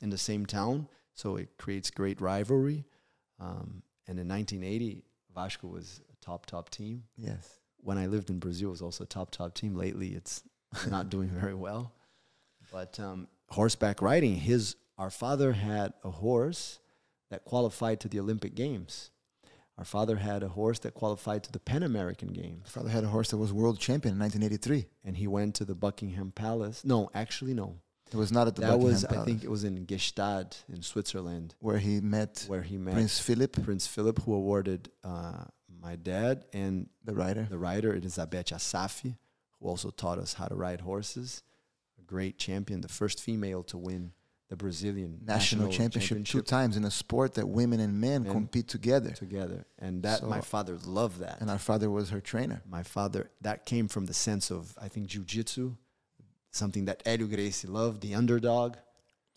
in 0.00 0.08
the 0.08 0.16
same 0.16 0.46
town 0.46 0.88
so 1.14 1.36
it 1.36 1.48
creates 1.58 1.90
great 1.90 2.18
rivalry 2.22 2.86
um, 3.38 3.82
and 4.06 4.18
in 4.18 4.26
1980 4.26 5.04
vasco 5.34 5.66
was 5.68 6.00
a 6.10 6.16
top 6.24 6.46
top 6.46 6.70
team 6.70 7.02
Yes. 7.18 7.44
when 7.82 7.98
I 7.98 8.06
lived 8.06 8.30
in 8.30 8.38
Brazil, 8.38 8.68
it 8.70 8.76
was 8.78 8.82
also 8.82 9.04
a 9.04 9.06
top 9.06 9.30
top 9.30 9.52
team. 9.54 9.74
Lately, 9.76 10.08
it's 10.14 10.42
not 10.88 11.10
doing 11.10 11.28
very 11.42 11.54
well. 11.54 11.92
But 12.72 12.98
um, 12.98 13.28
horseback 13.50 14.00
riding, 14.02 14.34
his 14.36 14.74
our 14.98 15.10
father 15.10 15.52
had 15.52 15.92
a 16.04 16.10
horse 16.10 16.80
that 17.30 17.44
qualified 17.44 18.00
to 18.00 18.08
the 18.08 18.18
Olympic 18.20 18.54
Games. 18.54 19.10
Our 19.76 19.84
father 19.84 20.16
had 20.16 20.42
a 20.42 20.48
horse 20.48 20.80
that 20.80 20.94
qualified 20.94 21.44
to 21.44 21.52
the 21.52 21.60
Pan 21.60 21.84
American 21.84 22.28
Games, 22.28 22.62
My 22.64 22.70
father 22.70 22.88
had 22.88 23.04
a 23.04 23.08
horse 23.08 23.30
that 23.30 23.36
was 23.36 23.52
world 23.52 23.78
champion 23.78 24.14
in 24.14 24.20
1983. 24.20 24.86
and 25.04 25.16
he 25.16 25.28
went 25.28 25.54
to 25.56 25.64
the 25.64 25.76
Buckingham 25.76 26.32
Palace. 26.32 26.84
No, 26.84 27.10
actually, 27.14 27.54
no. 27.54 27.76
It 28.12 28.16
was 28.16 28.32
not 28.32 28.48
at 28.48 28.56
the 28.56 28.62
that 28.62 28.68
Buckingham 28.68 28.88
was, 28.92 29.04
Palace, 29.04 29.22
I 29.22 29.24
think, 29.24 29.44
it 29.44 29.50
was 29.50 29.64
in 29.64 29.86
Gstaad 29.86 30.56
in 30.68 30.82
Switzerland, 30.82 31.54
where 31.60 31.78
he 31.78 32.00
met 32.00 32.44
where 32.48 32.62
he 32.62 32.76
met 32.76 32.94
Prince 32.94 33.20
Philip, 33.20 33.52
Prince 33.62 33.86
Philip, 33.86 34.20
who 34.22 34.32
awarded 34.32 34.90
uh, 35.04 35.44
my 35.80 35.94
dad 35.94 36.44
and 36.52 36.88
the 37.04 37.14
rider. 37.14 37.46
the 37.48 37.58
rider 37.58 37.94
Elizabeth 37.94 38.46
Assafi, 38.46 39.16
who 39.60 39.68
also 39.68 39.90
taught 39.90 40.18
us 40.18 40.32
how 40.34 40.46
to 40.46 40.56
ride 40.56 40.80
horses. 40.80 41.42
A 42.00 42.02
great 42.02 42.38
champion, 42.38 42.80
the 42.80 42.88
first 42.88 43.20
female 43.20 43.62
to 43.64 43.76
win 43.78 44.12
the 44.48 44.56
Brazilian 44.56 45.20
National, 45.24 45.68
championship, 45.70 46.24
two 46.24 46.40
times 46.42 46.76
in 46.76 46.84
a 46.84 46.90
sport 46.90 47.34
that 47.34 47.46
women 47.46 47.80
and 47.80 48.00
men 48.00 48.22
Men 48.22 48.32
compete 48.32 48.66
together. 48.68 49.10
together, 49.10 49.66
and 49.78 50.02
that 50.04 50.20
So- 50.20 50.26
my 50.28 50.40
father 50.40 50.78
loved 50.78 51.20
that. 51.20 51.40
And 51.40 51.50
our 51.50 51.58
father 51.58 51.90
was 51.90 52.10
her 52.10 52.20
trainer. 52.20 52.62
my 52.66 52.82
father 52.82 53.30
that 53.42 53.66
came 53.66 53.88
from 53.88 54.06
the 54.06 54.14
sense 54.14 54.50
of 54.50 54.74
I 54.80 54.88
think 54.88 55.08
jujitsu, 55.08 55.76
something 56.50 56.86
that 56.86 57.04
Hélio 57.04 57.28
Gracie 57.28 57.68
loved, 57.68 58.00
the 58.00 58.14
underdog. 58.14 58.76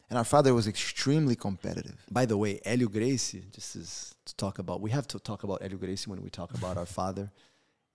And 0.10 0.18
our 0.18 0.26
father 0.26 0.54
was 0.54 0.68
extremely 0.68 1.36
competitive. 1.38 2.06
By 2.12 2.26
the 2.26 2.38
way, 2.38 2.60
Hélio 2.66 2.92
Gracie, 2.92 3.46
just 3.52 3.76
as 3.78 4.16
to 4.26 4.36
talk 4.36 4.60
about, 4.60 4.82
we 4.82 4.92
have 4.92 5.08
to 5.08 5.20
talk 5.20 5.44
about 5.44 5.62
Hélio 5.62 5.80
Gracie 5.80 6.10
when 6.10 6.22
we 6.22 6.30
talk 6.30 6.54
about 6.54 6.78
our 6.78 6.86
father, 7.00 7.32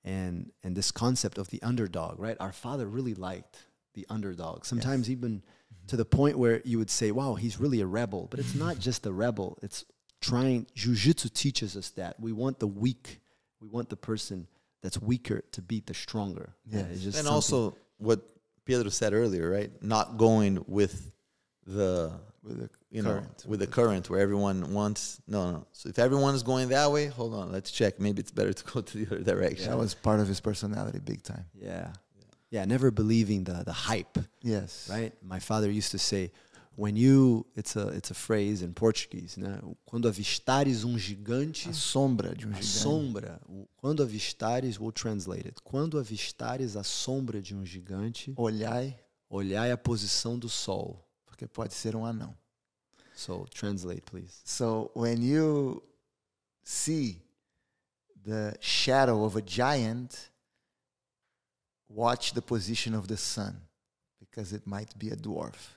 and 0.04 0.50
and 0.62 0.76
this 0.76 0.90
concept 0.90 1.38
of 1.38 1.48
the 1.48 1.60
underdog, 1.62 2.18
right? 2.18 2.36
Our 2.40 2.52
father 2.52 2.86
really 2.86 3.14
liked 3.14 3.66
the 3.94 4.06
underdog. 4.10 4.64
Sometimes 4.64 5.10
even 5.10 5.42
to 5.89 5.97
the 5.97 6.05
point 6.05 6.39
where 6.39 6.61
you 6.64 6.78
would 6.78 6.91
say, 6.91 7.11
"Wow, 7.12 7.34
he's 7.34 7.59
really 7.61 7.80
a 7.80 7.87
rebel," 7.87 8.26
but 8.30 8.41
it's 8.41 8.55
not 8.55 8.78
just 8.78 9.07
a 9.07 9.12
rebel. 9.12 9.59
It's 9.62 9.84
trying. 10.20 10.66
Jiu-jitsu 10.74 11.28
teaches 11.30 11.76
us 11.76 11.91
that 11.91 12.18
we 12.20 12.32
want 12.32 12.59
the 12.59 12.66
weak, 12.66 13.20
we 13.61 13.68
want 13.68 13.89
the 13.89 13.97
person 13.97 14.47
that's 14.82 15.01
weaker 15.01 15.43
to 15.53 15.62
beat 15.62 15.87
the 15.87 15.95
stronger. 15.95 16.55
Yeah, 16.66 16.80
Yes. 16.80 16.87
it's 16.93 17.03
just 17.03 17.18
and 17.18 17.26
something- 17.26 17.32
also 17.34 17.76
what 17.99 18.20
Pedro 18.64 18.89
said 18.91 19.12
earlier, 19.14 19.51
right? 19.51 19.70
Not 19.82 20.16
going 20.18 20.64
with 20.66 21.12
the 21.66 22.12
With 22.43 22.59
the 22.59 22.70
you 22.91 23.03
current. 23.03 23.45
know 23.45 23.51
with 23.51 23.61
the 23.61 23.66
current 23.66 24.09
where 24.09 24.20
everyone 24.20 24.72
wants 24.72 25.20
no 25.26 25.51
no. 25.51 25.66
So 25.72 25.89
if 25.89 25.99
everyone 25.99 26.34
is 26.34 26.43
going 26.45 26.68
that 26.68 26.91
way, 26.93 27.07
hold 27.07 27.34
on, 27.34 27.51
let's 27.53 27.70
check. 27.70 27.99
Maybe 28.01 28.20
it's 28.20 28.30
better 28.30 28.53
to 28.53 28.64
go 28.72 28.80
to 28.80 28.99
the 28.99 29.07
other 29.07 29.24
direction. 29.24 29.70
That 29.70 29.78
was 29.78 29.95
part 29.95 30.20
of 30.20 30.28
his 30.28 30.41
personality, 30.41 30.99
big 31.01 31.22
time. 31.22 31.47
yeah, 31.55 31.93
yeah, 32.51 32.64
never 32.64 32.90
believing 32.90 33.44
the 33.44 33.64
the 33.64 33.72
hype. 33.72 34.18
Yes. 34.42 34.88
right? 34.90 35.12
My 35.22 35.40
father 35.40 35.70
used 35.70 35.90
to 35.92 35.99
say, 35.99 36.30
when 36.76 36.94
you, 36.94 37.47
it's 37.57 37.74
a, 37.74 37.88
it's 37.88 38.11
a 38.11 38.14
phrase 38.14 38.62
in 38.62 38.74
Portuguese, 38.74 39.36
né? 39.38 39.61
Quando 39.86 40.09
avistares 40.09 40.84
um 40.84 40.99
gigante, 40.99 41.68
A 41.70 41.72
sombra 41.72 42.34
de 42.34 42.47
um 42.47 42.51
gigante. 42.53 42.66
sombra, 42.66 43.40
quando 43.78 44.03
avistares, 44.03 44.78
we'll 44.78 44.92
translate 44.92 45.47
it. 45.49 45.61
Quando 45.64 45.99
avistares 45.99 46.76
a 46.76 46.82
sombra 46.84 47.40
de 47.40 47.55
um 47.55 47.64
gigante, 47.64 48.32
Olhai, 48.36 48.94
olhai 49.30 49.72
a 49.72 49.76
posição 49.78 50.38
do 50.38 50.49
sol. 50.51 51.03
porque 51.24 51.47
pode 51.47 51.72
ser 51.74 51.97
um 51.97 52.05
anão. 52.05 52.34
So 53.14 53.47
translate, 53.51 54.03
please. 54.03 54.42
So 54.44 54.90
when 54.94 55.22
you 55.22 55.82
see 56.62 57.22
the 58.24 58.55
shadow 58.61 59.24
of 59.24 59.36
a 59.36 59.42
giant, 59.42 60.30
watch 61.89 62.32
the 62.32 62.43
position 62.43 62.95
of 62.95 63.09
the 63.09 63.16
sun 63.16 63.61
because 64.18 64.53
it 64.53 64.66
might 64.66 64.99
be 64.99 65.11
a 65.11 65.16
dwarf. 65.16 65.76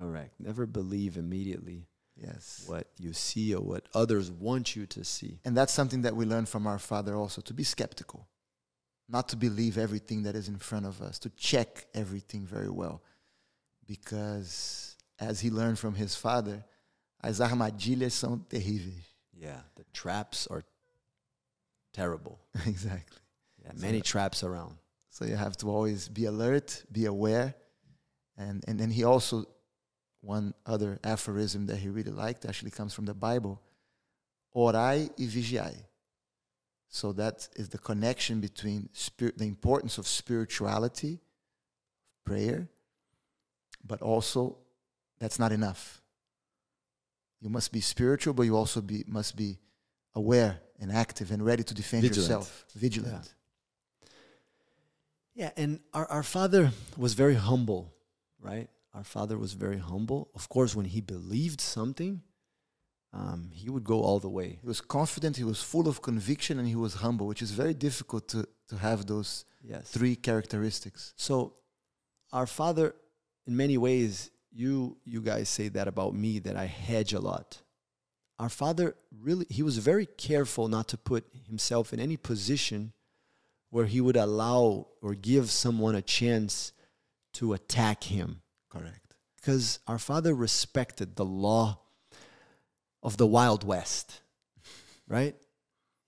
Correct. 0.00 0.34
Never 0.40 0.66
believe 0.66 1.16
immediately 1.16 1.86
Yes. 2.16 2.64
what 2.66 2.88
you 2.98 3.12
see 3.12 3.54
or 3.54 3.62
what 3.62 3.86
others 3.94 4.30
want 4.30 4.76
you 4.76 4.86
to 4.86 5.04
see. 5.04 5.40
And 5.44 5.56
that's 5.56 5.72
something 5.72 6.02
that 6.02 6.14
we 6.16 6.24
learn 6.26 6.46
from 6.46 6.66
our 6.66 6.78
father 6.78 7.14
also 7.14 7.40
to 7.42 7.54
be 7.54 7.64
skeptical, 7.64 8.28
not 9.08 9.28
to 9.30 9.36
believe 9.36 9.78
everything 9.78 10.22
that 10.24 10.34
is 10.34 10.48
in 10.48 10.58
front 10.58 10.86
of 10.86 11.00
us, 11.00 11.18
to 11.20 11.30
check 11.30 11.86
everything 11.94 12.44
very 12.46 12.68
well. 12.70 13.02
Because 13.86 14.96
as 15.18 15.40
he 15.40 15.50
learned 15.50 15.78
from 15.78 15.94
his 15.94 16.14
father, 16.14 16.64
as 17.22 17.40
armadilhas 17.40 18.12
são 18.12 18.40
terríveis. 18.48 19.04
Yeah, 19.32 19.60
the 19.76 19.84
traps 19.92 20.46
are 20.46 20.62
terrible. 21.92 22.38
exactly. 22.66 23.18
Yeah, 23.62 23.72
many 23.76 24.00
traps 24.00 24.42
around. 24.44 24.76
So 25.10 25.24
you 25.24 25.36
have 25.36 25.56
to 25.58 25.66
always 25.66 26.08
be 26.08 26.24
alert, 26.24 26.84
be 26.90 27.06
aware. 27.06 27.54
And 28.36 28.64
and 28.66 28.78
then 28.78 28.90
he 28.90 29.04
also 29.04 29.44
one 30.22 30.54
other 30.66 30.98
aphorism 31.02 31.66
that 31.66 31.76
he 31.76 31.88
really 31.88 32.12
liked 32.12 32.44
actually 32.44 32.70
comes 32.70 32.94
from 32.94 33.06
the 33.06 33.14
Bible. 33.14 33.60
Orai 34.54 35.10
e 35.16 35.26
vigiai. 35.26 35.76
So 36.88 37.12
that 37.12 37.48
is 37.56 37.68
the 37.68 37.78
connection 37.78 38.40
between 38.40 38.88
spirit 38.92 39.38
the 39.38 39.46
importance 39.46 39.98
of 39.98 40.06
spirituality, 40.06 41.20
prayer, 42.24 42.68
but 43.84 44.02
also 44.02 44.58
that's 45.18 45.38
not 45.38 45.52
enough. 45.52 46.00
You 47.40 47.48
must 47.48 47.72
be 47.72 47.80
spiritual, 47.80 48.34
but 48.34 48.42
you 48.42 48.56
also 48.56 48.80
be 48.80 49.04
must 49.06 49.36
be 49.36 49.58
aware 50.14 50.60
and 50.80 50.90
active 50.90 51.30
and 51.30 51.44
ready 51.44 51.62
to 51.62 51.74
defend 51.74 52.02
Vigilant. 52.02 52.28
yourself. 52.28 52.64
Vigilant. 52.74 53.24
Yeah, 53.24 53.39
and 55.56 55.80
our, 55.94 56.06
our 56.10 56.22
father 56.22 56.72
was 56.96 57.14
very 57.14 57.34
humble, 57.34 57.92
right? 58.40 58.68
Our 58.94 59.04
father 59.04 59.38
was 59.38 59.52
very 59.54 59.78
humble. 59.78 60.30
Of 60.34 60.48
course, 60.48 60.74
when 60.74 60.86
he 60.86 61.00
believed 61.00 61.60
something, 61.60 62.22
um, 63.12 63.50
he 63.52 63.68
would 63.70 63.84
go 63.84 64.02
all 64.02 64.18
the 64.20 64.28
way. 64.28 64.58
He 64.60 64.66
was 64.68 64.80
confident, 64.80 65.36
he 65.36 65.44
was 65.44 65.62
full 65.62 65.88
of 65.88 66.02
conviction, 66.02 66.58
and 66.58 66.68
he 66.68 66.76
was 66.76 66.94
humble, 66.94 67.26
which 67.26 67.42
is 67.42 67.50
very 67.52 67.74
difficult 67.74 68.28
to, 68.28 68.46
to 68.68 68.76
have 68.76 69.06
those 69.06 69.44
Yes. 69.62 69.90
three 69.90 70.16
characteristics. 70.16 71.12
So, 71.16 71.54
our 72.32 72.46
father, 72.46 72.94
in 73.46 73.56
many 73.56 73.76
ways, 73.76 74.30
you 74.52 74.96
you 75.04 75.20
guys 75.20 75.48
say 75.48 75.68
that 75.68 75.86
about 75.86 76.14
me 76.14 76.38
that 76.40 76.56
I 76.56 76.66
hedge 76.66 77.12
a 77.12 77.20
lot. 77.20 77.62
Our 78.38 78.48
father 78.48 78.96
really 79.20 79.46
he 79.50 79.62
was 79.62 79.78
very 79.78 80.06
careful 80.06 80.68
not 80.68 80.88
to 80.88 80.96
put 80.96 81.24
himself 81.46 81.92
in 81.92 82.00
any 82.00 82.16
position 82.16 82.92
where 83.70 83.86
he 83.86 84.00
would 84.00 84.16
allow 84.16 84.88
or 85.00 85.14
give 85.14 85.50
someone 85.50 85.94
a 85.94 86.02
chance 86.02 86.72
to 87.34 87.52
attack 87.52 88.04
him. 88.04 88.42
Correct. 88.68 89.14
because 89.36 89.80
our 89.88 89.98
father 89.98 90.32
respected 90.32 91.16
the 91.16 91.24
law 91.24 91.80
of 93.02 93.16
the 93.16 93.26
Wild 93.26 93.64
West, 93.64 94.20
right? 95.08 95.34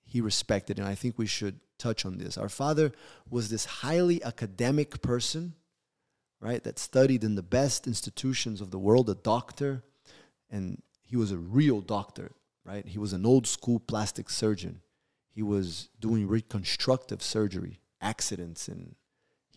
He 0.04 0.20
respected, 0.20 0.78
and 0.78 0.86
I 0.86 0.94
think 0.94 1.18
we 1.18 1.26
should 1.26 1.58
touch 1.78 2.04
on 2.04 2.18
this. 2.18 2.38
Our 2.38 2.48
father 2.48 2.92
was 3.28 3.48
this 3.48 3.64
highly 3.64 4.22
academic 4.22 5.02
person, 5.02 5.54
right, 6.40 6.62
that 6.62 6.78
studied 6.78 7.24
in 7.24 7.34
the 7.34 7.42
best 7.42 7.86
institutions 7.86 8.60
of 8.60 8.70
the 8.70 8.78
world, 8.78 9.10
a 9.10 9.14
doctor, 9.14 9.82
and 10.48 10.80
he 11.00 11.16
was 11.16 11.32
a 11.32 11.38
real 11.38 11.80
doctor, 11.80 12.32
right? 12.64 12.86
He 12.86 12.98
was 12.98 13.12
an 13.12 13.26
old 13.26 13.46
school 13.46 13.80
plastic 13.80 14.30
surgeon. 14.30 14.82
He 15.34 15.42
was 15.42 15.88
doing 16.00 16.28
reconstructive 16.28 17.22
surgery, 17.22 17.80
accidents, 18.00 18.68
and 18.68 18.94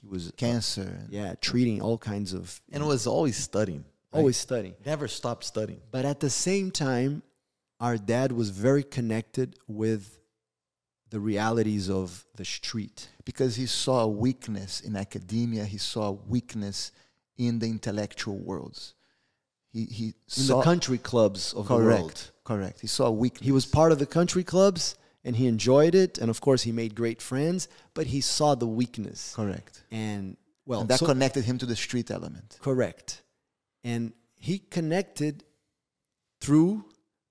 he 0.01 0.07
was 0.07 0.31
Cancer. 0.37 0.81
and- 1.01 1.09
yeah, 1.11 1.35
treating 1.41 1.81
all 1.81 1.97
kinds 1.97 2.33
of 2.33 2.61
and 2.71 2.85
was 2.87 3.05
always 3.07 3.35
studying. 3.37 3.83
right? 4.13 4.19
always 4.19 4.37
studying. 4.37 4.75
never 4.85 5.07
stopped 5.07 5.43
studying. 5.43 5.81
But 5.91 6.05
at 6.05 6.19
the 6.21 6.29
same 6.29 6.71
time, 6.71 7.23
our 7.79 7.97
dad 7.97 8.31
was 8.31 8.49
very 8.51 8.83
connected 8.83 9.57
with 9.67 10.19
the 11.09 11.19
realities 11.19 11.89
of 11.89 12.25
the 12.35 12.45
street. 12.45 13.09
because 13.25 13.55
he 13.55 13.65
saw 13.65 14.01
a 14.01 14.07
weakness 14.07 14.79
in 14.81 14.95
academia. 14.95 15.65
He 15.65 15.77
saw 15.79 16.09
a 16.09 16.11
weakness 16.11 16.91
in 17.37 17.59
the 17.59 17.67
intellectual 17.67 18.37
worlds. 18.37 18.93
He 19.73 19.85
he 19.85 20.05
In 20.05 20.13
saw 20.27 20.57
the 20.59 20.63
country 20.63 20.97
clubs 20.97 21.53
of 21.53 21.67
the 21.67 21.75
correct, 21.75 22.01
world. 22.01 22.31
correct. 22.45 22.79
He 22.81 22.87
saw 22.87 23.07
a 23.07 23.11
weakness. 23.11 23.45
He 23.45 23.51
was 23.51 23.65
part 23.65 23.91
of 23.91 23.99
the 23.99 24.05
country 24.05 24.43
clubs 24.43 24.95
and 25.25 25.35
he 25.35 25.45
enjoyed 25.47 25.95
it. 25.95 26.17
And 26.19 26.29
of 26.29 26.39
course, 26.39 26.61
he 26.63 26.71
made 26.71 26.95
great 26.95 27.21
friends, 27.21 27.67
but 27.93 28.05
he 28.07 28.21
saw 28.21 28.55
the 28.55 28.67
weakness. 28.67 29.33
correct, 29.35 29.83
And 29.91 30.37
well, 30.65 30.81
and 30.81 30.89
that 30.89 30.99
so- 30.99 31.07
connected 31.07 31.43
him 31.43 31.57
to 31.57 31.65
the 31.65 31.75
street 31.75 32.09
element. 32.11 32.57
correct. 32.61 33.23
And 33.83 34.13
he 34.35 34.59
connected 34.59 35.43
through 36.41 36.85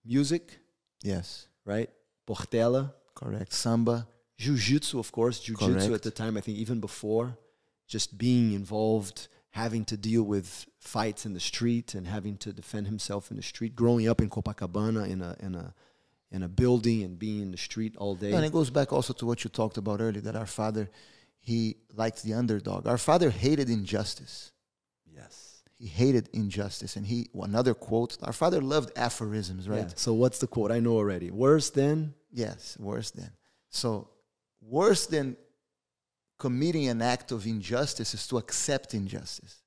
music, 0.04 0.58
Yes, 1.02 1.46
right? 1.64 1.90
Portela, 2.26 2.92
correct. 3.14 3.52
Samba, 3.52 4.06
jiu-jitsu 4.38 4.98
of 4.98 5.12
course 5.12 5.38
jiu-jitsu 5.40 5.94
at 5.94 6.02
the 6.02 6.10
time 6.10 6.36
i 6.36 6.40
think 6.40 6.58
even 6.58 6.80
before 6.80 7.38
just 7.86 8.18
being 8.18 8.52
involved 8.52 9.28
having 9.50 9.84
to 9.84 9.96
deal 9.96 10.24
with 10.24 10.66
fights 10.80 11.24
in 11.24 11.32
the 11.34 11.40
street 11.52 11.94
and 11.94 12.08
having 12.08 12.36
to 12.36 12.52
defend 12.52 12.84
himself 12.88 13.30
in 13.30 13.36
the 13.36 13.42
street 13.52 13.76
growing 13.76 14.08
up 14.08 14.20
in 14.20 14.28
copacabana 14.28 15.08
in 15.08 15.20
a 15.22 15.36
in 15.38 15.54
a 15.54 15.72
in 16.34 16.42
a 16.42 16.48
building 16.62 16.98
and 17.06 17.18
being 17.18 17.40
in 17.46 17.50
the 17.50 17.62
street 17.68 17.92
all 17.96 18.14
day 18.24 18.32
and 18.32 18.44
it 18.44 18.52
goes 18.52 18.70
back 18.78 18.92
also 18.92 19.12
to 19.20 19.24
what 19.28 19.38
you 19.44 19.50
talked 19.60 19.78
about 19.82 20.00
earlier. 20.00 20.22
That 20.28 20.36
our 20.42 20.50
father, 20.60 20.84
he 21.50 21.58
liked 22.02 22.22
the 22.26 22.34
underdog. 22.34 22.80
Our 22.86 22.98
father 23.10 23.30
hated 23.44 23.68
injustice. 23.78 24.36
yes 25.20 25.34
He 25.78 25.88
hated 26.02 26.24
injustice, 26.42 26.92
and 26.96 27.04
he 27.12 27.18
another 27.50 27.74
quote. 27.88 28.12
Our 28.28 28.36
father 28.42 28.60
loved 28.74 28.90
aphorisms, 29.08 29.62
right? 29.68 29.84
right 29.84 29.98
so 30.04 30.10
what's 30.22 30.38
the 30.44 30.50
quote 30.54 30.70
i 30.78 30.80
know 30.84 30.94
already 31.02 31.30
worse 31.46 31.68
than 31.80 31.96
Yes, 32.34 32.76
worse 32.80 33.12
than. 33.12 33.30
So, 33.70 34.08
worse 34.60 35.06
than 35.06 35.36
committing 36.38 36.88
an 36.88 37.00
act 37.00 37.30
of 37.30 37.46
injustice 37.46 38.12
is 38.12 38.26
to 38.26 38.38
accept 38.38 38.92
injustice. 38.92 39.62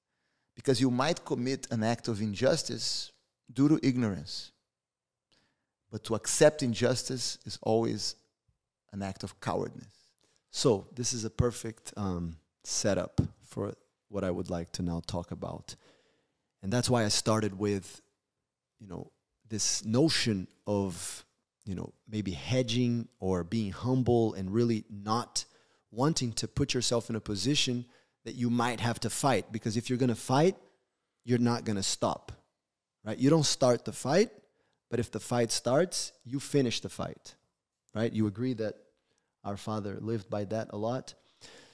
Because 0.54 0.82
you 0.82 0.92
might 0.92 1.24
commit 1.24 1.68
an 1.72 1.84
act 1.84 2.10
of 2.10 2.22
injustice 2.22 3.12
due 3.52 3.70
to 3.70 3.80
ignorance. 3.82 4.52
But 5.92 6.04
to 6.06 6.16
accept 6.16 6.64
injustice 6.64 7.38
is 7.46 7.58
always 7.62 8.16
an 8.92 9.02
act 9.02 9.24
of 9.24 9.40
cowardness. 9.40 9.88
So 10.52 10.88
this 10.96 11.14
is 11.14 11.24
a 11.24 11.30
perfect 11.30 11.94
um, 11.98 12.38
setup 12.64 13.22
for 13.46 13.74
what 14.10 14.24
I 14.24 14.32
would 14.32 14.50
like 14.50 14.72
to 14.74 14.82
now 14.82 15.02
talk 15.06 15.32
about, 15.32 15.76
and 16.64 16.72
that's 16.72 16.90
why 16.90 17.06
I 17.06 17.10
started 17.10 17.58
with, 17.58 18.02
you 18.80 18.88
know, 18.88 19.12
this 19.48 19.86
notion 19.86 20.48
of, 20.66 21.26
you 21.66 21.76
know, 21.76 21.94
maybe 22.10 22.32
hedging 22.32 23.08
or 23.20 23.44
being 23.44 23.72
humble 23.72 24.34
and 24.34 24.52
really 24.52 24.84
not 24.90 25.46
wanting 25.92 26.34
to 26.34 26.48
put 26.48 26.74
yourself 26.74 27.10
in 27.10 27.16
a 27.16 27.20
position 27.20 27.86
that 28.26 28.36
you 28.36 28.50
might 28.50 28.80
have 28.80 29.00
to 29.00 29.10
fight 29.10 29.52
because 29.52 29.78
if 29.78 29.90
you're 29.90 29.98
going 29.98 30.10
to 30.10 30.16
fight, 30.16 30.56
you're 31.24 31.40
not 31.40 31.64
going 31.64 31.76
to 31.76 31.84
stop, 31.84 32.32
right? 33.06 33.18
You 33.18 33.30
don't 33.30 33.46
start 33.46 33.86
the 33.86 33.94
fight, 33.94 34.32
but 34.90 35.00
if 35.00 35.12
the 35.12 35.20
fight 35.20 35.52
starts, 35.52 36.14
you 36.24 36.40
finish 36.40 36.80
the 36.80 36.90
fight, 36.90 37.36
right? 37.94 38.12
You 38.12 38.28
agree 38.28 38.54
that 38.54 38.76
our 39.44 39.58
father 39.58 39.98
lived 40.00 40.30
by 40.30 40.46
that 40.46 40.70
a 40.72 40.78
lot. 40.78 41.14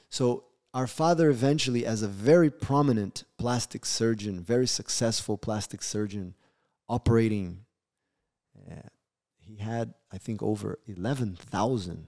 So, 0.09 0.45
our 0.73 0.87
father 0.87 1.29
eventually, 1.29 1.85
as 1.85 2.01
a 2.01 2.07
very 2.07 2.49
prominent 2.49 3.25
plastic 3.37 3.85
surgeon, 3.85 4.39
very 4.39 4.65
successful 4.65 5.37
plastic 5.37 5.83
surgeon, 5.83 6.33
operating, 6.89 7.65
uh, 8.71 8.89
he 9.37 9.57
had, 9.57 9.93
I 10.11 10.17
think, 10.17 10.41
over 10.41 10.79
11,000 10.87 12.07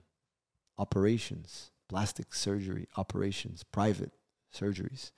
operations, 0.79 1.71
plastic 1.87 2.33
surgery 2.33 2.87
operations, 2.97 3.63
private 3.63 4.11
surgeries. 4.53 5.11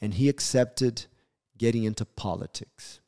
And 0.00 0.14
he 0.14 0.28
accepted 0.28 1.06
getting 1.56 1.84
into 1.84 2.04
politics. 2.04 3.00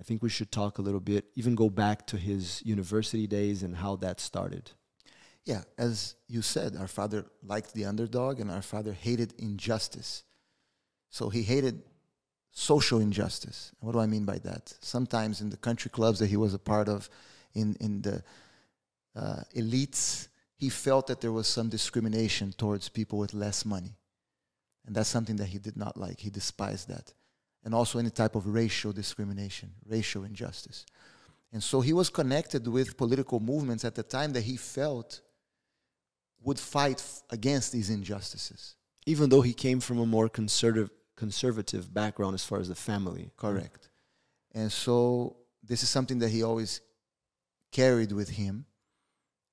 I 0.00 0.02
think 0.02 0.22
we 0.22 0.28
should 0.28 0.52
talk 0.52 0.78
a 0.78 0.82
little 0.82 1.00
bit, 1.00 1.26
even 1.34 1.54
go 1.54 1.70
back 1.70 2.06
to 2.08 2.16
his 2.16 2.62
university 2.64 3.26
days 3.26 3.62
and 3.62 3.76
how 3.76 3.96
that 3.96 4.20
started. 4.20 4.70
Yeah, 5.44 5.62
as 5.78 6.16
you 6.28 6.42
said, 6.42 6.76
our 6.76 6.88
father 6.88 7.24
liked 7.42 7.72
the 7.72 7.84
underdog 7.84 8.40
and 8.40 8.50
our 8.50 8.62
father 8.62 8.92
hated 8.92 9.32
injustice. 9.38 10.24
So 11.08 11.30
he 11.30 11.42
hated 11.42 11.82
social 12.50 13.00
injustice. 13.00 13.72
What 13.80 13.92
do 13.92 14.00
I 14.00 14.06
mean 14.06 14.24
by 14.24 14.38
that? 14.38 14.74
Sometimes 14.80 15.40
in 15.40 15.50
the 15.50 15.56
country 15.56 15.90
clubs 15.90 16.18
that 16.18 16.26
he 16.26 16.36
was 16.36 16.52
a 16.52 16.58
part 16.58 16.88
of, 16.88 17.08
in, 17.54 17.76
in 17.80 18.02
the 18.02 18.22
uh, 19.14 19.40
elites, 19.54 20.28
he 20.56 20.68
felt 20.68 21.06
that 21.06 21.20
there 21.20 21.32
was 21.32 21.46
some 21.46 21.68
discrimination 21.68 22.52
towards 22.52 22.88
people 22.88 23.18
with 23.18 23.32
less 23.32 23.64
money. 23.64 23.96
And 24.86 24.94
that's 24.94 25.08
something 25.08 25.36
that 25.36 25.46
he 25.46 25.58
did 25.58 25.76
not 25.76 25.96
like. 25.96 26.20
He 26.20 26.30
despised 26.30 26.88
that. 26.88 27.12
And 27.66 27.74
also 27.74 27.98
any 27.98 28.10
type 28.10 28.34
of 28.38 28.46
racial 28.46 28.92
discrimination, 28.92 29.68
racial 29.84 30.22
injustice. 30.24 30.86
And 31.52 31.62
so 31.62 31.80
he 31.80 31.92
was 31.92 32.08
connected 32.10 32.66
with 32.68 32.96
political 32.96 33.40
movements 33.40 33.84
at 33.84 33.94
the 33.96 34.02
time 34.16 34.32
that 34.34 34.44
he 34.50 34.56
felt 34.56 35.20
would 36.46 36.60
fight 36.60 37.00
f- 37.00 37.22
against 37.38 37.72
these 37.72 37.90
injustices. 37.90 38.76
even 39.14 39.28
though 39.30 39.42
he 39.42 39.52
came 39.66 39.80
from 39.80 39.98
a 39.98 40.06
more 40.06 40.28
conservative 40.28 40.90
conservative 41.16 41.84
background 42.00 42.34
as 42.34 42.44
far 42.44 42.58
as 42.60 42.68
the 42.68 42.74
family. 42.90 43.30
Correct. 43.36 43.82
And 44.52 44.70
so 44.70 45.36
this 45.70 45.82
is 45.82 45.88
something 45.88 46.18
that 46.22 46.30
he 46.36 46.42
always 46.42 46.80
carried 47.72 48.12
with 48.12 48.30
him. 48.42 48.66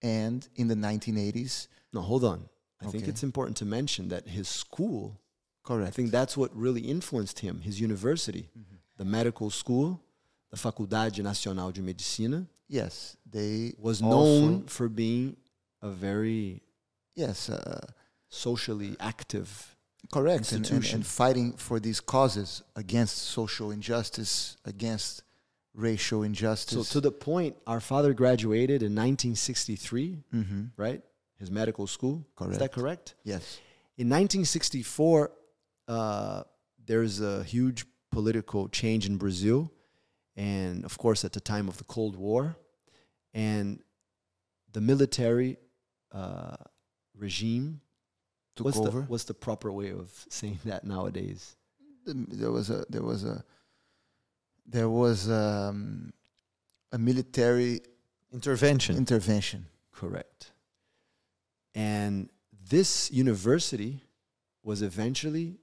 And 0.02 0.40
in 0.56 0.68
the 0.68 0.76
1980s, 0.76 1.68
No, 1.94 2.02
hold 2.02 2.24
on. 2.24 2.40
I 2.82 2.86
think 2.92 3.08
it's 3.08 3.24
important 3.24 3.56
to 3.58 3.66
mention 3.66 4.10
that 4.10 4.28
his 4.28 4.48
school, 4.50 5.22
correct. 5.64 5.88
I 5.88 5.92
think 5.92 6.12
that's 6.12 6.36
what 6.38 6.50
really 6.56 6.82
influenced 6.82 7.40
him, 7.40 7.62
his 7.62 7.80
university, 7.80 8.50
Mm-hmm. 8.58 8.76
the 8.98 9.06
medical 9.06 9.50
school, 9.50 10.02
the 10.52 10.58
Faculdade 10.58 11.18
Nacional 11.24 11.72
de 11.72 11.82
Medicina, 11.82 12.46
yes, 12.68 13.18
they 13.30 13.74
was 13.80 14.02
known 14.02 14.66
for 14.68 14.88
being 14.90 15.36
a 15.82 15.90
very 15.90 16.62
Yes, 17.16 17.50
uh, 17.50 17.82
socially 18.30 18.96
active. 19.00 19.76
correct. 20.12 20.52
And, 20.52 20.58
and, 20.58 20.66
Institution. 20.66 20.96
and 20.98 21.06
fighting 21.06 21.54
for 21.58 21.80
these 21.80 22.00
causes 22.00 22.64
against 22.76 23.16
social 23.18 23.72
injustice, 23.72 24.58
against 24.66 25.24
racial 25.76 26.24
injustice. 26.24 26.88
So 26.88 26.94
to 26.94 27.02
the 27.02 27.12
point, 27.12 27.56
our 27.68 27.80
father 27.80 28.14
graduated 28.14 28.82
in 28.84 28.94
1963, 28.96 30.24
hmm 30.32 30.64
right? 30.78 31.02
His 31.40 31.50
medical 31.52 31.88
school. 31.88 32.26
Correct. 32.36 32.54
Is 32.54 32.60
that 32.60 32.72
correct? 32.72 33.16
Yes. 33.24 33.60
In 33.98 34.08
1964, 34.10 35.32
uh, 35.88 36.44
there's 36.86 37.22
a 37.22 37.44
huge 37.44 37.86
political 38.12 38.68
change 38.70 39.06
in 39.06 39.18
Brazil, 39.18 39.72
and 40.36 40.86
of 40.86 40.98
course, 40.98 41.26
at 41.26 41.34
the 41.34 41.40
time 41.40 41.68
of 41.68 41.78
the 41.78 41.84
Cold 41.84 42.16
War, 42.16 42.56
and 43.34 43.82
the 44.72 44.82
military 44.82 45.58
uh, 46.12 46.56
regime. 47.16 47.82
Took 48.56 48.66
what's 48.66 48.78
over. 48.78 49.02
The, 49.02 49.06
what's 49.08 49.24
the 49.24 49.34
proper 49.34 49.72
way 49.72 49.92
of 49.92 50.12
saying 50.30 50.60
that 50.66 50.84
nowadays? 50.84 51.56
there 52.06 52.52
was 52.52 52.70
a 52.70 52.86
there 52.90 53.02
was 53.02 53.24
a 53.24 53.44
there 54.66 54.90
was 54.90 55.30
um, 55.30 56.14
a 56.92 56.98
military 56.98 57.82
Intervention. 58.34 58.98
intervention. 58.98 59.68
Correct. 59.92 60.52
And 61.76 62.30
this 62.70 63.12
university 63.12 64.02
was 64.64 64.82
eventually 64.82 65.60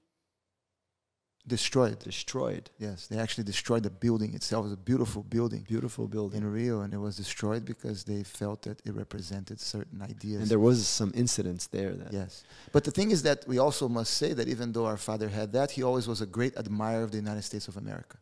Destroyed. 1.47 1.99
destroyed. 2.01 2.70
Yes, 2.78 3.07
they 3.07 3.18
actually 3.18 3.45
destroyed 3.45 3.82
the 3.82 3.91
building 3.91 4.34
itself. 4.34 4.64
It 4.64 4.68
was 4.70 4.72
a 4.74 4.76
beautiful 4.76 5.22
building 5.22 5.62
Beautiful 5.62 6.07
building. 6.07 6.43
in 6.43 6.53
Rio, 6.53 6.82
and 6.82 6.93
it 6.93 6.99
was 6.99 7.16
destroyed 7.16 7.64
because 7.64 8.05
they 8.05 8.22
felt 8.22 8.62
that 8.62 8.80
it 8.84 8.95
represented 8.95 9.59
certain 9.61 10.03
ideas. 10.03 10.43
And 10.43 10.51
there 10.51 10.59
was 10.59 10.86
some 10.86 11.12
incidents 11.14 11.66
there 11.66 11.93
that 11.93 12.12
yes, 12.12 12.45
but 12.72 12.84
the 12.84 12.91
thing 12.91 13.11
is 13.11 13.22
that 13.22 13.47
we 13.49 13.59
also 13.59 13.88
must 13.88 14.14
say 14.14 14.32
that 14.34 14.49
even 14.49 14.72
though 14.72 14.86
our 14.86 14.99
father 14.99 15.28
had 15.28 15.53
that, 15.53 15.70
he 15.72 15.82
always 15.82 16.07
was 16.07 16.20
a 16.20 16.26
great 16.26 16.57
admirer 16.57 17.03
of 17.03 17.11
the 17.11 17.18
United 17.18 17.43
States 17.43 17.68
of 17.68 17.76
America. 17.76 18.18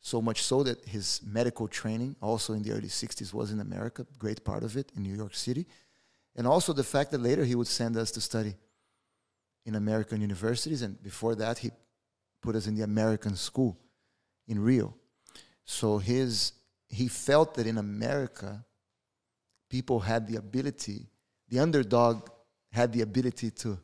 So 0.00 0.22
much 0.22 0.42
so 0.42 0.62
that 0.62 0.78
his 0.86 1.20
medical 1.22 1.68
training, 1.68 2.16
also 2.22 2.54
in 2.54 2.62
the 2.62 2.72
early 2.72 2.88
'60s, 2.88 3.34
was 3.34 3.52
in 3.52 3.60
America. 3.60 4.06
Great 4.18 4.44
part 4.44 4.62
of 4.64 4.76
it 4.76 4.90
in 4.96 5.02
New 5.02 5.14
York 5.14 5.34
City, 5.34 5.66
And 6.36 6.46
also 6.46 6.72
the 6.72 6.84
fact 6.84 7.10
that 7.10 7.20
later 7.20 7.44
he 7.44 7.54
would 7.54 7.66
send 7.66 7.96
us 7.96 8.10
to 8.12 8.20
study 8.20 8.54
in 9.66 9.74
American 9.74 10.20
universities. 10.20 10.80
And 10.82 11.00
before 11.02 11.34
that, 11.34 11.58
he 11.58 11.70
put 12.40 12.56
us 12.56 12.66
in 12.66 12.74
the 12.74 12.82
American 12.82 13.36
school 13.36 13.78
in 14.48 14.58
Rio. 14.58 14.94
So 15.64 15.98
his, 15.98 16.52
he 16.88 17.08
felt 17.08 17.54
that 17.54 17.66
in 17.66 17.78
America, 17.78 18.64
people 19.68 20.00
had 20.00 20.26
the 20.26 20.36
ability, 20.36 21.06
the 21.48 21.60
underdog 21.60 22.28
had 22.72 22.92
the 22.92 23.02
ability 23.02 23.50
to, 23.50 23.78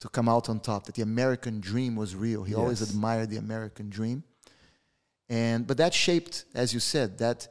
to 0.00 0.08
come 0.08 0.28
out 0.28 0.48
on 0.48 0.60
top, 0.60 0.84
that 0.86 0.94
the 0.94 1.02
American 1.02 1.60
dream 1.60 1.96
was 1.96 2.14
real. 2.14 2.44
He 2.44 2.54
always 2.54 2.82
admired 2.82 3.30
the 3.30 3.36
American 3.36 3.90
dream. 3.90 4.22
And, 5.28 5.66
but 5.66 5.76
that 5.78 5.94
shaped, 5.94 6.44
as 6.54 6.74
you 6.74 6.80
said, 6.80 7.18
that, 7.18 7.48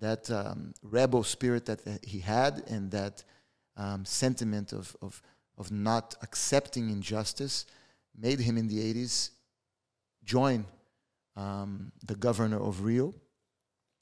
that 0.00 0.30
um, 0.30 0.74
rebel 0.82 1.22
spirit 1.22 1.66
that 1.66 1.84
that 1.84 2.04
he 2.04 2.18
had 2.18 2.62
and 2.68 2.90
that 2.90 3.22
um, 3.76 4.04
sentiment 4.04 4.72
of, 4.72 4.96
of, 5.00 5.22
of 5.56 5.70
not 5.70 6.14
accepting 6.22 6.90
injustice 6.90 7.66
made 8.16 8.40
him 8.40 8.56
in 8.56 8.68
the 8.68 8.94
80s 8.94 9.30
join 10.24 10.66
um, 11.36 11.92
the 12.06 12.14
governor 12.14 12.60
of 12.60 12.84
Rio 12.84 13.14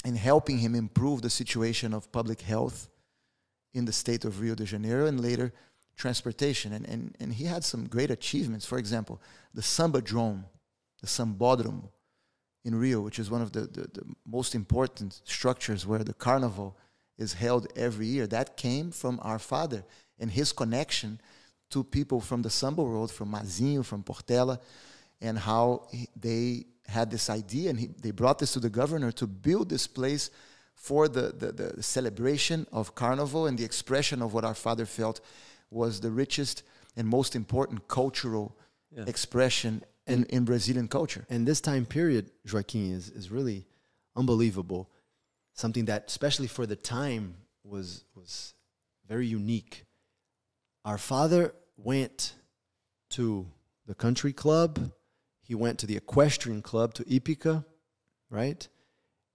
in 0.05 0.17
helping 0.17 0.59
him 0.59 0.75
improve 0.75 1.23
the 1.23 1.31
situation 1.31 1.95
of 1.95 2.11
public 2.13 2.41
health 2.41 2.89
in 3.75 3.85
the 3.85 3.93
state 3.93 4.25
of 4.25 4.41
Rio 4.41 4.55
de 4.55 4.65
Janeiro 4.65 5.07
and 5.07 5.21
later 5.21 5.53
transportation. 5.97 6.73
And, 6.73 6.87
and, 6.87 7.17
and 7.21 7.33
he 7.33 7.45
had 7.45 7.65
some 7.65 7.87
great 7.87 8.11
achievements. 8.11 8.67
For 8.67 8.79
example, 8.79 9.21
the 9.55 9.63
Sambadrome, 9.63 10.45
the 11.01 11.07
Sambódromo 11.07 11.91
in 12.65 12.75
Rio, 12.75 13.01
which 13.01 13.19
is 13.19 13.31
one 13.31 13.43
of 13.43 13.53
the, 13.53 13.63
the, 13.63 13.83
the 13.93 14.05
most 14.27 14.55
important 14.55 15.21
structures 15.25 15.87
where 15.87 16.05
the 16.05 16.15
carnival 16.15 16.77
is 17.19 17.35
held 17.35 17.67
every 17.77 18.07
year. 18.07 18.27
That 18.27 18.57
came 18.57 18.91
from 18.91 19.19
our 19.23 19.39
father 19.39 19.85
and 20.19 20.31
his 20.31 20.53
connection 20.53 21.21
to 21.71 21.83
people 21.83 22.21
from 22.21 22.43
the 22.43 22.51
samba 22.51 22.83
world, 22.83 23.11
from 23.11 23.33
Mazinho, 23.33 23.85
from 23.85 24.03
Portela, 24.03 24.59
and 25.23 25.39
how 25.39 25.87
he, 25.91 26.09
they 26.15 26.67
had 26.87 27.11
this 27.11 27.31
idea 27.31 27.71
and 27.71 27.79
he, 27.81 27.89
they 28.03 28.11
brought 28.11 28.39
this 28.39 28.53
to 28.53 28.61
the 28.61 28.69
governor 28.69 29.11
to 29.13 29.27
build 29.27 29.71
this 29.71 29.87
place 29.87 30.31
for 30.75 31.09
the, 31.09 31.33
the, 31.39 31.53
the 31.53 31.83
celebration 31.83 32.67
of 32.73 32.95
carnival 32.95 33.47
and 33.47 33.59
the 33.59 33.65
expression 33.65 34.21
of 34.21 34.35
what 34.35 34.45
our 34.45 34.55
father 34.55 34.85
felt 34.85 35.21
was 35.71 36.01
the 36.01 36.11
richest 36.11 36.65
and 36.97 37.07
most 37.09 37.35
important 37.37 37.89
cultural 37.89 38.47
Yeah. 38.95 39.07
expression 39.07 39.83
in, 40.07 40.25
in 40.29 40.45
Brazilian 40.45 40.89
culture. 40.89 41.25
And 41.31 41.47
this 41.47 41.61
time 41.61 41.87
period, 41.87 42.25
Joaquim, 42.45 42.93
is, 42.99 43.09
is 43.09 43.31
really 43.31 43.65
unbelievable. 44.15 44.91
Something 45.55 45.87
that, 45.87 46.05
especially 46.09 46.49
for 46.49 46.67
the 46.67 46.77
time, 46.77 47.35
was, 47.65 48.05
was 48.15 48.55
very 49.09 49.27
unique. 49.27 49.87
Our 50.85 50.99
father 50.99 51.55
went 51.77 52.35
to 53.11 53.47
the 53.87 53.95
country 53.95 54.33
club, 54.33 54.93
he 55.53 55.57
went 55.67 55.79
to 55.81 55.87
the 55.87 55.99
equestrian 55.99 56.63
club, 56.63 56.95
to 56.95 57.03
Hípica, 57.05 57.63
right? 58.31 58.63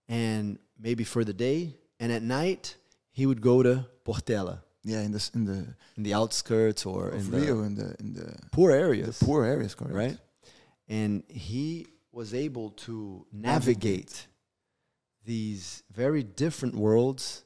And 0.10 0.58
maybe 0.88 1.04
for 1.04 1.24
the 1.24 1.34
day. 1.50 1.60
And 2.00 2.12
at 2.12 2.24
night, 2.24 2.76
he 3.12 3.24
would 3.28 3.40
go 3.52 3.62
to 3.62 3.86
Portela 4.04 4.56
Yeah, 4.84 5.02
in 5.08 5.12
the 5.12 5.22
in 5.38 5.44
the 5.52 5.60
in 5.98 6.02
the 6.08 6.14
outskirts 6.20 6.82
or 6.92 7.02
in 7.12 7.18
of 7.20 7.32
the 7.32 7.40
Rio, 7.40 7.56
in 7.70 7.76
the 7.82 7.90
in 8.02 8.08
the, 8.18 8.28
poor 8.52 8.72
areas, 8.72 9.20
the 9.20 9.26
poor 9.26 9.42
areas, 9.46 9.76
correct? 9.76 9.96
right? 10.04 10.18
And 11.00 11.12
he 11.52 11.86
was 12.12 12.34
able 12.34 12.68
to 12.88 12.96
navigate 13.32 14.14
these 15.32 15.84
very 16.04 16.24
different 16.24 16.74
worlds 16.86 17.44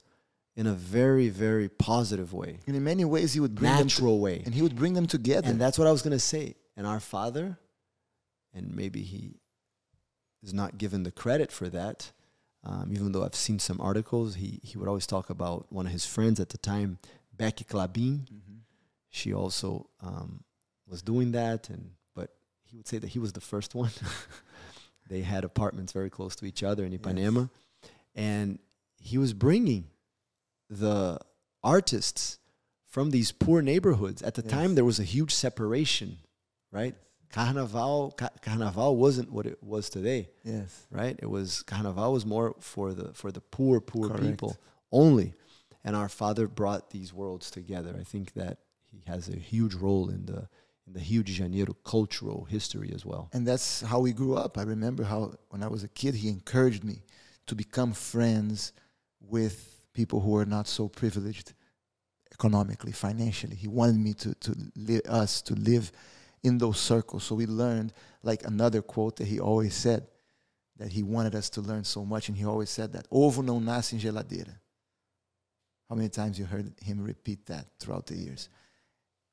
in 0.56 0.66
a 0.68 0.74
very, 1.00 1.30
very 1.30 1.68
positive 1.92 2.30
way, 2.42 2.52
And 2.68 2.76
in 2.80 2.84
many 2.84 3.06
ways, 3.16 3.30
he 3.34 3.40
would 3.44 3.56
bring 3.56 3.72
them, 3.72 3.88
natural 3.88 4.16
to, 4.18 4.22
way. 4.28 4.38
and 4.46 4.54
he 4.58 4.62
would 4.62 4.76
bring 4.82 4.94
them 4.94 5.08
together. 5.08 5.50
And 5.52 5.60
that's 5.64 5.78
what 5.80 5.88
I 5.88 5.92
was 5.92 6.02
going 6.06 6.18
to 6.22 6.26
say. 6.36 6.46
And 6.78 6.86
our 6.86 7.00
father, 7.00 7.58
and 8.54 8.76
maybe 8.76 9.02
he 9.02 9.40
is 10.44 10.54
not 10.54 10.78
given 10.78 11.04
the 11.04 11.12
credit 11.12 11.52
for 11.52 11.70
that, 11.70 12.12
um, 12.64 12.92
even 12.92 13.12
though 13.12 13.24
I've 13.24 13.36
seen 13.36 13.60
some 13.60 13.80
articles, 13.82 14.36
he, 14.36 14.60
he 14.64 14.78
would 14.78 14.88
always 14.88 15.08
talk 15.08 15.30
about 15.30 15.72
one 15.72 15.86
of 15.86 15.92
his 15.92 16.06
friends 16.06 16.40
at 16.40 16.50
the 16.50 16.58
time, 16.58 17.00
Beki 17.36 17.66
Klabin. 17.66 18.28
Mhm. 18.28 18.60
She 19.10 19.34
also 19.34 19.90
um, 20.02 20.44
was 20.88 21.02
doing 21.02 21.32
that, 21.34 21.70
and 21.70 21.92
but 22.16 22.30
he 22.64 22.78
would 22.78 22.88
say 22.88 22.98
that 22.98 23.10
he 23.10 23.20
was 23.20 23.34
the 23.34 23.42
first 23.42 23.76
one. 23.76 23.92
they 25.10 25.22
had 25.22 25.44
apartments 25.44 25.92
very 25.92 26.10
close 26.10 26.36
to 26.38 26.46
each 26.46 26.64
other 26.64 26.86
in 26.86 26.94
Ipanema, 26.98 27.50
and 28.16 28.60
he 29.00 29.18
was 29.18 29.34
bringing 29.34 29.86
the 30.70 31.20
artists 31.64 32.38
from 32.88 33.12
these 33.12 33.32
poor 33.32 33.62
neighborhoods. 33.62 34.22
At 34.22 34.36
the 34.36 34.42
Yes. 34.44 34.52
time, 34.52 34.76
there 34.76 34.86
was 34.86 35.00
a 35.00 35.04
huge 35.04 35.34
separation, 35.34 36.18
right? 36.72 36.96
Carnaval, 37.32 38.12
ca- 38.18 38.30
Carnaval 38.42 38.96
wasn't 38.98 39.32
what 39.32 39.46
it 39.46 39.62
was 39.64 39.90
today, 39.90 40.30
Yes. 40.44 40.86
right? 40.92 41.18
It 41.22 41.30
was 41.30 41.64
Carnaval 41.64 42.14
was 42.14 42.26
more 42.26 42.56
for 42.60 42.94
the 42.94 43.14
for 43.14 43.32
the 43.32 43.42
poor, 43.42 43.80
poor 43.82 44.08
Correct. 44.10 44.24
people 44.24 44.58
only. 44.92 45.34
And 45.84 45.96
our 45.96 46.10
father 46.10 46.48
brought 46.48 46.92
these 46.92 47.12
worlds 47.14 47.50
together. 47.50 47.96
I 48.00 48.04
think 48.04 48.34
that 48.34 48.60
he 48.92 49.02
has 49.08 49.30
a 49.30 49.36
huge 49.38 49.74
role 49.74 50.10
in 50.10 50.26
the 50.26 50.48
in 50.88 50.94
the 50.94 51.00
Rio 51.00 51.24
de 51.24 51.32
Janeiro 51.32 51.74
cultural 51.84 52.46
history 52.46 52.92
as 52.94 53.06
well. 53.06 53.30
And 53.34 53.48
that's 53.48 53.82
how 53.82 54.00
we 54.00 54.12
grew 54.14 54.36
up. 54.36 54.58
I 54.58 54.64
remember 54.64 55.04
how 55.04 55.34
when 55.50 55.64
I 55.64 55.68
was 55.68 55.84
a 55.84 55.88
kid, 55.88 56.16
he 56.16 56.28
encouraged 56.30 56.84
me 56.84 57.04
to 57.48 57.56
become 57.56 57.94
friends 57.94 58.74
with 59.20 59.82
people 59.94 60.20
who 60.20 60.36
are 60.38 60.46
not 60.46 60.68
so 60.68 60.88
privileged 60.88 61.54
economically, 62.34 62.92
financially. 62.92 63.56
He 63.56 63.68
wanted 63.68 63.98
me 63.98 64.14
to 64.16 64.34
to 64.36 64.56
li- 64.76 65.02
us 65.08 65.42
to 65.44 65.54
live 65.56 65.92
in 66.44 66.58
those 66.58 66.80
circles. 66.80 67.24
So 67.24 67.36
we 67.36 67.46
learned 67.46 67.94
like 68.24 68.46
another 68.46 68.82
quote 68.82 69.18
that 69.18 69.28
he 69.28 69.40
always 69.40 69.74
said 69.74 70.08
that 70.78 70.92
he 70.92 71.04
wanted 71.04 71.36
us 71.36 71.50
to 71.52 71.62
learn 71.62 71.84
so 71.84 72.04
much, 72.04 72.28
and 72.28 72.38
he 72.38 72.46
always 72.46 72.70
said 72.70 72.94
that 72.94 73.08
ovo 73.12 73.42
não 73.42 73.62
nasce 73.62 73.94
em 73.94 74.00
geladeira. 74.00 74.60
How 75.90 75.96
many 75.96 76.10
times 76.10 76.40
you 76.40 76.46
heard 76.46 76.74
him 76.82 77.04
repeat 77.04 77.46
that 77.48 77.68
throughout 77.80 78.08
the 78.08 78.16
years? 78.16 78.50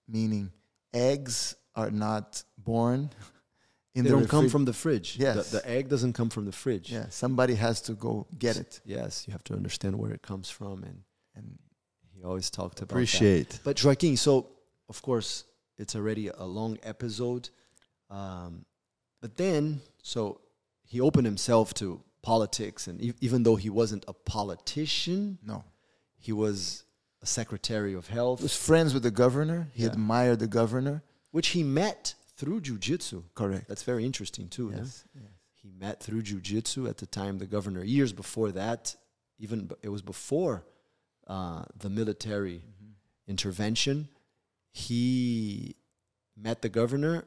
Meaning, 0.08 0.50
eggs 0.92 1.54
are 1.74 1.90
not 1.90 2.42
born 2.58 3.10
in 3.94 4.04
they 4.04 4.10
the 4.10 4.16
don't 4.16 4.28
come 4.28 4.48
from 4.48 4.64
the 4.64 4.72
fridge. 4.72 5.16
Yes. 5.18 5.50
The, 5.50 5.58
the 5.58 5.70
egg 5.70 5.88
doesn't 5.88 6.14
come 6.14 6.28
from 6.30 6.44
the 6.44 6.52
fridge. 6.52 6.90
Yeah, 6.90 7.06
somebody 7.10 7.54
has 7.54 7.80
to 7.82 7.94
go 7.94 8.26
get 8.38 8.56
it, 8.56 8.80
Yes, 8.84 9.26
you 9.26 9.32
have 9.32 9.44
to 9.44 9.54
understand 9.54 9.96
where 9.96 10.12
it 10.12 10.22
comes 10.22 10.50
from, 10.50 10.82
and 10.82 11.02
and 11.34 11.58
he 12.12 12.24
always 12.24 12.50
talked 12.50 12.78
about 12.80 12.88
that. 12.88 12.94
Appreciate. 12.94 13.60
But 13.62 13.82
Joaquim, 13.82 14.16
so 14.16 14.48
of 14.88 15.00
course 15.00 15.44
it's 15.78 15.94
already 15.96 16.28
a 16.28 16.44
long 16.44 16.78
episode, 16.82 17.48
um, 18.10 18.64
but 19.20 19.36
then 19.36 19.80
so 20.02 20.40
he 20.84 21.00
opened 21.00 21.26
himself 21.26 21.74
to 21.74 22.02
politics, 22.22 22.86
and 22.88 23.00
e- 23.00 23.14
even 23.20 23.42
though 23.42 23.56
he 23.56 23.70
wasn't 23.70 24.04
a 24.08 24.12
politician, 24.12 25.38
no. 25.44 25.64
he 26.18 26.32
was 26.32 26.84
a 27.22 27.26
secretary 27.26 27.94
of 27.94 28.06
health. 28.08 28.40
He 28.40 28.44
was 28.44 28.56
friends 28.56 28.94
with 28.94 29.02
the 29.02 29.10
governor. 29.10 29.68
He 29.74 29.82
Yeah. 29.84 29.90
admired 29.90 30.38
the 30.40 30.46
governor. 30.46 31.02
which 31.30 31.48
he 31.48 31.62
met 31.62 32.14
through 32.36 32.60
jujitsu. 32.62 33.22
Correct. 33.34 33.68
That's 33.68 33.82
very 33.82 34.04
interesting 34.04 34.48
too. 34.48 34.70
no? 34.70 34.78
Yes. 34.78 35.04
yes. 35.14 35.24
He 35.62 35.68
met 35.70 36.02
through 36.02 36.22
jujitsu 36.22 36.88
at 36.88 36.96
the 36.96 37.06
time. 37.06 37.38
The 37.38 37.46
governor 37.46 37.84
years 37.84 38.12
before 38.14 38.50
that, 38.52 38.96
even 39.38 39.66
b- 39.66 39.74
it 39.82 39.90
was 39.90 40.00
before 40.02 40.64
uh, 41.26 41.64
the 41.76 41.90
military 41.90 42.62
intervention. 43.26 44.08
He 44.78 45.74
met 46.36 46.62
the 46.62 46.68
governor 46.68 47.24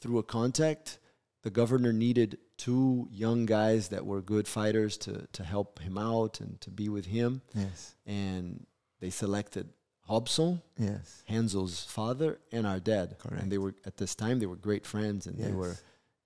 through 0.00 0.18
a 0.18 0.22
contact. 0.22 0.98
The 1.42 1.50
governor 1.50 1.92
needed 1.92 2.38
two 2.58 3.08
young 3.10 3.46
guys 3.46 3.88
that 3.88 4.04
were 4.04 4.20
good 4.20 4.46
fighters 4.46 4.98
to 4.98 5.26
to 5.32 5.42
help 5.44 5.78
him 5.80 5.96
out 5.96 6.40
and 6.40 6.60
to 6.60 6.70
be 6.70 6.88
with 6.90 7.06
him, 7.06 7.40
Yes. 7.54 7.94
and 8.06 8.66
they 9.00 9.10
selected 9.10 9.66
Robson, 10.08 10.60
Yes. 10.76 11.22
Renzo's 11.30 11.84
father, 11.84 12.38
and 12.52 12.66
our 12.66 12.80
dad. 12.80 13.16
Correct. 13.18 13.42
And 13.42 13.50
they 13.52 13.58
were 13.58 13.74
at 13.86 13.96
this 13.96 14.14
time 14.14 14.38
they 14.38 14.46
were 14.52 14.56
great 14.68 14.84
friends, 14.86 15.26
and 15.26 15.38
they 15.38 15.52
were 15.52 15.76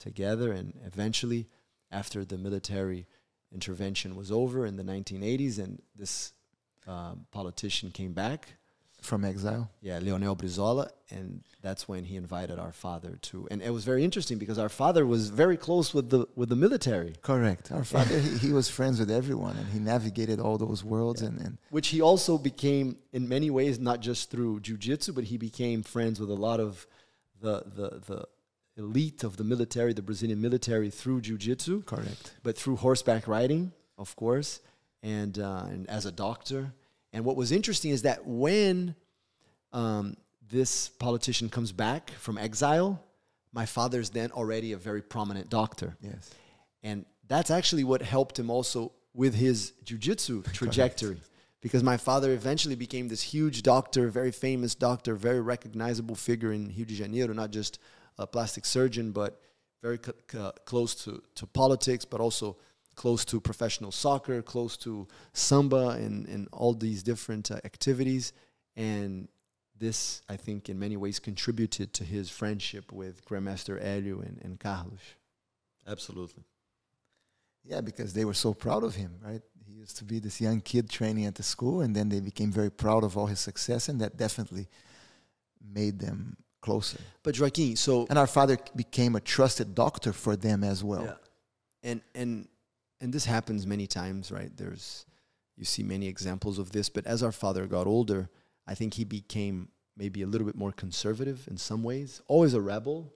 together. 0.01 0.51
And 0.53 0.75
eventually, 0.85 1.47
after 1.93 2.25
the 2.25 2.37
military 2.39 3.07
intervention 3.53 4.17
was 4.17 4.33
over 4.33 4.67
in 4.67 4.75
the 4.77 4.83
1980s, 4.95 5.59
and 5.65 5.81
this 5.95 6.33
um, 6.89 7.27
politician 7.31 7.91
came 7.93 8.13
back, 8.13 8.41
From 9.05 9.25
exile. 9.25 9.71
yeah, 9.83 9.99
Leonel 9.99 10.35
Brizola, 10.35 10.89
and 11.11 11.43
that's 11.61 11.87
when 11.87 12.05
he 12.05 12.17
invited 12.17 12.59
our 12.59 12.73
father 12.73 13.19
to. 13.29 13.47
And 13.51 13.63
it 13.63 13.71
was 13.71 13.85
very 13.85 14.03
interesting 14.09 14.39
because 14.39 14.59
our 14.59 14.69
father 14.83 15.05
was 15.15 15.29
very 15.29 15.59
close 15.67 15.95
with 15.97 16.09
the 16.11 16.27
with 16.35 16.49
the 16.49 16.57
military, 16.57 17.15
Correct. 17.23 17.71
Our 17.71 17.85
father, 17.85 18.19
he, 18.19 18.47
he 18.47 18.53
was 18.53 18.69
friends 18.69 18.99
with 18.99 19.11
everyone, 19.11 19.57
and 19.57 19.69
he 19.69 19.79
navigated 19.79 20.41
all 20.41 20.57
those 20.59 20.83
worlds. 20.83 21.21
And, 21.23 21.39
and 21.41 21.59
which 21.71 21.89
he 21.89 22.01
also 22.01 22.39
became 22.39 22.97
in 23.13 23.29
many 23.29 23.51
ways 23.51 23.79
not 23.79 24.01
just 24.01 24.31
through 24.31 24.61
jujitsu, 24.61 25.15
but 25.15 25.25
he 25.25 25.37
became 25.39 25.83
friends 25.83 26.19
with 26.19 26.31
a 26.31 26.41
lot 26.49 26.59
of 26.61 26.87
the 27.41 27.63
the 27.79 27.89
the 28.11 28.21
elite 28.77 29.23
of 29.23 29.37
the 29.37 29.45
military, 29.45 29.93
the 29.93 30.03
Brazilian 30.03 30.41
military, 30.41 30.91
through 30.91 31.21
jujitsu. 31.21 31.85
correct. 31.87 32.35
but 32.43 32.57
through 32.57 32.77
horseback 32.77 33.29
riding, 33.29 33.73
of 33.99 34.17
course, 34.17 34.61
and, 35.03 35.39
uh, 35.39 35.67
and 35.69 35.89
as 35.89 36.07
a 36.07 36.13
doctor. 36.13 36.73
And 37.15 37.25
what 37.25 37.37
was 37.37 37.53
interesting 37.53 37.93
is 37.93 38.03
that 38.03 38.27
when 38.27 38.97
um, 39.73 40.17
this 40.51 40.89
politician 40.89 41.49
comes 41.49 41.71
back 41.71 42.11
from 42.11 42.37
exile, 42.37 43.03
my 43.53 43.67
father's 43.67 44.11
then 44.11 44.33
already 44.33 44.73
a 44.73 44.77
very 44.77 45.01
prominent 45.01 45.49
doctor. 45.49 45.97
Yes. 46.01 46.31
And 46.83 47.07
that's 47.29 47.53
actually 47.53 47.85
what 47.85 48.03
helped 48.03 48.37
him 48.37 48.51
also 48.51 48.93
with 49.15 49.35
his 49.35 49.73
jujitsu 49.85 50.53
trajectory. 50.53 51.21
Because 51.61 51.85
my 51.85 51.97
father 51.97 52.33
eventually 52.33 52.75
became 52.75 53.09
this 53.09 53.23
huge 53.23 53.63
doctor, 53.63 54.09
very 54.09 54.33
famous 54.33 54.75
doctor, 54.75 55.15
very 55.15 55.41
recognizable 55.41 56.17
figure 56.17 56.53
in 56.53 56.67
Rio 56.67 56.85
de 56.85 56.95
Janeiro, 56.95 57.33
not 57.33 57.53
just 57.53 57.79
a 58.19 58.27
plastic 58.27 58.67
surgeon, 58.67 59.13
but 59.13 59.41
very 59.83 59.99
close 60.67 60.95
to, 61.05 61.23
to 61.37 61.47
politics, 61.47 62.05
but 62.05 62.21
also 62.21 62.57
close 62.95 63.25
to 63.27 63.41
professional 63.41 63.93
soccer, 63.93 64.43
close 64.43 64.77
to 64.79 65.07
samba 65.33 65.89
and, 65.91 66.27
and 66.29 66.49
all 66.53 66.75
these 66.75 67.03
different 67.03 67.51
uh, 67.51 67.57
activities. 67.65 68.33
And 68.77 69.29
this, 69.79 70.23
I 70.29 70.37
think, 70.37 70.69
in 70.69 70.79
many 70.79 70.97
ways 70.97 71.19
contributed 71.19 71.93
to 71.95 72.05
his 72.05 72.31
friendship 72.31 72.93
with 72.93 73.25
Grandmaster 73.25 73.83
Hélio 73.83 74.23
and, 74.27 74.41
and 74.43 74.61
Carlos. 74.61 75.01
Absolutely. 75.87 76.45
Yeah, 77.65 77.81
because 77.81 78.13
they 78.13 78.25
were 78.25 78.35
so 78.35 78.55
proud 78.55 78.85
of 78.85 78.95
him, 78.95 79.19
right? 79.25 79.41
He 79.67 79.73
used 79.73 79.97
to 79.99 80.05
be 80.05 80.19
this 80.19 80.41
young 80.41 80.61
kid 80.61 80.91
training 80.91 81.25
at 81.25 81.35
the 81.35 81.43
school, 81.43 81.81
and 81.81 81.97
then 81.97 82.09
they 82.09 82.21
became 82.21 82.53
very 82.53 82.71
proud 82.71 83.05
of 83.05 83.17
all 83.17 83.27
his 83.27 83.41
success, 83.41 83.89
and 83.89 84.01
that 84.01 84.17
definitely 84.17 84.69
made 85.73 85.99
them 85.99 86.37
closer. 86.61 86.99
But 87.23 87.39
Joaquim, 87.39 87.77
so 87.77 88.07
And 88.09 88.19
our 88.19 88.27
father 88.27 88.59
became 88.75 89.17
a 89.17 89.21
trusted 89.21 89.75
doctor 89.75 90.13
for 90.13 90.37
them 90.37 90.65
as 90.65 90.85
well. 90.85 91.05
Yeah. 91.05 91.91
And 91.91 92.01
and 92.15 92.49
and 93.05 93.13
this 93.13 93.27
happens 93.27 93.67
many 93.67 93.87
times, 93.87 94.33
right? 94.33 94.51
There's 94.57 95.05
you 95.59 95.67
see 95.67 95.83
many 95.83 96.09
examples 96.09 96.59
of 96.59 96.73
this, 96.73 96.89
but 96.89 97.07
as 97.07 97.23
our 97.23 97.33
father 97.33 97.67
got 97.67 97.87
older, 97.87 98.31
I 98.67 98.75
think 98.75 98.95
he 98.95 99.05
became 99.05 99.69
maybe 99.95 100.23
a 100.23 100.27
little 100.27 100.47
bit 100.47 100.57
more 100.57 100.73
conservative 100.73 101.47
in 101.47 101.59
some 101.59 101.83
ways, 101.83 102.23
always 102.29 102.55
a 102.55 102.63
rebel, 102.63 103.13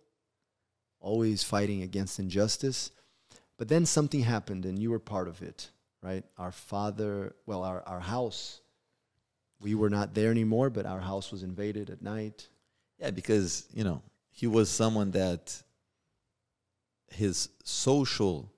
always 1.00 1.42
fighting 1.42 1.82
against 1.82 2.18
injustice. 2.18 2.90
But 3.56 3.68
then 3.68 3.86
something 3.86 4.20
happened 4.20 4.66
and 4.66 4.78
you 4.78 4.90
were 4.90 4.98
part 4.98 5.26
of 5.26 5.40
it, 5.40 5.70
right? 6.02 6.22
Our 6.36 6.52
father, 6.52 7.34
well, 7.46 7.64
our, 7.64 7.82
our 7.86 8.00
house, 8.00 8.60
we 9.58 9.74
were 9.74 9.90
not 9.90 10.12
there 10.12 10.30
anymore, 10.30 10.68
but 10.68 10.84
our 10.84 11.00
house 11.00 11.32
was 11.32 11.42
invaded 11.42 11.88
at 11.88 12.02
night. 12.02 12.46
Yeah, 12.98 13.10
because 13.10 13.66
you 13.72 13.84
know 13.84 14.02
he 14.32 14.46
was 14.46 14.68
someone 14.68 15.12
that 15.12 15.62
his 17.10 17.48
social 17.64 18.52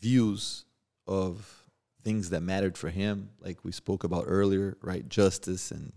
views 0.00 0.64
of 1.06 1.66
things 2.02 2.30
that 2.30 2.40
mattered 2.40 2.78
for 2.78 2.88
him, 2.88 3.30
like 3.40 3.64
we 3.64 3.72
spoke 3.72 4.04
about 4.04 4.24
earlier, 4.26 4.76
right? 4.80 5.08
Justice 5.08 5.70
and 5.70 5.92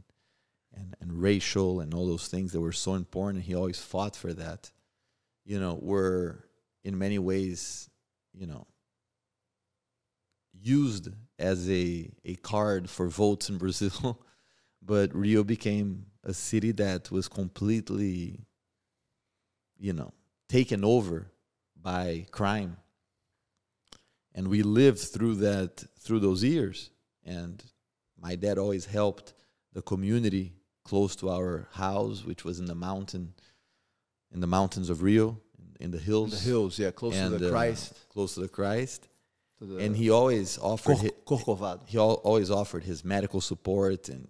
and 0.74 0.96
and 1.02 1.22
racial 1.22 1.80
and 1.80 1.94
all 1.94 2.08
those 2.08 2.28
things 2.28 2.52
that 2.52 2.62
were 2.62 2.72
so 2.72 2.96
important. 2.96 3.38
And 3.38 3.46
he 3.46 3.56
always 3.56 3.80
fought 3.80 4.16
for 4.16 4.34
that. 4.34 4.72
You 5.46 5.60
know, 5.60 5.80
were 5.82 6.46
in 6.84 6.98
many 6.98 7.20
ways, 7.20 7.90
you 8.34 8.48
know, 8.48 8.68
used 10.54 11.10
as 11.38 11.70
a 11.70 12.10
a 12.26 12.36
card 12.36 12.90
for 12.90 13.08
votes 13.08 13.50
in 13.50 13.58
Brazil. 13.58 14.20
but 14.82 15.14
Rio 15.14 15.44
became 15.44 16.06
a 16.24 16.34
city 16.34 16.72
that 16.74 17.12
was 17.12 17.28
completely, 17.28 18.40
you 19.78 19.94
know, 19.94 20.14
taken 20.48 20.84
over 20.84 21.32
by 21.82 22.26
crime. 22.32 22.78
And 24.36 24.48
we 24.48 24.62
lived 24.64 25.00
through 25.00 25.36
that 25.36 25.84
through 26.00 26.20
those 26.20 26.44
years. 26.44 26.92
And 27.26 27.64
my 28.18 28.36
dad 28.36 28.58
always 28.58 28.86
helped 28.86 29.34
the 29.74 29.82
community 29.82 30.54
close 30.84 31.16
to 31.18 31.30
our 31.30 31.68
house, 31.72 32.24
which 32.26 32.44
was 32.46 32.60
in 32.60 32.66
the 32.66 32.76
mountain, 32.76 33.34
in 34.34 34.40
the 34.40 34.48
mountains 34.48 34.90
of 34.90 35.02
Rio, 35.04 35.40
in 35.80 35.92
the 35.92 35.98
In 35.98 36.04
hills, 36.04 36.32
the 36.32 36.50
hills, 36.50 36.80
yeah, 36.80 36.92
close 36.92 37.14
to 37.14 37.20
And, 37.20 37.40
the 37.40 37.48
uh, 37.48 37.52
Christ. 37.52 37.94
close 38.10 38.34
to 38.36 38.42
the 38.42 38.48
Christ. 38.50 39.08
To 39.60 39.66
the 39.66 39.78
And 39.78 39.96
he 39.96 40.10
always 40.10 40.58
offered 40.58 40.98
Cor- 40.98 41.04
hi- 41.04 41.12
Corcovado. 41.26 41.82
he 41.88 41.98
al- 41.98 42.22
always 42.24 42.50
offered 42.50 42.84
his 42.84 43.04
medical 43.04 43.42
support 43.42 44.10
and 44.10 44.28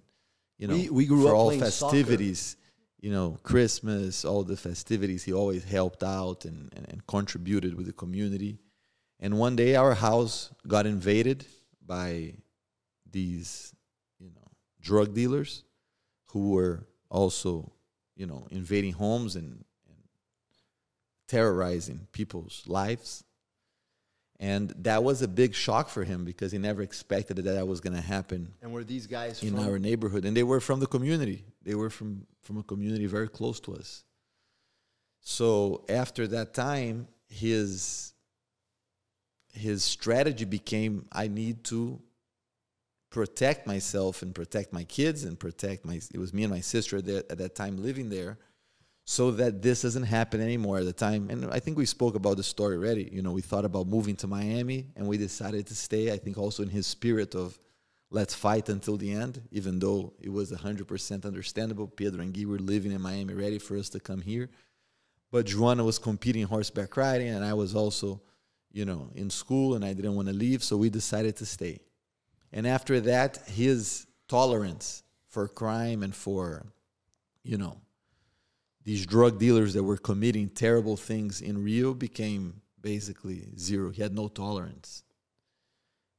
you 0.58 0.68
know 0.68 0.74
We- 0.76 0.90
we 0.90 1.06
grew 1.06 1.24
for 1.24 1.30
up 1.30 1.36
all 1.36 1.46
playing 1.48 1.64
soccer. 1.66 1.96
festivities 1.98 2.58
you 3.00 3.12
know 3.12 3.38
christmas 3.44 4.26
all 4.26 4.44
the 4.44 4.58
festivities 4.58 5.24
he 5.24 5.32
always 5.32 5.64
helped 5.64 6.04
out 6.04 6.44
and, 6.46 6.74
and, 6.76 6.86
and 6.90 7.06
contributed 7.08 7.76
with 7.76 7.86
the 7.86 7.94
community 7.94 8.58
and 9.20 9.38
one 9.38 9.56
day 9.56 9.76
our 9.76 9.94
house 9.94 10.52
got 10.68 10.86
invaded 10.86 11.46
by 11.86 12.34
these 13.12 13.74
you 14.20 14.30
know 14.30 14.48
drug 14.82 15.14
dealers 15.14 15.64
who 16.28 16.52
were 16.52 16.86
also 17.10 17.72
you 18.16 18.26
know 18.26 18.48
invading 18.52 18.94
homes 18.94 19.36
and, 19.36 19.64
and 19.88 19.98
terrorizing 21.28 22.08
people's 22.12 22.64
lives. 22.68 23.24
And 24.42 24.70
that 24.84 25.04
was 25.04 25.22
a 25.22 25.28
big 25.28 25.54
shock 25.54 25.90
for 25.90 26.06
him 26.06 26.24
because 26.24 26.54
he 26.54 26.58
never 26.58 26.82
expected 26.82 27.36
that 27.36 27.44
that 27.44 27.68
was 27.68 27.82
going 27.82 27.94
to 27.94 28.02
happen 28.02 28.54
And 28.62 28.72
were 28.72 28.86
these 28.86 29.06
guys 29.06 29.44
in 29.44 29.56
from 29.56 29.68
our 29.68 29.78
neighborhood. 29.78 30.24
And 30.24 30.36
they 30.36 30.44
were 30.44 30.62
from 30.62 30.80
the 30.80 30.88
community. 30.88 31.44
They 31.62 31.76
were 31.76 31.90
from 31.90 32.26
from 32.42 32.58
a 32.58 32.64
community 32.64 33.06
very 33.06 33.28
close 33.28 33.60
to 33.62 33.76
us. 33.76 34.06
So 35.20 35.84
after 35.90 36.26
that 36.28 36.54
time 36.54 37.10
his 37.28 38.14
his 39.54 39.84
strategy 39.84 40.46
became 40.46 41.06
i 41.12 41.28
need 41.28 41.64
to 41.64 42.00
protect 43.10 43.66
myself 43.66 44.22
and 44.22 44.36
protect 44.36 44.72
my 44.72 44.84
kids 44.84 45.24
and 45.24 45.40
protect 45.40 45.86
my 45.86 46.00
it 46.14 46.20
was 46.20 46.34
me 46.34 46.44
and 46.44 46.54
my 46.54 46.60
sister 46.60 46.98
at 46.98 47.06
that, 47.06 47.32
at 47.32 47.38
that 47.38 47.56
time 47.56 47.82
living 47.82 48.10
there 48.10 48.38
so 49.10 49.32
that 49.32 49.64
this 49.64 49.82
doesn't 49.82 50.04
happen 50.04 50.40
anymore 50.40 50.78
at 50.78 50.86
the 50.86 50.94
time. 50.94 51.32
And 51.32 51.52
i 51.52 51.60
think 51.60 51.80
we 51.80 51.88
spoke 51.88 52.14
about 52.14 52.38
the 52.38 52.44
story 52.44 52.76
already. 52.76 53.10
You 53.12 53.24
know 53.24 53.32
we 53.32 53.42
thought 53.42 53.66
about 53.66 53.88
moving 53.88 54.16
to 54.18 54.28
miami 54.28 54.86
and 54.96 55.08
we 55.08 55.18
decided 55.18 55.66
to 55.68 55.76
stay 55.76 56.12
i 56.14 56.18
think 56.18 56.38
also 56.38 56.62
in 56.62 56.70
his 56.70 56.86
spirit 56.86 57.34
of 57.34 57.60
let's 58.12 58.36
fight 58.36 58.70
until 58.70 58.98
the 58.98 59.12
end 59.12 59.42
even 59.52 59.80
though 59.80 60.14
it 60.22 60.32
was 60.32 60.52
100% 60.52 61.26
understandable. 61.26 61.88
Pedro 61.88 62.22
and 62.22 62.34
Gui 62.34 62.46
were 62.46 62.60
living 62.60 62.92
in 62.92 63.02
miami 63.02 63.34
ready 63.34 63.58
for 63.58 63.76
us 63.78 63.90
to 63.90 64.00
come 64.00 64.22
here. 64.22 64.48
But 65.32 65.48
Joanna 65.48 65.84
was 65.84 65.98
competing 65.98 66.44
horseback 66.44 66.96
riding 66.96 67.30
and 67.30 67.44
i 67.44 67.56
was 67.56 67.74
also 67.74 68.22
you 68.72 68.86
know 68.86 69.10
in 69.16 69.30
school 69.30 69.76
and 69.76 69.84
i 69.84 69.94
didn't 69.94 70.16
want 70.16 70.28
to 70.28 70.34
leave 70.34 70.64
so 70.64 70.78
we 70.78 70.90
decided 70.90 71.36
to 71.36 71.46
stay 71.46 71.80
and 72.52 72.66
after 72.66 73.00
that, 73.02 73.38
his 73.48 74.08
tolerance 74.28 75.04
for 75.28 75.48
crime 75.48 76.04
and 76.04 76.16
for, 76.16 76.66
you 77.44 77.58
know, 77.58 77.78
these 78.84 79.06
drug 79.06 79.40
dealers 79.40 79.74
that 79.76 79.84
were 79.84 79.98
committing 79.98 80.50
terrible 80.50 80.98
things 80.98 81.42
in 81.42 81.64
Rio 81.64 81.94
became 81.94 82.62
basically 82.82 83.50
zero. 83.58 83.92
He 83.92 84.02
had 84.02 84.16
no 84.16 84.28
tolerance. 84.28 85.04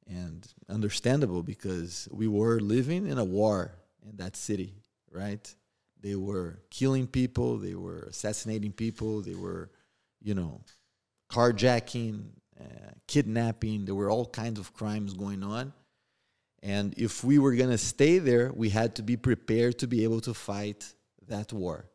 And 0.06 0.46
understandable 0.68 1.42
because 1.42 2.08
we 2.10 2.28
were 2.28 2.60
living 2.60 3.06
in 3.06 3.18
a 3.18 3.24
war 3.24 3.72
in 4.08 4.16
that 4.16 4.36
city, 4.36 4.74
right? 5.10 5.52
They 6.00 6.16
were 6.16 6.60
killing 6.70 7.06
people, 7.06 7.58
they 7.58 7.74
were 7.74 8.04
assassinating 8.04 8.72
people, 8.72 9.20
they 9.20 9.34
were, 9.34 9.70
you 10.20 10.34
know, 10.34 10.62
carjacking, 11.30 12.24
kidnapping. 13.06 13.84
There 13.84 13.94
were 13.94 14.10
all 14.10 14.26
kinds 14.26 14.58
of 14.58 14.72
crimes 14.72 15.14
going 15.14 15.42
on. 15.42 15.72
And 16.62 16.94
if 16.98 17.24
we 17.24 17.38
were 17.38 17.54
going 17.54 17.70
to 17.70 17.78
stay 17.78 18.18
there, 18.18 18.52
we 18.52 18.68
had 18.68 18.96
to 18.96 19.02
be 19.02 19.16
prepared 19.16 19.78
to 19.78 19.86
be 19.86 20.04
able 20.04 20.20
to 20.22 20.34
fight 20.34 20.94
that 21.28 21.52
war. 21.52 21.86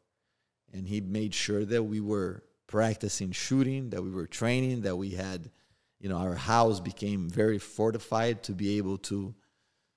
And 0.74 0.88
he 0.88 1.02
made 1.02 1.34
sure 1.34 1.64
that 1.66 1.84
we 1.84 2.00
were 2.00 2.44
practicing 2.68 3.32
shooting, 3.32 3.92
that 3.92 4.04
we 4.04 4.10
were 4.10 4.26
training, 4.26 4.82
that 4.82 4.96
we 4.96 5.12
had, 5.12 5.52
you 6.00 6.10
know, 6.10 6.18
our 6.18 6.36
house 6.36 6.80
became 6.80 7.30
very 7.30 7.60
fortified 7.60 8.44
to 8.44 8.54
be 8.54 8.78
able 8.78 8.98
to 8.98 9.36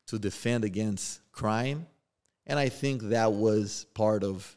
to 0.08 0.18
defend 0.18 0.64
against 0.64 1.20
crime. 1.32 1.86
And 2.46 2.58
I 2.58 2.70
think 2.70 3.02
that 3.04 3.32
was 3.32 3.86
part 3.94 4.24
of 4.24 4.56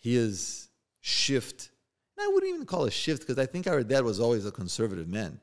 his 0.00 0.68
shift. 1.00 1.70
I 2.18 2.28
wouldn't 2.32 2.52
even 2.52 2.66
call 2.66 2.84
it 2.84 2.88
a 2.88 2.90
shift 2.90 3.20
because 3.20 3.38
I 3.38 3.46
think 3.46 3.68
our 3.68 3.84
dad 3.84 4.02
was 4.02 4.18
always 4.18 4.44
a 4.44 4.50
conservative 4.50 5.06
man. 5.06 5.40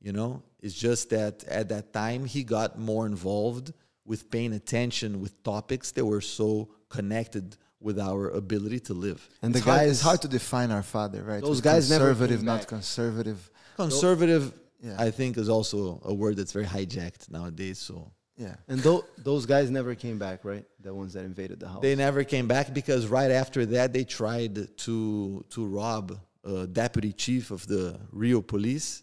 You 0.00 0.12
know, 0.12 0.42
it's 0.60 0.74
just 0.74 1.10
that 1.10 1.44
at 1.44 1.68
that 1.70 1.92
time 1.92 2.24
he 2.26 2.44
got 2.44 2.78
more 2.78 3.06
involved 3.06 3.72
with 4.04 4.30
paying 4.30 4.52
attention 4.52 5.20
with 5.20 5.42
topics 5.42 5.90
that 5.92 6.04
were 6.04 6.20
so 6.20 6.68
connected 6.88 7.56
with 7.80 7.98
our 7.98 8.30
ability 8.30 8.80
to 8.80 8.94
live. 8.94 9.28
and 9.42 9.52
the 9.54 9.58
it's, 9.58 9.66
hard, 9.66 9.78
guys 9.80 9.90
it's 9.90 10.00
hard 10.00 10.22
to 10.22 10.28
define 10.28 10.70
our 10.70 10.82
father, 10.82 11.22
right? 11.22 11.40
Those 11.42 11.56
With 11.56 11.64
guys 11.64 11.90
never 11.90 12.06
conservative, 12.06 12.38
came 12.38 12.46
not 12.46 12.60
back. 12.60 12.68
conservative. 12.68 13.50
Conservative, 13.76 14.52
Yeah. 14.80 14.96
I 14.98 15.10
think, 15.10 15.36
is 15.38 15.48
also 15.48 16.00
a 16.04 16.14
word 16.14 16.36
that's 16.36 16.52
very 16.52 16.66
hijacked 16.66 17.30
nowadays. 17.30 17.78
So 17.78 18.12
Yeah. 18.38 18.56
and 18.68 18.80
tho- 18.80 19.04
those 19.18 19.44
guys 19.46 19.70
never 19.70 19.94
came 19.94 20.18
back, 20.18 20.44
right? 20.44 20.64
The 20.80 20.94
ones 20.94 21.12
that 21.14 21.24
invaded 21.24 21.60
the 21.60 21.68
house. 21.68 21.82
they 21.82 21.94
never 21.96 22.22
came 22.24 22.46
back 22.46 22.72
because 22.72 23.06
right 23.08 23.30
after 23.30 23.66
that 23.66 23.92
they 23.92 24.04
tried 24.04 24.54
to 24.78 25.44
to 25.50 25.66
rob 25.66 26.18
a 26.44 26.66
deputy 26.66 27.12
chief 27.12 27.50
of 27.50 27.66
the 27.66 27.98
Rio 28.12 28.40
police 28.40 29.02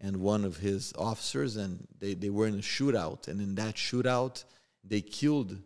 and 0.00 0.18
one 0.18 0.44
of 0.44 0.58
his 0.58 0.92
officers 0.98 1.56
and 1.56 1.86
they, 1.98 2.14
they 2.14 2.30
were 2.30 2.46
in 2.46 2.54
a 2.54 2.58
shootout 2.58 3.28
and 3.28 3.40
in 3.40 3.54
that 3.56 3.74
shootout 3.74 4.44
they 4.84 5.00
killed 5.00 5.58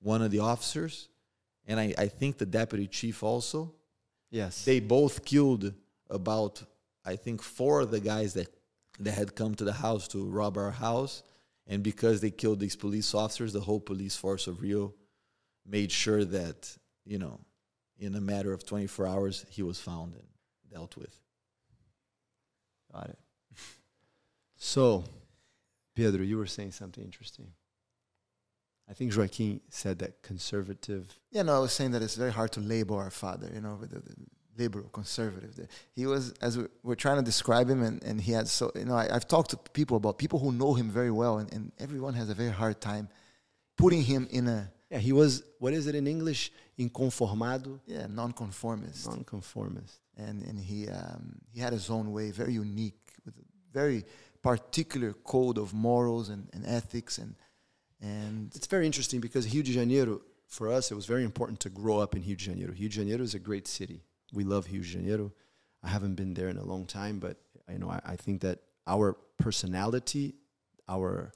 one 0.00 0.22
of 0.22 0.30
the 0.30 0.38
officers 0.38 1.08
and 1.68 1.78
I, 1.78 1.94
I 1.98 2.06
think 2.06 2.38
the 2.38 2.46
deputy 2.46 2.86
chief 2.86 3.22
also. 3.22 3.74
Yes. 4.30 4.64
They 4.64 4.80
both 4.80 5.24
killed 5.24 5.72
about 6.10 6.62
I 7.04 7.16
think 7.16 7.42
four 7.42 7.80
of 7.80 7.90
the 7.90 8.00
guys 8.00 8.34
that 8.34 8.48
that 9.00 9.12
had 9.12 9.34
come 9.36 9.54
to 9.54 9.64
the 9.64 9.72
house 9.72 10.08
to 10.08 10.24
rob 10.24 10.56
our 10.56 10.72
house, 10.72 11.22
and 11.66 11.82
because 11.82 12.20
they 12.20 12.30
killed 12.30 12.58
these 12.58 12.74
police 12.74 13.14
officers, 13.14 13.52
the 13.52 13.60
whole 13.60 13.80
police 13.80 14.16
force 14.16 14.46
of 14.46 14.60
Rio 14.60 14.94
made 15.64 15.92
sure 15.92 16.24
that 16.24 16.76
you 17.04 17.18
know, 17.18 17.38
in 17.98 18.14
a 18.14 18.20
matter 18.20 18.52
of 18.52 18.66
24 18.66 19.06
hours, 19.06 19.46
he 19.48 19.62
was 19.62 19.80
found 19.80 20.14
and 20.14 20.26
dealt 20.70 20.96
with. 20.96 21.14
Got 22.92 23.10
it. 23.10 23.18
So, 24.58 25.04
Pedro, 25.94 26.22
you 26.22 26.36
were 26.36 26.46
saying 26.46 26.72
something 26.72 27.02
interesting. 27.02 27.46
I 28.90 28.92
think 28.92 29.16
Joaquim 29.16 29.60
said 29.68 29.98
that 30.00 30.22
conservative. 30.22 31.16
Yeah, 31.30 31.42
no, 31.42 31.56
I 31.56 31.58
was 31.60 31.72
saying 31.72 31.92
that 31.92 32.02
it's 32.02 32.16
very 32.16 32.32
hard 32.32 32.52
to 32.52 32.60
label 32.60 32.96
our 32.96 33.10
father, 33.10 33.50
you 33.54 33.60
know, 33.60 33.76
with 33.80 33.90
the, 33.90 34.00
the 34.00 34.14
liberal, 34.56 34.88
conservative. 34.88 35.68
He 35.94 36.06
was, 36.06 36.32
as 36.40 36.58
we, 36.58 36.64
we're 36.82 36.96
trying 36.96 37.18
to 37.18 37.22
describe 37.22 37.68
him, 37.68 37.82
and, 37.82 38.02
and 38.02 38.20
he 38.20 38.32
had 38.32 38.48
so, 38.48 38.72
you 38.74 38.86
know, 38.86 38.96
I, 38.96 39.14
I've 39.14 39.28
talked 39.28 39.50
to 39.50 39.56
people 39.56 39.96
about 39.96 40.18
people 40.18 40.38
who 40.38 40.52
know 40.52 40.74
him 40.74 40.90
very 40.90 41.10
well, 41.10 41.38
and, 41.38 41.52
and 41.52 41.72
everyone 41.78 42.14
has 42.14 42.30
a 42.30 42.34
very 42.34 42.50
hard 42.50 42.80
time 42.80 43.08
putting 43.76 44.02
him 44.02 44.26
in 44.30 44.48
a, 44.48 44.70
Yeah, 44.90 44.98
he 44.98 45.12
was. 45.12 45.44
What 45.60 45.72
is 45.72 45.86
it 45.86 45.94
in 45.94 46.06
English? 46.06 46.50
Inconformado, 46.78 47.78
yeah, 47.86 48.06
nonconformist. 48.08 49.06
nonconformist. 49.06 50.00
and, 50.16 50.42
and 50.42 50.58
he, 50.58 50.88
um, 50.88 51.38
he 51.52 51.60
had 51.60 51.72
his 51.72 51.90
own 51.90 52.12
way, 52.12 52.30
very 52.30 52.54
unique, 52.54 53.12
with 53.24 53.34
very 53.72 54.04
particular 54.42 55.12
code 55.12 55.58
of 55.58 55.74
morals 55.74 56.28
and, 56.28 56.48
and 56.52 56.64
ethics. 56.66 57.18
And, 57.18 57.34
and 58.00 58.52
It's 58.54 58.66
very 58.66 58.86
interesting 58.86 59.20
because 59.20 59.52
Rio 59.52 59.62
de 59.62 59.72
Janeiro, 59.72 60.20
for 60.46 60.72
us, 60.72 60.90
it 60.90 60.94
was 60.94 61.06
very 61.06 61.24
important 61.24 61.60
to 61.60 61.70
grow 61.70 61.98
up 61.98 62.14
in 62.14 62.22
Rio 62.22 62.36
de 62.36 62.44
Janeiro. 62.44 62.72
Rio 62.72 62.88
de 62.88 62.94
Janeiro 62.94 63.22
is 63.22 63.34
a 63.34 63.38
great 63.38 63.66
city. 63.66 64.02
We 64.32 64.44
love 64.44 64.66
Rio 64.70 64.82
de 64.82 64.88
Janeiro. 64.88 65.32
I 65.82 65.88
haven't 65.88 66.14
been 66.14 66.34
there 66.34 66.48
in 66.48 66.56
a 66.56 66.64
long 66.64 66.86
time, 66.86 67.18
but 67.18 67.36
you 67.70 67.78
know, 67.78 67.90
I, 67.90 68.00
I 68.04 68.16
think 68.16 68.40
that 68.42 68.60
our 68.86 69.16
personality, 69.38 70.34
our 70.88 71.32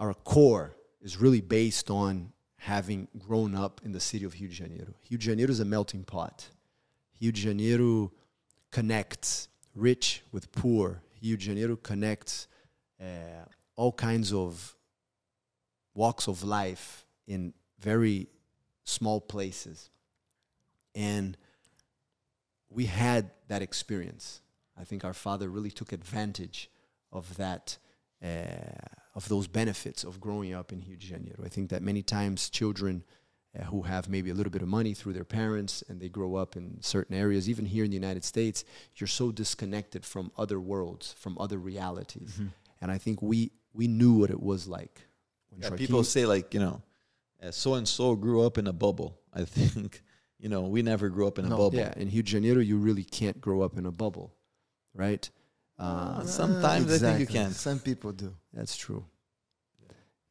our 0.00 0.14
core 0.14 0.76
is 1.00 1.16
really 1.16 1.40
based 1.40 1.90
on 1.90 2.32
having 2.56 3.08
grown 3.18 3.54
up 3.54 3.80
in 3.84 3.92
the 3.92 4.00
city 4.00 4.24
of 4.24 4.34
Rio 4.34 4.48
de 4.48 4.54
Janeiro. 4.54 4.94
Rio 5.10 5.18
de 5.18 5.24
Janeiro 5.24 5.50
is 5.50 5.60
a 5.60 5.64
melting 5.64 6.04
pot. 6.04 6.48
Rio 7.20 7.30
de 7.30 7.40
Janeiro 7.40 8.12
connects 8.70 9.48
rich 9.74 10.22
with 10.32 10.50
poor. 10.52 11.02
Rio 11.22 11.36
de 11.36 11.42
Janeiro 11.44 11.76
connects 11.76 12.48
uh, 13.00 13.44
all 13.76 13.92
kinds 13.92 14.32
of 14.32 14.74
walks 15.94 16.28
of 16.28 16.42
life 16.42 17.04
in 17.26 17.52
very 17.80 18.28
small 18.84 19.20
places. 19.20 19.90
And 20.94 21.36
we 22.70 22.86
had 22.86 23.30
that 23.48 23.62
experience. 23.62 24.40
I 24.78 24.84
think 24.84 25.04
our 25.04 25.14
father 25.14 25.48
really 25.48 25.70
took 25.70 25.92
advantage 25.92 26.70
of 27.12 27.36
that, 27.36 27.78
uh, 28.22 28.86
of 29.14 29.28
those 29.28 29.46
benefits 29.46 30.04
of 30.04 30.20
growing 30.20 30.54
up 30.54 30.72
in 30.72 30.80
Rio 30.80 30.96
de 30.96 31.06
Janeiro. 31.06 31.44
I 31.44 31.48
think 31.48 31.70
that 31.70 31.82
many 31.82 32.02
times 32.02 32.50
children 32.50 33.04
uh, 33.58 33.64
who 33.64 33.82
have 33.82 34.08
maybe 34.08 34.30
a 34.30 34.34
little 34.34 34.50
bit 34.52 34.62
of 34.62 34.68
money 34.68 34.94
through 34.94 35.12
their 35.14 35.24
parents 35.24 35.82
and 35.88 36.00
they 36.00 36.08
grow 36.08 36.36
up 36.36 36.56
in 36.56 36.78
certain 36.80 37.14
areas, 37.16 37.48
even 37.48 37.64
here 37.64 37.84
in 37.84 37.90
the 37.90 37.96
United 37.96 38.24
States, 38.24 38.64
you're 38.96 39.08
so 39.08 39.32
disconnected 39.32 40.04
from 40.04 40.30
other 40.36 40.60
worlds, 40.60 41.14
from 41.18 41.36
other 41.38 41.58
realities. 41.58 42.40
And 42.80 42.90
I 42.90 42.98
think 42.98 43.20
we 43.22 43.50
we 43.74 43.86
knew 43.88 44.14
what 44.20 44.30
it 44.30 44.40
was 44.42 44.66
like. 44.68 45.02
When 45.50 45.60
Yeah, 45.62 45.76
people 45.76 46.04
say 46.04 46.26
like 46.26 46.54
you 46.54 46.60
know, 46.60 46.82
so 47.50 47.74
and 47.74 47.86
so 47.88 48.14
grew 48.16 48.42
up 48.46 48.58
in 48.58 48.66
a 48.66 48.72
bubble. 48.72 49.18
I 49.32 49.44
think 49.44 50.02
you 50.38 50.48
know 50.48 50.62
we 50.62 50.82
never 50.82 51.08
grew 51.08 51.26
up 51.26 51.38
in 51.38 51.44
a 51.44 51.48
No. 51.48 51.56
bubble. 51.56 51.78
Yeah, 51.78 51.92
in 51.96 52.08
Rio 52.08 52.22
de 52.22 52.30
Janeiro, 52.30 52.60
you 52.60 52.78
really 52.78 53.04
can't 53.04 53.40
grow 53.40 53.62
up 53.62 53.76
in 53.76 53.86
a 53.86 53.92
bubble, 53.92 54.34
right? 54.94 55.28
Uh, 55.78 56.24
Sometimes 56.26 56.90
I 56.92 56.98
think 56.98 57.20
you 57.20 57.26
can. 57.26 57.50
Some 57.52 57.78
people 57.78 58.12
do. 58.12 58.34
that's 58.52 58.76
true. 58.76 59.04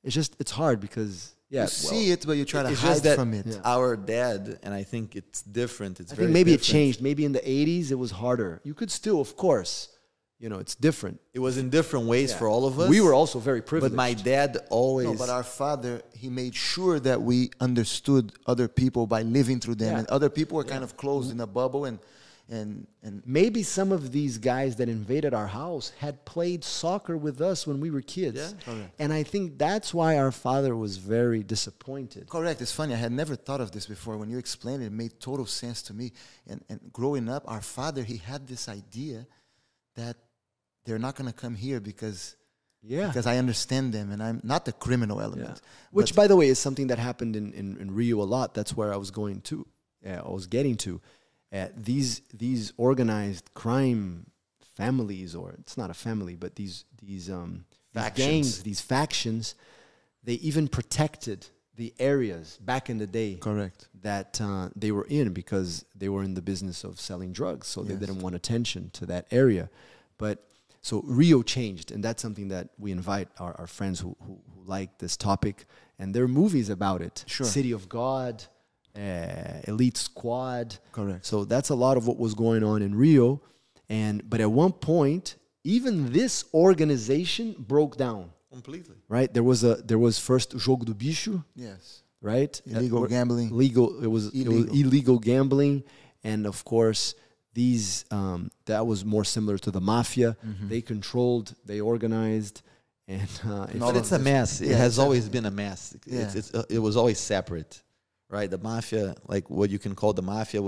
It's 0.08 0.16
just 0.22 0.32
it's 0.39 0.51
hard 0.62 0.78
because 0.88 1.36
yeah, 1.49 1.64
you 1.64 1.68
see 1.91 2.03
it, 2.16 2.22
but 2.26 2.36
you 2.39 2.45
try 2.45 2.62
to 2.64 2.70
it's 2.72 2.82
hide 2.82 2.89
just 2.93 3.03
that- 3.08 3.18
from 3.20 3.34
it. 3.39 3.45
Yeah. 3.45 3.74
Our 3.76 3.89
dad, 3.97 4.41
and 4.64 4.72
I 4.82 4.84
think 4.91 5.05
it's 5.22 5.41
different. 5.41 5.99
It's 6.01 6.12
I 6.14 6.16
very 6.16 6.28
think 6.28 6.34
maybe 6.39 6.53
it 6.53 6.62
changed. 6.62 7.01
Maybe 7.10 7.24
in 7.30 7.34
the 7.39 7.45
'80s 7.60 7.91
it 7.91 7.99
was 8.05 8.12
harder. 8.24 8.51
You 8.64 8.74
could 8.80 8.91
still, 9.01 9.20
of 9.26 9.32
course, 9.36 9.74
you 10.39 10.47
know, 10.51 10.60
it's 10.60 10.76
different. 10.76 11.20
It 11.38 11.39
was 11.47 11.58
in 11.58 11.70
different 11.70 12.05
ways 12.14 12.30
Yeah. 12.32 12.38
for 12.39 12.47
all 12.53 12.64
of 12.70 12.74
us. 12.80 12.89
We 12.89 13.01
were 13.01 13.14
also 13.22 13.38
very 13.39 13.62
privileged. 13.62 13.93
but 13.95 13.97
my 14.08 14.14
dad 14.14 14.49
always. 14.70 15.08
No, 15.08 15.16
but 15.24 15.30
our 15.38 15.43
father, 15.62 15.93
he 16.24 16.30
made 16.30 16.55
sure 16.55 16.97
that 17.10 17.20
we 17.22 17.38
understood 17.60 18.26
other 18.45 18.68
people 18.82 19.03
by 19.08 19.22
living 19.24 19.60
through 19.60 19.76
them, 19.84 19.91
Yeah. 19.93 19.99
and 19.99 20.08
other 20.18 20.30
people 20.30 20.55
were 20.60 20.64
kind 20.76 20.84
of 20.88 20.91
closed 21.03 21.30
in 21.36 21.39
a 21.41 21.47
bubble, 21.60 21.84
and 21.89 21.99
and 22.50 22.88
and 23.04 23.22
maybe 23.26 23.62
some 23.64 23.91
of 23.91 24.12
these 24.12 24.38
guys 24.38 24.78
that 24.78 24.88
invaded 24.88 25.34
our 25.34 25.48
house 25.48 25.91
had 26.00 26.24
played 26.26 26.64
soccer 26.64 27.18
with 27.18 27.41
us 27.41 27.68
when 27.68 27.80
we 27.82 27.89
were 27.91 28.02
kids. 28.02 28.38
Yeah. 28.39 28.52
Correct. 28.74 28.93
And 29.00 29.12
I 29.12 29.24
think 29.24 29.58
that's 29.58 29.93
why 29.93 30.18
our 30.18 30.32
father 30.32 30.74
was 30.76 30.95
very 30.98 31.43
disappointed. 31.43 32.30
correct. 32.30 32.62
It's 32.62 32.72
funny. 32.72 32.93
I 32.93 32.98
had 32.98 33.12
never 33.12 33.36
thought 33.36 33.60
of 33.62 33.72
this 33.72 33.86
before. 33.86 34.18
When 34.18 34.30
you 34.30 34.38
explained 34.38 34.82
it, 34.84 34.88
it 34.88 34.91
made 34.93 35.20
total 35.20 35.45
sense 35.45 35.82
to 35.84 35.93
me. 35.93 36.14
And 36.48 36.64
and 36.70 36.80
growing 36.93 37.28
up, 37.28 37.43
our 37.48 37.62
father, 37.62 38.04
he 38.04 38.18
had 38.18 38.48
this 38.48 38.70
idea 38.70 39.28
that 39.95 40.16
they're 40.86 41.00
not 41.00 41.16
going 41.16 41.28
to 41.30 41.34
come 41.36 41.56
here 41.56 41.80
because 41.82 42.38
Yeah. 42.82 43.08
because 43.08 43.28
I 43.28 43.38
understand 43.38 43.93
them, 43.93 44.12
and 44.14 44.22
I'm 44.24 44.39
not 44.43 44.64
the 44.64 44.72
criminal 44.72 45.20
element. 45.20 45.60
Which, 45.91 46.16
by 46.16 46.28
the 46.28 46.36
way, 46.39 46.48
is 46.48 46.60
something 46.60 46.88
that 46.88 47.00
happened 47.00 47.36
in, 47.36 47.52
in, 47.54 47.76
in 47.82 47.88
Rio 47.93 48.22
a 48.22 48.28
lot. 48.36 48.54
That's 48.54 48.74
where 48.78 48.93
I 48.93 48.98
was 48.98 49.12
going 49.12 49.41
to. 49.50 49.66
Uh, 50.06 50.22
I 50.26 50.30
was 50.30 50.48
getting 50.48 50.78
to. 50.78 51.02
Uh, 51.54 51.68
these 51.76 52.22
these 52.34 52.74
organized 52.78 53.54
crime 53.54 54.26
families, 54.76 55.36
or 55.36 55.56
it's 55.60 55.78
not 55.78 55.89
a 55.89 55.93
family, 55.93 56.36
but 56.36 56.56
these 56.56 56.86
these 57.02 57.30
um 57.30 57.66
these 57.93 58.04
Factions. 58.04 58.28
gangs, 58.28 58.64
these 58.64 58.82
factions, 58.82 59.56
they 60.24 60.34
even 60.34 60.68
protected 60.68 61.48
the 61.76 61.93
areas 62.00 62.58
back 62.62 62.89
in 62.89 62.98
the 62.98 63.08
day 63.08 63.36
correct. 63.36 63.88
that 64.02 64.41
uh, 64.41 64.70
they 64.76 64.91
were 64.91 65.06
in 65.06 65.32
because 65.32 65.86
they 65.95 66.10
were 66.10 66.24
in 66.24 66.34
the 66.34 66.41
business 66.41 66.84
of 66.84 67.00
selling 67.00 67.32
drugs, 67.32 67.68
so 67.68 67.84
they 67.84 67.95
didn't 67.95 68.20
want 68.20 68.36
attention 68.36 68.89
to 68.91 69.06
that 69.06 69.28
area. 69.32 69.70
But 70.18 70.43
so 70.82 71.02
Rio 71.06 71.43
changed, 71.43 71.91
and 71.91 72.04
that's 72.04 72.22
something 72.22 72.48
that 72.48 72.70
we 72.80 72.91
invite 72.91 73.30
our, 73.39 73.54
our 73.60 73.68
friends 73.68 74.00
who, 74.00 74.16
who, 74.26 74.39
who 74.56 74.64
like 74.66 74.98
this 74.98 75.16
topic, 75.16 75.66
and 76.00 76.14
there 76.14 76.24
are 76.24 76.28
movies 76.28 76.70
about 76.70 77.02
it. 77.02 77.24
Sure. 77.28 77.45
City 77.45 77.72
of 77.72 77.88
God, 77.88 78.43
uh, 78.98 79.62
Elite 79.68 79.98
Squad. 79.98 80.78
Correct. 80.91 81.26
So 81.26 81.45
that's 81.45 81.70
a 81.70 81.76
lot 81.76 81.98
of 81.98 82.08
what 82.08 82.18
was 82.18 82.34
going 82.34 82.64
on 82.64 82.82
in 82.82 82.95
Rio, 82.95 83.41
and 83.89 84.28
but 84.30 84.39
at 84.41 84.52
one 84.52 84.72
point, 84.74 85.36
even 85.64 86.12
this 86.12 86.45
organization 86.54 87.56
broke 87.60 87.98
down. 87.98 88.32
completely. 88.52 88.95
Right? 89.10 89.32
There 89.34 89.43
was 89.43 89.64
a 89.64 89.76
there 89.76 90.00
was 90.00 90.18
first 90.20 90.56
Jogo 90.58 90.86
do 90.86 90.93
Bicho, 90.93 91.43
Yes. 91.56 92.02
right? 92.22 92.60
Illegal 92.66 93.06
gambling. 93.08 93.50
Legal. 93.56 94.04
It 94.04 94.08
was 94.08 94.28
it 94.34 94.48
was 94.48 94.58
Illegal. 94.66 94.76
illegal 94.82 95.20
gambling, 95.20 95.84
and 96.24 96.45
of 96.48 96.64
course 96.66 97.14
these 97.54 98.06
um, 98.12 98.50
that 98.66 98.86
was 98.86 99.04
more 99.04 99.24
similar 99.26 99.58
to 99.60 99.72
the 99.72 99.82
mafia. 99.82 100.36
Mm-hmm. 100.45 100.70
They 100.70 100.82
controlled, 100.82 101.54
they 101.66 101.80
organized, 101.82 102.62
and 103.08 103.30
uh, 103.48 103.68
it's 103.72 104.12
a 104.12 104.20
mess. 104.20 104.62
It 104.62 104.70
yeah, 104.70 104.78
has 104.78 104.93
it's 104.93 105.00
always 105.00 105.28
been 105.30 105.45
a 105.45 105.52
mess. 105.52 105.93
It's, 105.95 106.08
Yeah. 106.08 106.32
it's, 106.39 106.54
uh, 106.54 106.64
it 106.70 106.80
was 106.80 106.95
always 106.95 107.20
separate, 107.20 107.82
right? 108.30 108.49
The 108.49 108.57
mafia, 108.57 109.15
like 109.28 109.49
what 109.49 109.69
you 109.69 109.80
can 109.80 109.95
call 109.95 110.13
the 110.13 110.21
mafia, 110.21 110.61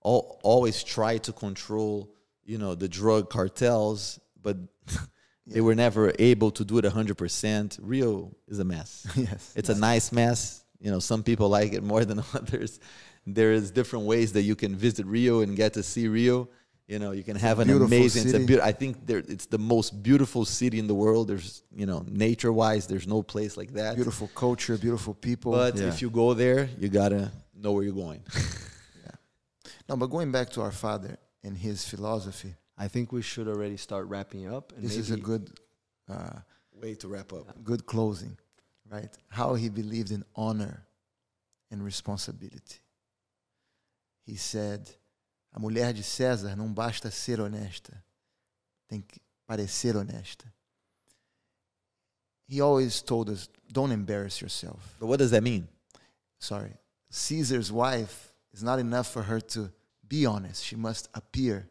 all, 0.00 0.40
always 0.42 0.82
try 0.82 1.18
to 1.18 1.32
control, 1.32 2.14
you 2.44 2.58
know, 2.58 2.74
the 2.74 2.88
drug 2.88 3.30
cartels, 3.30 4.20
but 4.40 4.56
they 5.46 5.60
were 5.60 5.74
never 5.74 6.12
able 6.18 6.50
to 6.52 6.64
do 6.64 6.78
it 6.78 6.84
100%. 6.84 7.78
Rio 7.82 8.34
is 8.48 8.58
a 8.58 8.64
mess. 8.64 9.06
yes. 9.16 9.52
It's 9.56 9.68
a 9.68 9.74
nice 9.74 10.12
mess. 10.12 10.64
You 10.80 10.90
know, 10.90 10.98
some 10.98 11.22
people 11.22 11.48
like 11.48 11.72
it 11.72 11.82
more 11.82 12.04
than 12.04 12.18
others. 12.34 12.80
There 13.26 13.52
is 13.52 13.70
different 13.70 14.04
ways 14.04 14.32
that 14.32 14.42
you 14.42 14.54
can 14.54 14.76
visit 14.76 15.06
Rio 15.06 15.40
and 15.40 15.56
get 15.56 15.74
to 15.74 15.82
see 15.82 16.08
Rio. 16.08 16.48
You 16.86 16.98
know, 16.98 17.12
you 17.12 17.22
can 17.22 17.36
have 17.36 17.60
an 17.60 17.68
beautiful 17.68 17.86
amazing. 17.86 18.24
It's 18.24 18.34
a 18.34 18.40
city. 18.40 18.56
beau- 18.56 18.62
I 18.62 18.72
think 18.72 19.06
there, 19.06 19.18
it's 19.26 19.46
the 19.46 19.56
most 19.58 20.02
beautiful 20.02 20.44
city 20.44 20.78
in 20.78 20.86
the 20.86 20.94
world. 20.94 21.28
There's, 21.28 21.62
you 21.74 21.86
know, 21.86 22.04
nature-wise, 22.06 22.86
there's 22.86 23.06
no 23.06 23.22
place 23.22 23.56
like 23.56 23.72
that. 23.72 23.94
Beautiful 23.96 24.28
culture, 24.34 24.76
beautiful 24.76 25.14
people. 25.14 25.52
But 25.52 25.76
Yeah. 25.76 25.88
if 25.88 26.02
you 26.02 26.10
go 26.10 26.34
there, 26.34 26.68
you 26.78 26.88
gotta 26.90 27.32
know 27.54 27.72
where 27.72 27.84
you're 27.84 27.94
going. 27.94 28.22
yeah 29.04 29.10
no, 29.88 29.96
but 29.96 30.08
going 30.08 30.30
back 30.30 30.50
to 30.50 30.60
our 30.60 30.72
father 30.72 31.16
and 31.42 31.56
his 31.56 31.88
philosophy, 31.88 32.54
I 32.76 32.88
think 32.88 33.12
we 33.12 33.22
should 33.22 33.48
already 33.48 33.78
start 33.78 34.06
wrapping 34.08 34.52
up. 34.52 34.72
And 34.76 34.84
this 34.84 34.96
is 34.96 35.10
a 35.10 35.16
good, 35.16 35.50
uh, 36.08 36.40
Way 36.82 36.94
to 36.96 37.08
wrap 37.08 37.32
up. 37.32 37.46
good 37.64 37.86
closing, 37.86 38.36
right? 38.90 39.08
How 39.28 39.54
he 39.54 39.70
believed 39.70 40.10
in 40.10 40.22
honor 40.36 40.84
and 41.70 41.82
responsibility. 41.82 42.80
He 44.26 44.36
said, 44.36 44.90
a 45.54 45.58
mulher 45.60 45.92
de 45.94 46.02
César 46.02 46.56
não 46.56 46.72
basta 46.72 47.10
ser 47.10 47.40
honesta, 47.40 48.02
tem 48.88 49.00
que 49.00 49.20
parecer 49.46 49.96
honesta. 49.96 50.44
He 52.46 52.60
always 52.60 53.00
told 53.00 53.30
us, 53.30 53.48
don't 53.72 53.92
embarrass 53.92 54.40
yourself. 54.42 54.94
But 55.00 55.06
what 55.06 55.18
does 55.18 55.30
that 55.30 55.42
mean? 55.42 55.66
Sorry. 56.38 56.72
Caesar's 57.10 57.72
wife 57.72 58.32
is 58.52 58.62
not 58.62 58.78
enough 58.78 59.10
for 59.10 59.22
her 59.22 59.40
to 59.40 59.70
be 60.06 60.26
honest. 60.26 60.62
She 60.62 60.76
must 60.76 61.08
appear 61.14 61.66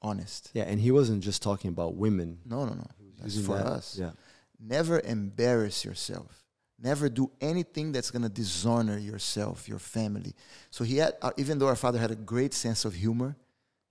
honest. 0.00 0.50
Yeah, 0.54 0.64
and 0.64 0.80
he 0.80 0.92
wasn't 0.92 1.22
just 1.24 1.42
talking 1.42 1.70
about 1.70 1.96
women. 1.96 2.38
No, 2.44 2.64
no, 2.64 2.74
no. 2.74 2.86
He 2.98 3.06
was 3.24 3.34
That's 3.34 3.46
for 3.46 3.56
that- 3.56 3.66
us. 3.66 3.96
Yeah. 3.98 4.12
Never 4.60 5.00
embarrass 5.00 5.84
yourself. 5.84 6.44
Never 6.80 7.08
do 7.08 7.30
anything 7.40 7.90
that's 7.90 8.10
going 8.10 8.22
to 8.22 8.28
dishonor 8.28 8.98
yourself, 8.98 9.68
your 9.68 9.80
family. 9.80 10.34
So 10.70 10.84
he 10.84 10.98
had, 10.98 11.14
uh, 11.20 11.32
even 11.36 11.58
though 11.58 11.66
our 11.66 11.76
father 11.76 11.98
had 11.98 12.12
a 12.12 12.16
great 12.16 12.54
sense 12.54 12.84
of 12.84 12.94
humor, 12.94 13.36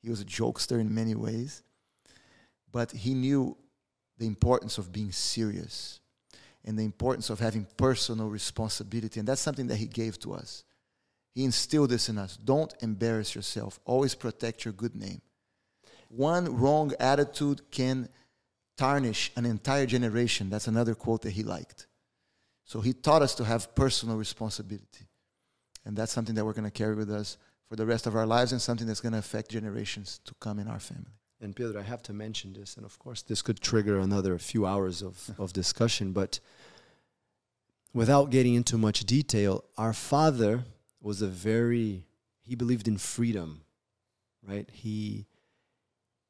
he 0.01 0.09
was 0.09 0.21
a 0.21 0.25
jokester 0.25 0.79
in 0.79 0.93
many 0.93 1.15
ways, 1.15 1.63
but 2.71 2.91
he 2.91 3.13
knew 3.13 3.57
the 4.17 4.25
importance 4.25 4.77
of 4.77 4.91
being 4.91 5.11
serious 5.11 5.99
and 6.63 6.77
the 6.77 6.85
importance 6.85 7.29
of 7.29 7.39
having 7.39 7.67
personal 7.75 8.29
responsibility. 8.29 9.19
And 9.19 9.27
that's 9.27 9.41
something 9.41 9.67
that 9.67 9.77
he 9.77 9.85
gave 9.85 10.17
to 10.19 10.33
us. 10.33 10.63
He 11.33 11.43
instilled 11.43 11.89
this 11.89 12.09
in 12.09 12.17
us. 12.17 12.37
Don't 12.37 12.73
embarrass 12.81 13.35
yourself. 13.35 13.79
Always 13.85 14.15
protect 14.15 14.65
your 14.65 14.73
good 14.73 14.95
name. 14.95 15.21
One 16.09 16.57
wrong 16.57 16.93
attitude 16.99 17.69
can 17.69 18.09
tarnish 18.77 19.31
an 19.35 19.45
entire 19.45 19.85
generation. 19.85 20.49
That's 20.49 20.67
another 20.67 20.95
quote 20.95 21.23
that 21.23 21.31
he 21.31 21.43
liked. 21.43 21.86
So 22.67 22.81
he 22.81 22.91
taught 22.91 23.21
us 23.21 23.33
to 23.35 23.45
have 23.45 23.73
personal 23.75 24.17
responsibility. 24.17 25.07
And 25.85 25.95
that's 25.95 26.11
something 26.11 26.35
that 26.35 26.43
we're 26.43 26.53
going 26.53 26.65
to 26.65 26.69
carry 26.69 26.95
with 26.95 27.09
us 27.09 27.37
for 27.69 27.77
the 27.77 27.85
rest 27.85 28.07
of 28.07 28.15
our 28.15 28.25
lives 28.25 28.51
and 28.51 28.61
something 28.61 28.85
that's 28.85 28.99
going 28.99 29.13
to 29.13 29.19
affect 29.19 29.51
generations 29.51 30.19
to 30.25 30.33
come 30.41 30.59
in 30.59 30.67
our 30.67 30.79
family. 30.79 31.15
And 31.39 31.55
Pedro, 31.55 31.79
I 31.79 31.83
have 31.83 32.03
to 32.03 32.13
mention 32.13 32.51
this, 32.51 32.75
and 32.75 32.85
of 32.85 32.99
course, 32.99 33.21
this 33.21 33.41
could 33.41 33.61
trigger 33.61 33.99
another 33.99 34.37
few 34.37 34.65
hours 34.65 35.01
of, 35.01 35.29
of 35.39 35.53
discussion, 35.53 36.11
but 36.11 36.41
without 37.93 38.31
getting 38.31 38.55
into 38.55 38.77
much 38.77 39.05
detail, 39.05 39.63
our 39.77 39.93
father 39.93 40.65
was 41.01 41.21
a 41.21 41.27
very, 41.27 42.03
he 42.41 42.55
believed 42.55 42.89
in 42.89 42.97
freedom, 42.97 43.61
right? 44.45 44.69
He, 44.73 45.25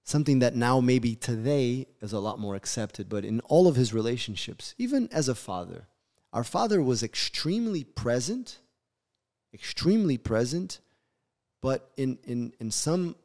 something 0.04 0.38
that 0.40 0.56
now 0.56 0.82
maybe 0.82 1.16
today 1.16 1.88
is 2.00 2.14
a 2.14 2.20
lot 2.20 2.38
more 2.38 2.54
accepted, 2.54 3.10
but 3.10 3.26
in 3.26 3.40
all 3.42 3.68
of 3.68 3.76
his 3.76 3.92
relationships, 3.92 4.76
even 4.78 5.10
as 5.12 5.28
a 5.28 5.36
father, 5.36 5.88
our 6.38 6.44
father 6.44 6.84
was 6.84 7.02
extremely 7.02 7.84
present, 7.84 8.60
extremely 9.56 10.20
present, 10.20 10.82
but 11.64 11.90
in, 11.98 12.20
in, 12.26 12.54
in 12.60 12.70
some 12.70 13.16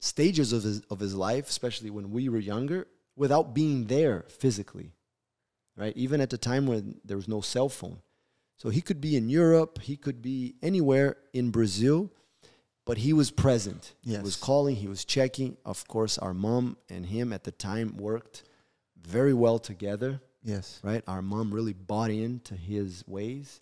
stages 0.00 0.52
of 0.52 0.62
his, 0.62 0.82
of 0.88 1.00
his 1.00 1.16
life, 1.16 1.48
especially 1.48 1.90
when 1.90 2.12
we 2.12 2.28
were 2.28 2.38
younger, 2.38 2.86
without 3.16 3.54
being 3.54 3.86
there 3.86 4.24
physically, 4.28 4.92
right? 5.76 5.96
Even 5.96 6.20
at 6.20 6.30
the 6.30 6.38
time 6.38 6.64
when 6.64 7.00
there 7.04 7.16
was 7.16 7.26
no 7.26 7.40
cell 7.40 7.68
phone. 7.68 7.98
So 8.56 8.68
he 8.68 8.82
could 8.82 9.00
be 9.00 9.16
in 9.16 9.28
Europe, 9.28 9.80
he 9.82 9.96
could 9.96 10.22
be 10.22 10.54
anywhere 10.62 11.16
in 11.32 11.50
Brazil, 11.50 12.08
but 12.86 12.98
he 12.98 13.12
was 13.12 13.32
present. 13.32 13.94
He 14.02 14.16
was 14.16 14.36
calling, 14.36 14.76
he 14.76 14.86
was 14.86 15.04
checking. 15.04 15.56
Of 15.64 15.88
course, 15.88 16.18
our 16.18 16.34
mom 16.34 16.76
and 16.88 17.04
him 17.04 17.32
at 17.32 17.42
the 17.42 17.50
time 17.50 17.96
worked 17.96 18.44
very 19.04 19.34
well 19.34 19.58
together, 19.58 20.20
Yes. 20.44 20.80
right? 20.82 21.02
Our 21.06 21.22
mom 21.22 21.52
really 21.54 21.72
bought 21.72 22.10
into 22.10 22.54
his 22.54 23.04
ways. 23.06 23.60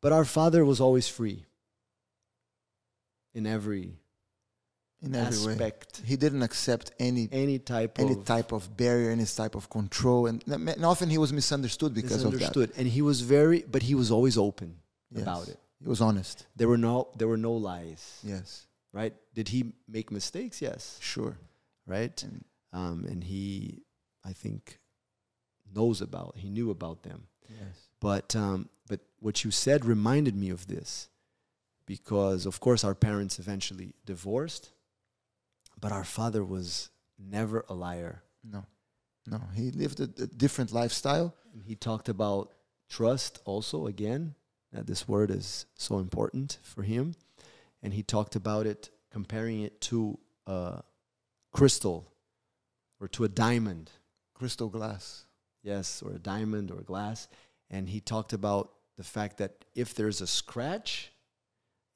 But 0.00 0.12
our 0.12 0.24
father 0.24 0.64
was 0.64 0.80
always 0.80 1.08
free 1.08 1.44
in 3.34 3.46
every 3.46 3.98
In 5.02 5.14
every 5.14 5.46
way. 5.46 5.52
aspect, 5.52 6.02
He 6.04 6.16
didn't 6.16 6.42
accept 6.42 6.92
any 6.98 7.28
any 7.32 7.58
type 7.58 7.98
any 7.98 8.12
of 8.12 8.24
type 8.24 8.52
of 8.52 8.76
barrier, 8.76 9.10
any 9.10 9.24
type 9.26 9.54
of 9.54 9.68
control, 9.68 10.26
and, 10.26 10.42
and 10.46 10.84
often 10.84 11.10
he 11.10 11.18
was 11.18 11.32
misunderstood 11.32 11.92
because 11.94 12.24
of 12.24 12.32
that. 12.32 12.38
misunderstood. 12.38 12.72
And 12.78 12.86
he 12.88 13.02
was 13.02 13.20
very, 13.20 13.62
but 13.70 13.82
he 13.82 13.94
was 13.94 14.10
always 14.10 14.38
open 14.38 14.80
Yes. 15.12 15.22
about 15.22 15.48
it. 15.48 15.58
He 15.82 15.88
was 15.88 16.00
honest. 16.00 16.46
There 16.56 16.68
were 16.68 16.78
no, 16.78 17.08
there 17.16 17.28
were 17.28 17.36
no 17.36 17.52
lies, 17.52 18.20
Yes, 18.24 18.66
right? 18.92 19.14
Did 19.34 19.48
he 19.48 19.72
make 19.88 20.10
mistakes? 20.10 20.60
Yes, 20.62 20.98
sure. 21.00 21.36
right. 21.86 22.16
And 22.22 22.44
Um, 22.72 23.04
and 23.10 23.22
he, 23.24 23.82
I 24.24 24.32
think, 24.34 24.78
knows 25.74 26.00
about. 26.00 26.34
He 26.38 26.48
knew 26.50 26.70
about 26.70 27.02
them. 27.02 27.26
yes, 27.48 27.88
But 28.00 28.34
um, 28.36 28.68
but 28.88 29.00
what 29.20 29.44
you 29.44 29.50
said 29.50 29.84
reminded 29.84 30.34
me 30.36 30.50
of 30.50 30.66
this, 30.66 31.08
because 31.86 32.46
of 32.46 32.60
course 32.60 32.84
our 32.84 32.94
parents 32.94 33.38
eventually 33.38 33.94
divorced, 34.04 34.70
but 35.80 35.92
our 35.92 36.04
father 36.04 36.44
was 36.44 36.90
never 37.18 37.64
a 37.68 37.74
liar. 37.74 38.22
no, 38.44 38.64
no. 39.26 39.40
He 39.54 39.70
lived 39.70 40.00
a, 40.00 40.04
a 40.22 40.26
different 40.26 40.72
lifestyle. 40.72 41.34
And 41.52 41.62
he 41.64 41.74
talked 41.74 42.08
about 42.08 42.52
trust 42.88 43.40
also 43.44 43.86
again. 43.86 44.34
That 44.72 44.86
this 44.86 45.08
word 45.08 45.30
is 45.30 45.66
so 45.74 45.98
important 45.98 46.58
for 46.62 46.82
him. 46.82 47.14
And 47.82 47.94
he 47.94 48.02
talked 48.02 48.36
about 48.36 48.66
it, 48.66 48.90
comparing 49.10 49.62
it 49.62 49.80
to 49.82 50.18
a 50.46 50.82
crystal 51.52 52.12
or 53.00 53.08
to 53.08 53.24
a 53.24 53.28
diamond. 53.28 53.90
Crystal 54.34 54.68
glass. 54.68 55.25
Yes, 55.66 56.00
or 56.04 56.12
a 56.12 56.18
diamond 56.18 56.70
or 56.70 56.80
glass. 56.82 57.26
And 57.70 57.88
he 57.88 58.00
talked 58.00 58.32
about 58.32 58.70
the 58.96 59.02
fact 59.02 59.38
that 59.38 59.64
if 59.74 59.94
there's 59.94 60.20
a 60.20 60.26
scratch, 60.26 61.10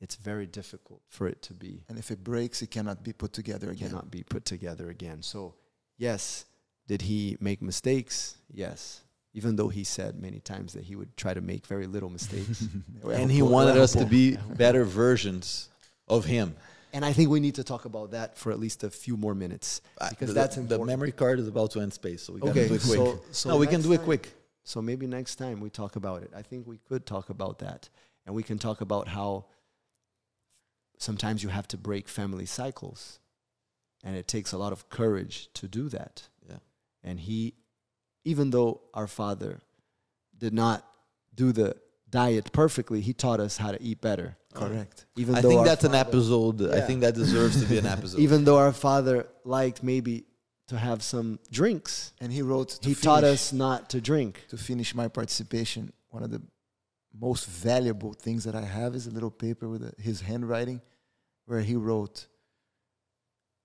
it's 0.01 0.17
very 0.17 0.47
difficult 0.47 1.03
for 1.09 1.29
it 1.29 1.41
to 1.43 1.55
be 1.55 1.85
And 1.89 1.99
if 1.99 2.11
it 2.11 2.25
breaks, 2.25 2.63
it 2.63 2.71
cannot 2.71 3.05
be 3.05 3.13
put 3.13 3.33
together 3.33 3.71
again. 3.71 3.91
cannot 3.91 4.11
be 4.11 4.25
put 4.25 4.45
together 4.45 4.91
again. 4.91 5.23
So, 5.23 5.55
yes, 5.99 6.47
did 6.89 7.03
he 7.03 7.37
make 7.41 7.63
mistakes? 7.63 8.37
Yes. 8.53 9.03
Even 9.35 9.55
though 9.55 9.69
he 9.69 9.85
said 9.85 10.21
many 10.21 10.41
times 10.41 10.73
that 10.73 10.83
he 10.83 10.97
would 10.97 11.17
try 11.17 11.33
to 11.33 11.41
make 11.41 11.65
very 11.67 11.87
little 11.87 12.11
mistakes. 12.11 12.67
and 13.05 13.31
he 13.31 13.43
wanted 13.43 13.77
us 13.77 13.93
to 13.93 14.05
be 14.05 14.37
better 14.57 14.85
versions 14.85 15.69
of 16.09 16.25
him. 16.25 16.57
And 16.93 17.05
I 17.05 17.13
think 17.13 17.31
we 17.31 17.41
need 17.41 17.57
to 17.57 17.65
talk 17.65 17.85
about 17.85 18.13
that 18.13 18.37
for 18.37 18.53
at 18.53 18.59
least 18.59 18.85
a 18.85 18.91
few 18.91 19.17
more 19.17 19.35
minutes 19.35 19.81
uh, 20.01 20.11
because 20.11 20.29
the, 20.29 20.35
that's 20.35 20.57
the 20.57 20.79
memory 20.85 21.13
card 21.13 21.39
is 21.39 21.49
about 21.49 21.73
to 21.73 21.81
end 21.81 21.93
space, 21.93 22.23
so 22.23 22.33
we 22.33 22.41
gotta 22.41 22.55
do 22.55 22.75
it 22.75 22.83
quick. 22.83 22.83
so, 22.83 23.21
so 23.31 23.49
no, 23.51 23.57
we 23.57 23.67
can 23.67 23.81
do 23.83 23.93
it 23.93 23.99
time- 23.99 24.05
quick. 24.05 24.33
So 24.63 24.81
maybe 24.81 25.07
next 25.07 25.37
time 25.37 25.61
we 25.61 25.71
talk 25.71 25.97
about 25.97 26.23
it. 26.23 26.31
I 26.37 26.43
think 26.43 26.67
we 26.67 26.79
could 26.79 27.07
talk 27.07 27.31
about 27.31 27.59
that. 27.61 27.89
And 28.27 28.35
we 28.35 28.43
can 28.43 28.59
talk 28.59 28.81
about 28.81 29.09
how 29.09 29.47
sometimes 30.99 31.43
you 31.43 31.49
have 31.49 31.67
to 31.69 31.77
break 31.77 32.09
family 32.09 32.47
cycles. 32.47 33.19
And 34.05 34.17
it 34.17 34.29
takes 34.29 34.53
a 34.53 34.59
lot 34.59 34.73
of 34.73 34.89
courage 34.89 35.49
to 35.55 35.67
do 35.67 35.89
that. 35.89 36.29
Yeah. 36.49 36.59
And 37.03 37.19
he, 37.21 37.55
even 38.25 38.51
though 38.51 38.83
our 38.95 39.07
father 39.07 39.61
did 40.37 40.55
not 40.55 40.87
do 41.35 41.53
the 41.53 41.77
diet 42.11 42.53
perfectly, 42.53 43.01
he 43.01 43.13
taught 43.13 43.41
us 43.41 43.57
how 43.57 43.73
to 43.73 43.83
eat 43.83 44.01
better. 44.01 44.37
Correct. 44.53 45.07
Even 45.17 45.37
I 45.37 45.43
think 45.43 45.65
that's 45.65 45.85
an 45.85 45.93
father- 45.93 46.09
episode. 46.09 46.75
I 46.75 46.81
think 46.81 47.01
that 47.03 47.15
deserves 47.15 47.61
to 47.63 47.67
be 47.69 47.79
an 47.79 47.87
episode. 47.97 48.19
Even 48.21 48.45
though 48.45 48.59
our 48.59 48.73
father 48.73 49.27
liked 49.45 49.83
maybe 49.83 50.25
to 50.69 50.79
have 50.79 51.03
some 51.03 51.39
drinks, 51.51 52.13
And 52.21 52.33
he 52.33 52.43
wrote. 52.43 52.79
He 52.83 52.95
taught 52.95 53.25
us 53.25 53.53
not 53.53 53.91
to 53.91 54.01
drink. 54.01 54.45
to 54.49 54.57
finish 54.57 54.95
my 54.95 55.09
participation. 55.09 55.93
One 56.11 56.23
of 56.23 56.31
the 56.31 56.43
most 57.19 57.47
valuable 57.47 58.13
things 58.13 58.45
that 58.45 58.55
I 58.55 58.63
have 58.63 58.95
is 58.95 59.07
a 59.07 59.11
little 59.11 59.31
paper 59.31 59.69
with 59.69 59.83
a, 59.83 59.93
his 60.01 60.21
handwriting, 60.23 60.81
where 61.47 61.61
he 61.61 61.75
wrote. 61.77 62.27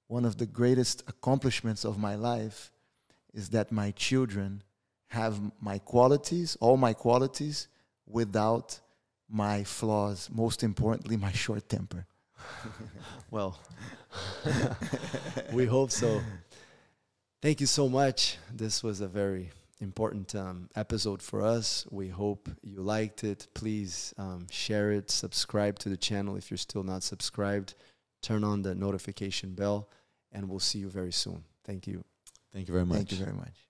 One 0.07 0.25
of 0.25 0.37
the 0.37 0.45
greatest 0.45 1.01
accomplishments 1.07 1.83
of 1.83 1.97
my 1.97 2.15
life 2.15 2.71
is 3.33 3.49
that 3.49 3.71
my 3.71 3.91
children 3.91 4.63
have 5.09 5.39
my 5.59 5.77
qualities, 5.79 6.57
all 6.59 6.77
my 6.77 6.93
qualities, 6.93 7.67
without 8.07 8.79
my 9.29 9.63
flaws. 9.63 10.29
Most 10.31 10.63
importantly, 10.63 11.17
my 11.17 11.31
short 11.31 11.67
temper. 11.69 12.05
Well, 13.31 13.59
we 15.51 15.65
hope 15.65 15.91
so. 15.91 16.21
Thank 17.41 17.59
you 17.59 17.67
so 17.67 17.89
much. 17.89 18.37
This 18.53 18.81
was 18.81 19.01
a 19.01 19.07
very 19.07 19.51
important 19.81 20.33
um, 20.35 20.69
episode 20.75 21.21
for 21.21 21.41
us. 21.41 21.85
We 21.91 22.07
hope 22.07 22.49
you 22.61 22.81
liked 22.81 23.23
it. 23.23 23.47
Please 23.53 24.13
um, 24.17 24.47
share 24.49 24.91
it, 24.91 25.11
subscribe 25.11 25.79
to 25.79 25.89
the 25.89 25.97
channel 25.97 26.37
if 26.37 26.49
you're 26.49 26.57
still 26.57 26.83
not 26.83 27.03
subscribed, 27.03 27.75
turn 28.21 28.43
on 28.43 28.61
the 28.61 28.73
notification 28.73 29.53
bell, 29.53 29.89
and 30.31 30.49
we'll 30.49 30.59
see 30.59 30.79
you 30.79 30.89
very 30.89 31.11
soon. 31.11 31.43
Thank 31.65 31.87
you. 31.87 32.03
Thank 32.53 32.67
you 32.67 32.73
very 32.73 32.85
much. 32.85 32.97
Thank 32.97 33.11
you 33.11 33.17
very 33.17 33.35
much. 33.35 33.64